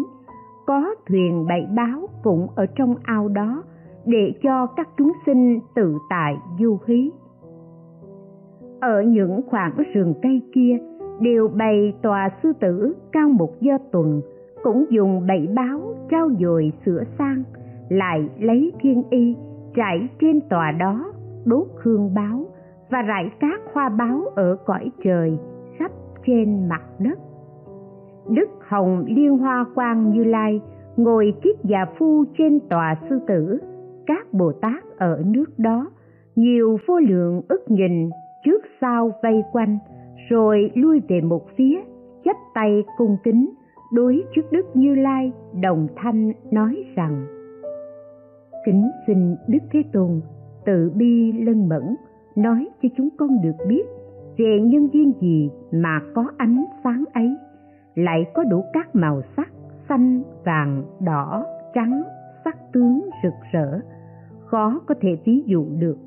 Có 0.65 0.95
thuyền 1.07 1.45
bảy 1.47 1.67
báo 1.75 2.09
cũng 2.23 2.47
ở 2.55 2.65
trong 2.65 2.95
ao 3.03 3.27
đó 3.27 3.63
để 4.05 4.33
cho 4.43 4.65
các 4.65 4.89
chúng 4.97 5.11
sinh 5.25 5.59
tự 5.75 5.97
tại 6.09 6.37
du 6.59 6.77
hí. 6.87 7.11
Ở 8.81 9.01
những 9.01 9.41
khoảng 9.49 9.73
rừng 9.93 10.13
cây 10.21 10.41
kia, 10.53 10.77
đều 11.19 11.47
bày 11.47 11.93
tòa 12.01 12.29
sư 12.43 12.53
tử 12.59 12.95
cao 13.11 13.29
một 13.29 13.61
do 13.61 13.77
tuần, 13.91 14.21
cũng 14.63 14.85
dùng 14.89 15.27
bảy 15.27 15.47
báo 15.55 15.79
trao 16.09 16.29
dồi 16.39 16.71
sửa 16.85 17.03
sang 17.17 17.43
lại 17.89 18.29
lấy 18.39 18.73
thiên 18.81 19.03
y, 19.09 19.35
trải 19.75 20.07
trên 20.21 20.41
tòa 20.49 20.71
đó, 20.71 21.13
đốt 21.45 21.67
hương 21.83 22.13
báo 22.13 22.45
và 22.89 23.01
rải 23.01 23.29
các 23.39 23.61
hoa 23.73 23.89
báo 23.89 24.21
ở 24.35 24.57
cõi 24.65 24.91
trời 25.03 25.37
khắp 25.77 25.91
trên 26.25 26.69
mặt 26.69 26.81
đất. 26.99 27.19
Đức 28.29 28.49
hồng 28.67 29.05
liên 29.07 29.37
hoa 29.37 29.65
quang 29.75 30.11
như 30.11 30.23
lai 30.23 30.61
ngồi 30.97 31.33
kiết 31.41 31.55
già 31.63 31.85
phu 31.97 32.25
trên 32.37 32.59
tòa 32.69 32.95
sư 33.09 33.19
tử. 33.27 33.59
Các 34.05 34.33
bồ 34.33 34.51
tát 34.51 34.83
ở 34.97 35.23
nước 35.25 35.59
đó 35.59 35.89
nhiều 36.35 36.77
vô 36.87 36.99
lượng 36.99 37.41
ức 37.47 37.71
nhìn 37.71 38.09
trước 38.45 38.61
sau 38.81 39.11
vây 39.23 39.43
quanh, 39.51 39.77
rồi 40.29 40.71
lui 40.75 41.01
về 41.07 41.21
một 41.21 41.47
phía, 41.57 41.79
chắp 42.25 42.35
tay 42.53 42.83
cung 42.97 43.17
kính 43.23 43.49
đối 43.93 44.23
trước 44.35 44.51
đức 44.51 44.65
như 44.73 44.95
lai 44.95 45.31
đồng 45.61 45.87
thanh 45.95 46.33
nói 46.51 46.85
rằng 46.95 47.34
kính 48.65 48.91
xin 49.07 49.35
đức 49.47 49.59
thế 49.71 49.83
tôn 49.93 50.21
tự 50.65 50.91
bi 50.95 51.31
lân 51.31 51.69
mẫn, 51.69 51.95
nói 52.35 52.67
cho 52.81 52.89
chúng 52.97 53.09
con 53.17 53.29
được 53.43 53.65
biết 53.67 53.85
về 54.37 54.59
nhân 54.61 54.87
duyên 54.93 55.13
gì 55.21 55.49
mà 55.71 56.01
có 56.15 56.27
ánh 56.37 56.65
sáng 56.83 57.03
ấy. 57.13 57.35
Lại 57.95 58.25
có 58.33 58.43
đủ 58.43 58.63
các 58.73 58.95
màu 58.95 59.21
sắc, 59.37 59.49
xanh, 59.89 60.21
vàng, 60.45 60.83
đỏ, 61.05 61.45
trắng, 61.73 62.03
sắc 62.45 62.57
tướng 62.73 63.09
rực 63.23 63.33
rỡ. 63.51 63.79
Khó 64.45 64.79
có 64.87 64.95
thể 65.01 65.17
ví 65.25 65.43
dụ 65.45 65.65
được. 65.79 65.97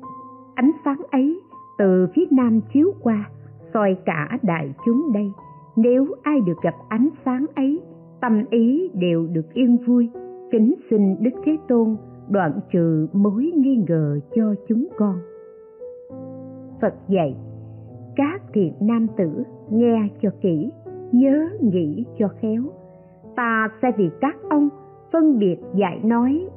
Ánh 0.55 0.71
sáng 0.85 1.01
ấy 1.11 1.39
từ 1.77 2.07
phía 2.15 2.25
nam 2.31 2.61
chiếu 2.73 2.91
qua, 3.01 3.29
soi 3.73 3.97
cả 4.05 4.37
đại 4.41 4.73
chúng 4.85 5.13
đây. 5.13 5.31
Nếu 5.75 6.07
ai 6.23 6.41
được 6.41 6.61
gặp 6.61 6.75
ánh 6.89 7.09
sáng 7.25 7.45
ấy, 7.55 7.79
tâm 8.21 8.43
ý 8.49 8.89
đều 8.93 9.27
được 9.27 9.53
yên 9.53 9.77
vui. 9.87 10.09
Kính 10.51 10.75
xin 10.89 11.15
đức 11.19 11.31
thế 11.45 11.57
tôn 11.67 11.95
đoạn 12.29 12.51
trừ 12.71 13.07
mối 13.13 13.51
nghi 13.55 13.83
ngờ 13.87 14.19
cho 14.35 14.55
chúng 14.67 14.87
con. 14.97 15.15
Phật 16.81 16.93
dạy, 17.07 17.35
các 18.15 18.41
thiện 18.53 18.73
nam 18.79 19.07
tử 19.17 19.43
nghe 19.69 20.07
cho 20.21 20.29
kỹ, 20.41 20.71
nhớ 21.11 21.47
nghĩ 21.61 22.05
cho 22.19 22.27
khéo. 22.41 22.63
Ta 23.35 23.69
sẽ 23.81 23.91
vì 23.97 24.09
các 24.21 24.35
ông 24.49 24.69
phân 25.11 25.39
biệt 25.39 25.57
dạy 25.75 25.99
nói, 26.03 26.47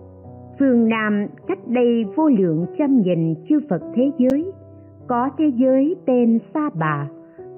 phương 0.58 0.88
nam 0.88 1.26
cách 1.46 1.68
đây 1.68 2.04
vô 2.16 2.28
lượng 2.28 2.66
trăm 2.78 3.02
nghìn 3.02 3.34
chư 3.48 3.60
phật 3.70 3.82
thế 3.94 4.10
giới, 4.18 4.52
có 5.06 5.30
thế 5.38 5.44
giới 5.56 5.96
tên 6.06 6.38
sa 6.54 6.70
bà, 6.78 7.08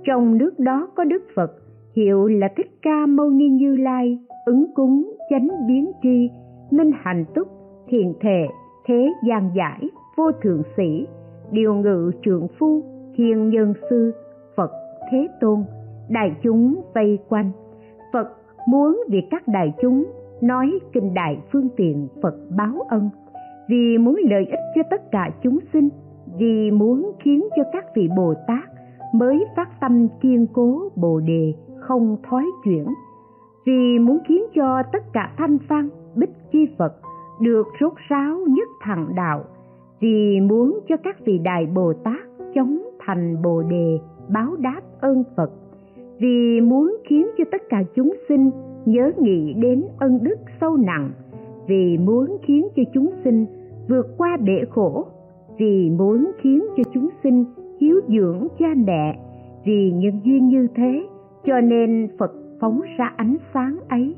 trong 0.04 0.38
nước 0.38 0.58
đó 0.58 0.88
có 0.96 1.04
đức 1.04 1.22
phật, 1.34 1.52
hiệu 1.96 2.26
là 2.26 2.48
thích 2.56 2.78
ca 2.82 3.06
mâu 3.06 3.30
ni 3.30 3.48
như 3.48 3.76
lai, 3.76 4.18
ứng 4.46 4.64
cúng 4.74 5.12
chánh 5.30 5.48
biến 5.68 5.92
tri, 6.02 6.30
minh 6.70 6.90
hành 6.94 7.24
túc 7.34 7.48
thiền 7.88 8.12
thể 8.20 8.48
thế 8.86 9.12
gian 9.26 9.50
giải, 9.56 9.90
vô 10.16 10.32
thượng 10.42 10.62
sĩ, 10.76 11.06
điều 11.50 11.74
ngự 11.74 12.10
trượng 12.24 12.46
phu 12.58 12.82
thiên 13.16 13.48
nhân 13.48 13.74
sư, 13.90 14.12
phật 14.56 14.70
thế 15.10 15.28
tôn, 15.40 15.64
đại 16.08 16.36
chúng 16.42 16.82
vây 16.94 17.18
quanh. 17.28 17.50
Phật 18.12 18.28
muốn 18.68 19.02
vì 19.08 19.22
các 19.30 19.48
đại 19.48 19.72
chúng 19.82 20.04
nói 20.40 20.78
kinh 20.92 21.14
đại 21.14 21.38
phương 21.52 21.68
tiện 21.76 22.08
phật 22.22 22.34
báo 22.56 22.74
ân, 22.88 23.10
vì 23.68 23.98
muốn 23.98 24.20
lợi 24.30 24.46
ích 24.50 24.60
cho 24.74 24.82
tất 24.90 25.10
cả 25.10 25.30
chúng 25.42 25.58
sinh, 25.72 25.88
vì 26.38 26.70
muốn 26.70 27.12
khiến 27.20 27.48
cho 27.56 27.62
các 27.72 27.84
vị 27.94 28.08
bồ 28.16 28.34
tát 28.46 28.64
mới 29.14 29.44
phát 29.56 29.80
tâm 29.80 30.08
kiên 30.20 30.46
cố 30.52 30.82
bồ 30.96 31.20
đề 31.20 31.54
không 31.76 32.16
thoái 32.28 32.44
chuyển, 32.64 32.86
vì 33.66 33.98
muốn 33.98 34.18
khiến 34.28 34.42
cho 34.54 34.82
tất 34.92 35.12
cả 35.12 35.32
thanh 35.38 35.58
văn 35.68 35.88
bích 36.14 36.30
chi 36.52 36.66
phật 36.78 36.94
được 37.40 37.66
rốt 37.80 37.92
ráo 38.08 38.38
nhất 38.48 38.68
thằng 38.80 39.06
đạo, 39.16 39.44
vì 40.00 40.40
muốn 40.40 40.78
cho 40.88 40.96
các 40.96 41.16
vị 41.24 41.38
đại 41.44 41.66
bồ 41.66 41.92
tát 41.92 42.20
chống 42.54 42.78
thành 42.98 43.42
bồ 43.42 43.62
đề 43.62 43.98
báo 44.28 44.56
đáp 44.58 44.80
ơn 45.00 45.24
phật, 45.36 45.50
vì 46.18 46.60
muốn 46.60 46.96
khiến 47.04 47.26
cho 47.38 47.44
tất 47.52 47.62
cả 47.68 47.82
chúng 47.94 48.14
sinh 48.28 48.50
nhớ 48.84 49.12
nghĩ 49.18 49.54
đến 49.54 49.84
ân 49.98 50.18
đức 50.22 50.36
sâu 50.60 50.76
nặng, 50.76 51.10
vì 51.66 51.98
muốn 51.98 52.36
khiến 52.42 52.68
cho 52.76 52.82
chúng 52.94 53.10
sinh 53.24 53.46
vượt 53.88 54.06
qua 54.18 54.36
bể 54.36 54.64
khổ, 54.70 55.06
vì 55.58 55.90
muốn 55.90 56.30
khiến 56.40 56.64
cho 56.76 56.82
chúng 56.94 57.08
sinh 57.22 57.44
hiếu 57.80 58.00
dưỡng 58.08 58.48
cha 58.58 58.66
mẹ, 58.86 59.18
vì 59.64 59.92
nhân 59.92 60.20
duyên 60.24 60.48
như 60.48 60.66
thế 60.74 61.06
cho 61.46 61.60
nên 61.60 62.08
phật 62.18 62.32
phóng 62.60 62.80
ra 62.98 63.12
ánh 63.16 63.36
sáng 63.54 63.78
ấy 63.88 64.14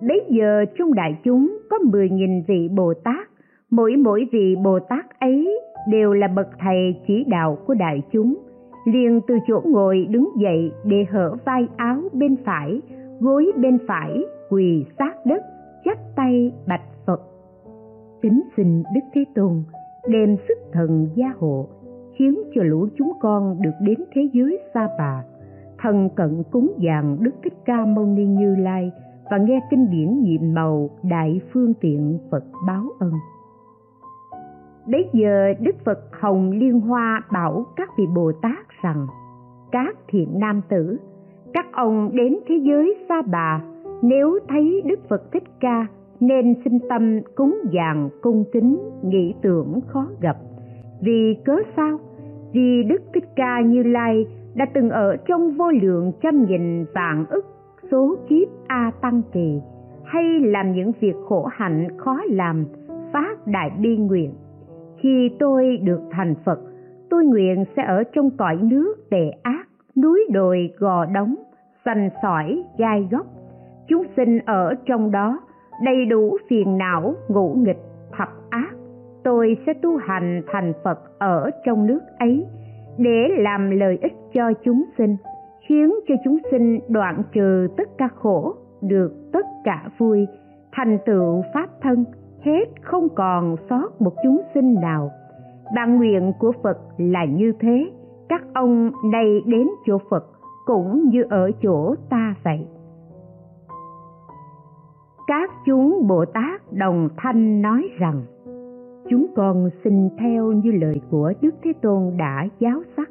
bấy 0.00 0.26
giờ 0.28 0.64
trong 0.78 0.94
đại 0.94 1.18
chúng 1.24 1.58
có 1.70 1.78
10.000 1.78 2.42
vị 2.46 2.68
bồ 2.68 2.94
tát. 2.94 3.28
Mỗi 3.70 3.96
mỗi 3.96 4.28
vị 4.32 4.56
bồ 4.64 4.78
tát 4.78 5.20
ấy 5.20 5.60
đều 5.88 6.12
là 6.12 6.28
bậc 6.28 6.48
thầy 6.58 6.94
chỉ 7.06 7.24
đạo 7.28 7.58
của 7.66 7.74
đại 7.74 8.02
chúng. 8.12 8.34
Liền 8.84 9.20
từ 9.26 9.38
chỗ 9.48 9.62
ngồi 9.64 10.06
đứng 10.10 10.28
dậy 10.38 10.72
để 10.84 11.06
hở 11.10 11.36
vai 11.44 11.68
áo 11.76 12.02
bên 12.12 12.36
phải, 12.44 12.80
gối 13.20 13.52
bên 13.56 13.78
phải, 13.88 14.24
quỳ 14.50 14.84
sát 14.98 15.26
đất, 15.26 15.42
chắp 15.84 15.98
tay 16.16 16.52
bạch 16.68 16.84
phật. 17.06 17.20
Kính 18.22 18.40
xin 18.56 18.82
đức 18.94 19.00
thế 19.14 19.24
tôn 19.34 19.62
đem 20.08 20.36
sức 20.48 20.58
thần 20.72 21.08
gia 21.14 21.32
hộ, 21.38 21.68
khiến 22.14 22.38
cho 22.54 22.62
lũ 22.62 22.88
chúng 22.98 23.12
con 23.20 23.62
được 23.62 23.74
đến 23.80 23.98
thế 24.14 24.28
giới 24.32 24.58
xa 24.74 24.88
bà. 24.98 25.24
Thần 25.78 26.08
cận 26.16 26.42
cúng 26.50 26.72
dường 26.78 27.18
đức 27.20 27.34
thích 27.44 27.54
ca 27.64 27.84
mâu 27.84 28.06
ni 28.06 28.24
như 28.24 28.56
lai 28.56 28.92
và 29.30 29.38
nghe 29.38 29.60
kinh 29.70 29.90
điển 29.90 30.22
nhiệm 30.22 30.54
màu 30.54 30.90
đại 31.02 31.40
phương 31.52 31.74
tiện 31.80 32.18
phật 32.30 32.44
báo 32.66 32.84
ân 32.98 33.12
Bây 34.86 35.08
giờ 35.12 35.54
Đức 35.60 35.76
Phật 35.84 35.98
Hồng 36.20 36.50
Liên 36.50 36.80
Hoa 36.80 37.22
bảo 37.32 37.66
các 37.76 37.88
vị 37.98 38.04
Bồ 38.14 38.32
Tát 38.42 38.68
rằng 38.82 39.06
Các 39.72 39.96
thiện 40.08 40.28
nam 40.38 40.60
tử, 40.68 40.96
các 41.52 41.66
ông 41.72 42.10
đến 42.12 42.38
thế 42.48 42.54
giới 42.62 42.96
xa 43.08 43.22
bà 43.22 43.62
Nếu 44.02 44.38
thấy 44.48 44.82
Đức 44.84 45.08
Phật 45.08 45.32
Thích 45.32 45.42
Ca 45.60 45.86
nên 46.20 46.54
sinh 46.64 46.78
tâm 46.88 47.20
cúng 47.34 47.58
dường 47.70 48.10
cung 48.22 48.44
kính 48.52 48.78
nghĩ 49.02 49.34
tưởng 49.42 49.80
khó 49.86 50.06
gặp 50.20 50.36
Vì 51.00 51.36
cớ 51.44 51.56
sao? 51.76 51.98
Vì 52.52 52.82
Đức 52.82 53.02
Thích 53.14 53.28
Ca 53.36 53.60
Như 53.60 53.82
Lai 53.82 54.26
đã 54.54 54.66
từng 54.74 54.90
ở 54.90 55.16
trong 55.16 55.50
vô 55.56 55.70
lượng 55.70 56.12
trăm 56.22 56.44
nghìn 56.44 56.84
vạn 56.94 57.26
ức 57.30 57.46
số 57.90 58.16
kiếp 58.28 58.48
A 58.66 58.92
Tăng 59.00 59.22
Kỳ, 59.32 59.60
hay 60.04 60.24
làm 60.40 60.72
những 60.72 60.92
việc 61.00 61.14
khổ 61.28 61.48
hạnh 61.52 61.88
khó 61.98 62.20
làm, 62.30 62.64
phát 63.12 63.46
đại 63.46 63.70
bi 63.80 63.96
nguyện. 63.96 64.32
Khi 64.98 65.30
tôi 65.38 65.76
được 65.76 66.00
thành 66.10 66.34
phật, 66.44 66.60
tôi 67.10 67.24
nguyện 67.24 67.64
sẽ 67.76 67.82
ở 67.82 68.02
trong 68.12 68.30
cõi 68.30 68.58
nước 68.62 68.94
tệ 69.10 69.30
ác, 69.42 69.68
núi 69.96 70.26
đồi 70.32 70.70
gò 70.78 71.04
đống 71.04 71.34
sành 71.84 72.10
sỏi, 72.22 72.64
gai 72.78 73.08
góc. 73.10 73.26
Chúng 73.88 74.04
sinh 74.16 74.38
ở 74.46 74.74
trong 74.86 75.10
đó, 75.10 75.40
đầy 75.84 76.04
đủ 76.04 76.36
phiền 76.48 76.78
não, 76.78 77.14
ngũ 77.28 77.54
nghịch, 77.54 77.80
thập 78.18 78.28
ác. 78.50 78.70
Tôi 79.24 79.56
sẽ 79.66 79.72
tu 79.82 79.96
hành 79.96 80.42
thành 80.52 80.72
phật 80.84 80.98
ở 81.18 81.50
trong 81.64 81.86
nước 81.86 82.00
ấy, 82.18 82.46
để 82.98 83.28
làm 83.38 83.70
lợi 83.70 83.98
ích 84.02 84.14
cho 84.34 84.52
chúng 84.64 84.84
sinh 84.98 85.16
khiến 85.70 85.94
cho 86.08 86.14
chúng 86.24 86.38
sinh 86.50 86.80
đoạn 86.88 87.22
trừ 87.32 87.68
tất 87.76 87.98
cả 87.98 88.08
khổ, 88.08 88.54
được 88.82 89.12
tất 89.32 89.46
cả 89.64 89.88
vui, 89.98 90.26
thành 90.72 90.98
tựu 91.06 91.42
pháp 91.54 91.68
thân, 91.82 92.04
hết 92.40 92.64
không 92.82 93.08
còn 93.08 93.56
sót 93.70 94.00
một 94.00 94.12
chúng 94.22 94.40
sinh 94.54 94.74
nào. 94.74 95.10
Bản 95.76 95.96
nguyện 95.96 96.32
của 96.38 96.52
phật 96.62 96.78
là 96.98 97.24
như 97.24 97.52
thế, 97.60 97.90
các 98.28 98.42
ông 98.54 98.90
nay 99.12 99.40
đến 99.46 99.68
chỗ 99.86 99.98
phật 100.10 100.24
cũng 100.66 101.08
như 101.08 101.22
ở 101.30 101.50
chỗ 101.62 101.94
ta 102.10 102.34
vậy. 102.44 102.66
Các 105.26 105.50
chúng 105.66 106.06
bồ 106.08 106.24
tát 106.24 106.72
đồng 106.72 107.08
thanh 107.16 107.62
nói 107.62 107.88
rằng, 107.98 108.22
chúng 109.10 109.26
con 109.36 109.70
xin 109.84 110.08
theo 110.18 110.52
như 110.52 110.72
lời 110.72 111.00
của 111.10 111.32
đức 111.40 111.54
thế 111.62 111.72
tôn 111.82 112.16
đã 112.18 112.46
giáo 112.58 112.82
sắc 112.96 113.10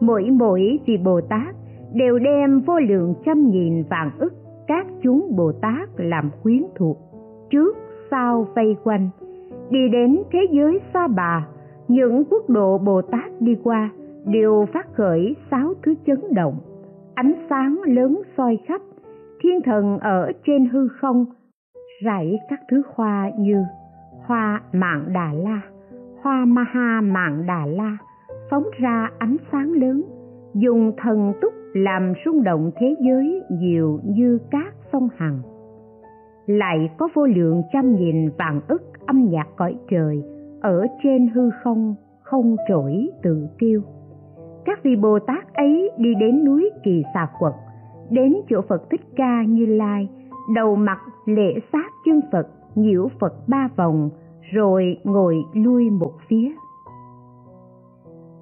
mỗi 0.00 0.30
mỗi 0.30 0.78
vị 0.86 0.96
bồ 1.04 1.20
tát 1.20 1.54
đều 1.92 2.18
đem 2.18 2.60
vô 2.60 2.78
lượng 2.78 3.14
trăm 3.24 3.50
nghìn 3.50 3.84
vạn 3.90 4.10
ức 4.18 4.32
các 4.66 4.86
chúng 5.02 5.36
bồ 5.36 5.52
tát 5.52 5.88
làm 5.96 6.30
quyến 6.42 6.62
thuộc. 6.76 6.98
Trước, 7.50 7.76
sau, 8.10 8.46
vây 8.54 8.76
quanh, 8.84 9.08
đi 9.70 9.88
đến 9.88 10.18
thế 10.32 10.38
giới 10.50 10.80
xa 10.94 11.08
bà, 11.08 11.46
những 11.88 12.24
quốc 12.30 12.50
độ 12.50 12.78
bồ 12.78 13.02
tát 13.02 13.40
đi 13.40 13.56
qua 13.64 13.90
đều 14.26 14.66
phát 14.72 14.94
khởi 14.94 15.36
sáu 15.50 15.74
thứ 15.82 15.94
chấn 16.06 16.20
động. 16.34 16.58
Ánh 17.14 17.32
sáng 17.50 17.80
lớn 17.86 18.22
soi 18.36 18.58
khắp, 18.66 18.80
thiên 19.42 19.60
thần 19.64 19.98
ở 19.98 20.32
trên 20.46 20.68
hư 20.68 20.88
không, 20.88 21.24
rải 22.04 22.38
các 22.50 22.60
thứ 22.70 22.82
hoa 22.94 23.30
như 23.38 23.62
hoa 24.26 24.62
mạng 24.72 25.04
đà 25.14 25.32
la, 25.32 25.60
hoa 26.22 26.44
maha 26.44 27.00
mạng 27.00 27.44
đà 27.46 27.66
la 27.66 27.96
phóng 28.50 28.64
ra 28.80 29.10
ánh 29.18 29.36
sáng 29.52 29.72
lớn, 29.72 30.04
dùng 30.54 30.92
thần 30.96 31.32
túc 31.40 31.52
làm 31.74 32.12
rung 32.24 32.42
động 32.42 32.70
thế 32.76 32.94
giới 33.00 33.42
nhiều 33.50 34.00
như 34.04 34.38
các 34.50 34.74
sông 34.92 35.08
hằng. 35.16 35.38
Lại 36.46 36.90
có 36.98 37.08
vô 37.14 37.26
lượng 37.26 37.62
trăm 37.72 37.96
nghìn 37.96 38.30
vạn 38.38 38.60
ức 38.68 38.82
âm 39.06 39.28
nhạc 39.30 39.46
cõi 39.56 39.76
trời 39.90 40.22
ở 40.60 40.86
trên 41.02 41.28
hư 41.28 41.50
không 41.64 41.94
không 42.22 42.56
trỗi 42.68 43.08
tự 43.22 43.48
kêu 43.58 43.82
các 44.68 44.82
vị 44.82 44.96
bồ 44.96 45.18
tát 45.18 45.54
ấy 45.54 45.90
đi 45.98 46.14
đến 46.20 46.44
núi 46.44 46.70
kỳ 46.84 47.02
xà 47.14 47.28
quật, 47.38 47.52
đến 48.10 48.36
chỗ 48.50 48.60
phật 48.68 48.90
thích 48.90 49.00
ca 49.16 49.44
như 49.48 49.66
lai, 49.66 50.08
đầu 50.54 50.76
mặt 50.76 50.98
lễ 51.26 51.54
sát 51.72 51.92
chân 52.04 52.20
phật, 52.32 52.48
nhiễu 52.74 53.08
phật 53.20 53.48
ba 53.48 53.68
vòng, 53.76 54.10
rồi 54.52 54.98
ngồi 55.04 55.36
lui 55.54 55.90
một 55.90 56.12
phía 56.28 56.52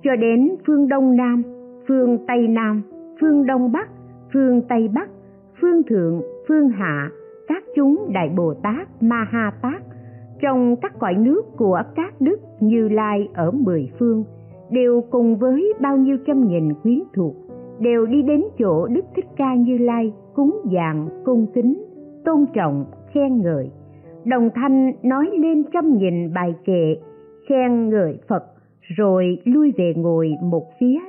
cho 0.02 0.16
đến 0.16 0.48
phương 0.66 0.88
đông 0.88 1.16
nam, 1.16 1.42
phương 1.88 2.18
tây 2.26 2.48
nam, 2.48 2.82
phương 3.20 3.46
đông 3.46 3.72
bắc, 3.72 3.88
phương 4.32 4.62
tây 4.68 4.88
bắc, 4.94 5.08
phương 5.60 5.82
thượng, 5.82 6.20
phương 6.48 6.68
hạ, 6.68 7.10
các 7.48 7.64
chúng 7.76 8.10
đại 8.12 8.30
bồ 8.36 8.54
tát 8.54 9.02
ma 9.02 9.26
ha 9.30 9.52
tát, 9.62 9.82
trong 10.40 10.76
các 10.82 10.92
cõi 10.98 11.14
nước 11.14 11.42
của 11.56 11.82
các 11.94 12.20
đức 12.20 12.36
như 12.60 12.88
lai 12.88 13.28
ở 13.34 13.50
mười 13.50 13.90
phương, 13.98 14.24
đều 14.70 15.00
cùng 15.10 15.36
với 15.36 15.72
bao 15.80 15.96
nhiêu 15.96 16.16
trăm 16.26 16.48
nghìn 16.48 16.74
quyến 16.82 16.98
thuộc, 17.14 17.34
đều 17.80 18.06
đi 18.06 18.22
đến 18.22 18.44
chỗ 18.58 18.86
đức 18.86 19.04
thích 19.16 19.26
ca 19.36 19.54
như 19.54 19.78
lai 19.78 20.12
cúng 20.34 20.60
dường, 20.64 21.08
cung 21.24 21.46
kính, 21.54 21.84
tôn 22.24 22.44
trọng, 22.54 22.84
khen 23.14 23.40
ngợi. 23.42 23.70
Đồng 24.24 24.50
thanh 24.54 24.92
nói 25.02 25.30
lên 25.38 25.62
trăm 25.72 25.96
nghìn 25.98 26.34
bài 26.34 26.54
kệ, 26.64 26.96
khen 27.48 27.88
ngợi 27.88 28.18
phật 28.28 28.44
rồi 28.88 29.38
lui 29.44 29.72
về 29.76 29.94
ngồi 29.96 30.30
một 30.42 30.64
phía. 30.78 31.00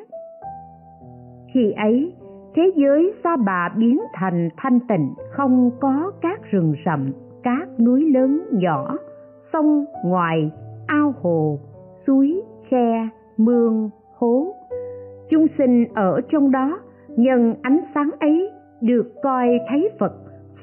Khi 1.53 1.71
ấy, 1.71 2.13
thế 2.55 2.71
giới 2.75 3.13
sa 3.23 3.36
bà 3.45 3.69
biến 3.78 3.99
thành 4.13 4.49
thanh 4.57 4.80
tịnh, 4.80 5.13
không 5.32 5.71
có 5.80 6.11
các 6.21 6.41
rừng 6.51 6.73
rậm, 6.86 7.11
các 7.43 7.80
núi 7.80 8.11
lớn 8.11 8.41
nhỏ, 8.51 8.97
sông 9.53 9.86
ngoài, 10.05 10.51
ao 10.88 11.13
hồ, 11.21 11.59
suối, 12.07 12.41
khe, 12.69 13.07
mương, 13.38 13.89
hố. 14.15 14.55
Chúng 15.30 15.45
sinh 15.57 15.86
ở 15.95 16.21
trong 16.32 16.51
đó, 16.51 16.80
nhân 17.09 17.55
ánh 17.61 17.80
sáng 17.95 18.09
ấy 18.19 18.51
được 18.82 19.13
coi 19.23 19.47
thấy 19.69 19.89
phật, 19.99 20.13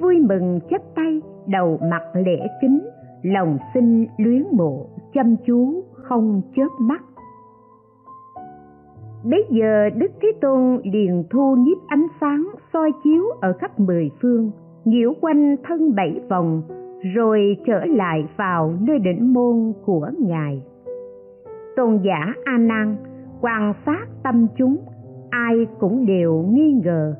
vui 0.00 0.20
mừng 0.20 0.60
chắp 0.70 0.82
tay, 0.94 1.20
đầu 1.46 1.78
mặt 1.90 2.02
lễ 2.14 2.46
kính, 2.60 2.80
lòng 3.22 3.58
sinh 3.74 4.06
luyến 4.18 4.44
mộ, 4.52 4.86
chăm 5.12 5.36
chú 5.46 5.83
không 6.08 6.42
chớp 6.56 6.68
mắt. 6.80 7.02
Bấy 9.30 9.46
giờ 9.50 9.90
đức 9.96 10.10
thế 10.22 10.32
tôn 10.40 10.80
liền 10.84 11.24
thu 11.30 11.56
nhiếp 11.58 11.78
ánh 11.86 12.06
sáng 12.20 12.48
soi 12.72 12.92
chiếu 13.04 13.24
ở 13.40 13.52
khắp 13.52 13.80
mười 13.80 14.10
phương, 14.22 14.50
nhiễu 14.84 15.12
quanh 15.20 15.56
thân 15.64 15.94
bảy 15.94 16.20
vòng, 16.30 16.62
rồi 17.14 17.56
trở 17.66 17.84
lại 17.84 18.26
vào 18.36 18.74
nơi 18.80 18.98
đỉnh 18.98 19.32
môn 19.32 19.72
của 19.84 20.10
ngài. 20.18 20.62
Tôn 21.76 21.98
giả 22.04 22.34
a 22.44 22.58
nan 22.58 22.96
quan 23.40 23.72
sát 23.86 24.06
tâm 24.22 24.46
chúng, 24.56 24.76
ai 25.30 25.66
cũng 25.80 26.06
đều 26.06 26.44
nghi 26.50 26.80
ngờ. 26.84 27.14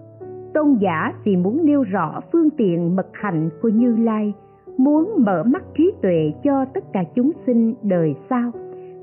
Tôn 0.55 0.79
giả 0.81 1.13
vì 1.25 1.37
muốn 1.37 1.61
nêu 1.65 1.83
rõ 1.83 2.21
phương 2.33 2.51
tiện 2.51 2.97
mật 2.97 3.09
hạnh 3.13 3.51
của 3.63 3.69
như 3.69 3.97
lai, 3.97 4.35
muốn 4.77 5.11
mở 5.19 5.43
mắt 5.47 5.63
trí 5.77 5.93
tuệ 6.03 6.33
cho 6.45 6.65
tất 6.75 6.85
cả 6.93 7.05
chúng 7.15 7.31
sinh 7.47 7.75
đời 7.83 8.15
sau 8.31 8.51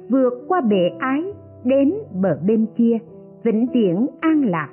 vượt 0.09 0.33
qua 0.47 0.61
bể 0.61 0.89
ái, 0.99 1.23
đến 1.63 1.93
bờ 2.21 2.39
bên 2.47 2.65
kia, 2.75 2.97
vĩnh 3.43 3.67
viễn 3.73 4.07
an 4.19 4.45
lạc 4.45 4.69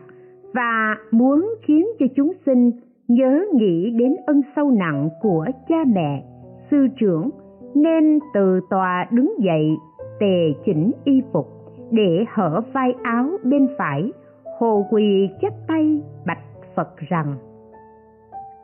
và 0.55 0.97
muốn 1.11 1.55
khiến 1.63 1.87
cho 1.99 2.07
chúng 2.17 2.33
sinh 2.47 2.71
nhớ 3.09 3.45
nghĩ 3.55 3.91
đến 3.91 4.17
ân 4.27 4.43
sâu 4.57 4.71
nặng 4.71 5.09
của 5.23 5.47
cha 5.69 5.77
mẹ, 5.87 6.25
sư 6.71 6.87
trưởng, 7.01 7.31
nên 7.75 8.19
từ 8.35 8.61
tòa 8.71 9.07
đứng 9.11 9.35
dậy, 9.45 9.77
tề 10.21 10.53
chỉnh 10.65 10.93
y 11.05 11.23
phục 11.33 11.47
để 11.91 12.25
hở 12.35 12.61
vai 12.73 12.95
áo 13.03 13.31
bên 13.45 13.69
phải, 13.79 14.13
hồ 14.59 14.87
quỳ 14.91 15.29
chắp 15.43 15.53
tay 15.69 16.03
bạch 16.27 16.43
phật 16.77 16.97
rằng, 17.09 17.35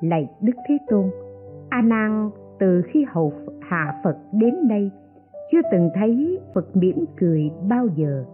lạy 0.01 0.29
đức 0.41 0.53
thế 0.69 0.79
tôn, 0.91 1.11
a 1.69 1.83
nan, 1.83 2.31
từ 2.59 2.83
khi 2.87 3.05
hầu 3.09 3.33
hạ 3.61 3.95
phật 4.05 4.17
đến 4.33 4.55
đây 4.69 4.91
chưa 5.55 5.61
từng 5.73 5.91
thấy 5.95 6.39
phật 6.55 6.77
mỉm 6.77 7.05
cười 7.21 7.51
bao 7.69 7.87
giờ. 7.97 8.25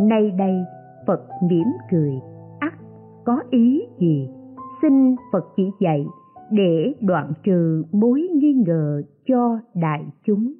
Nay 0.00 0.30
đây, 0.30 0.54
phật 1.06 1.20
mỉm 1.50 1.66
cười. 1.90 2.12
Ắt 2.58 2.72
có 3.24 3.42
ý 3.50 3.82
gì? 4.00 4.28
Xin 4.82 5.16
phật 5.32 5.44
chỉ 5.56 5.62
dạy 5.80 6.06
để 6.50 6.94
đoạn 7.00 7.32
trừ 7.42 7.84
mối 7.92 8.28
nghi 8.34 8.52
ngờ 8.66 9.02
cho 9.26 9.58
đại 9.74 10.04
chúng. 10.24 10.52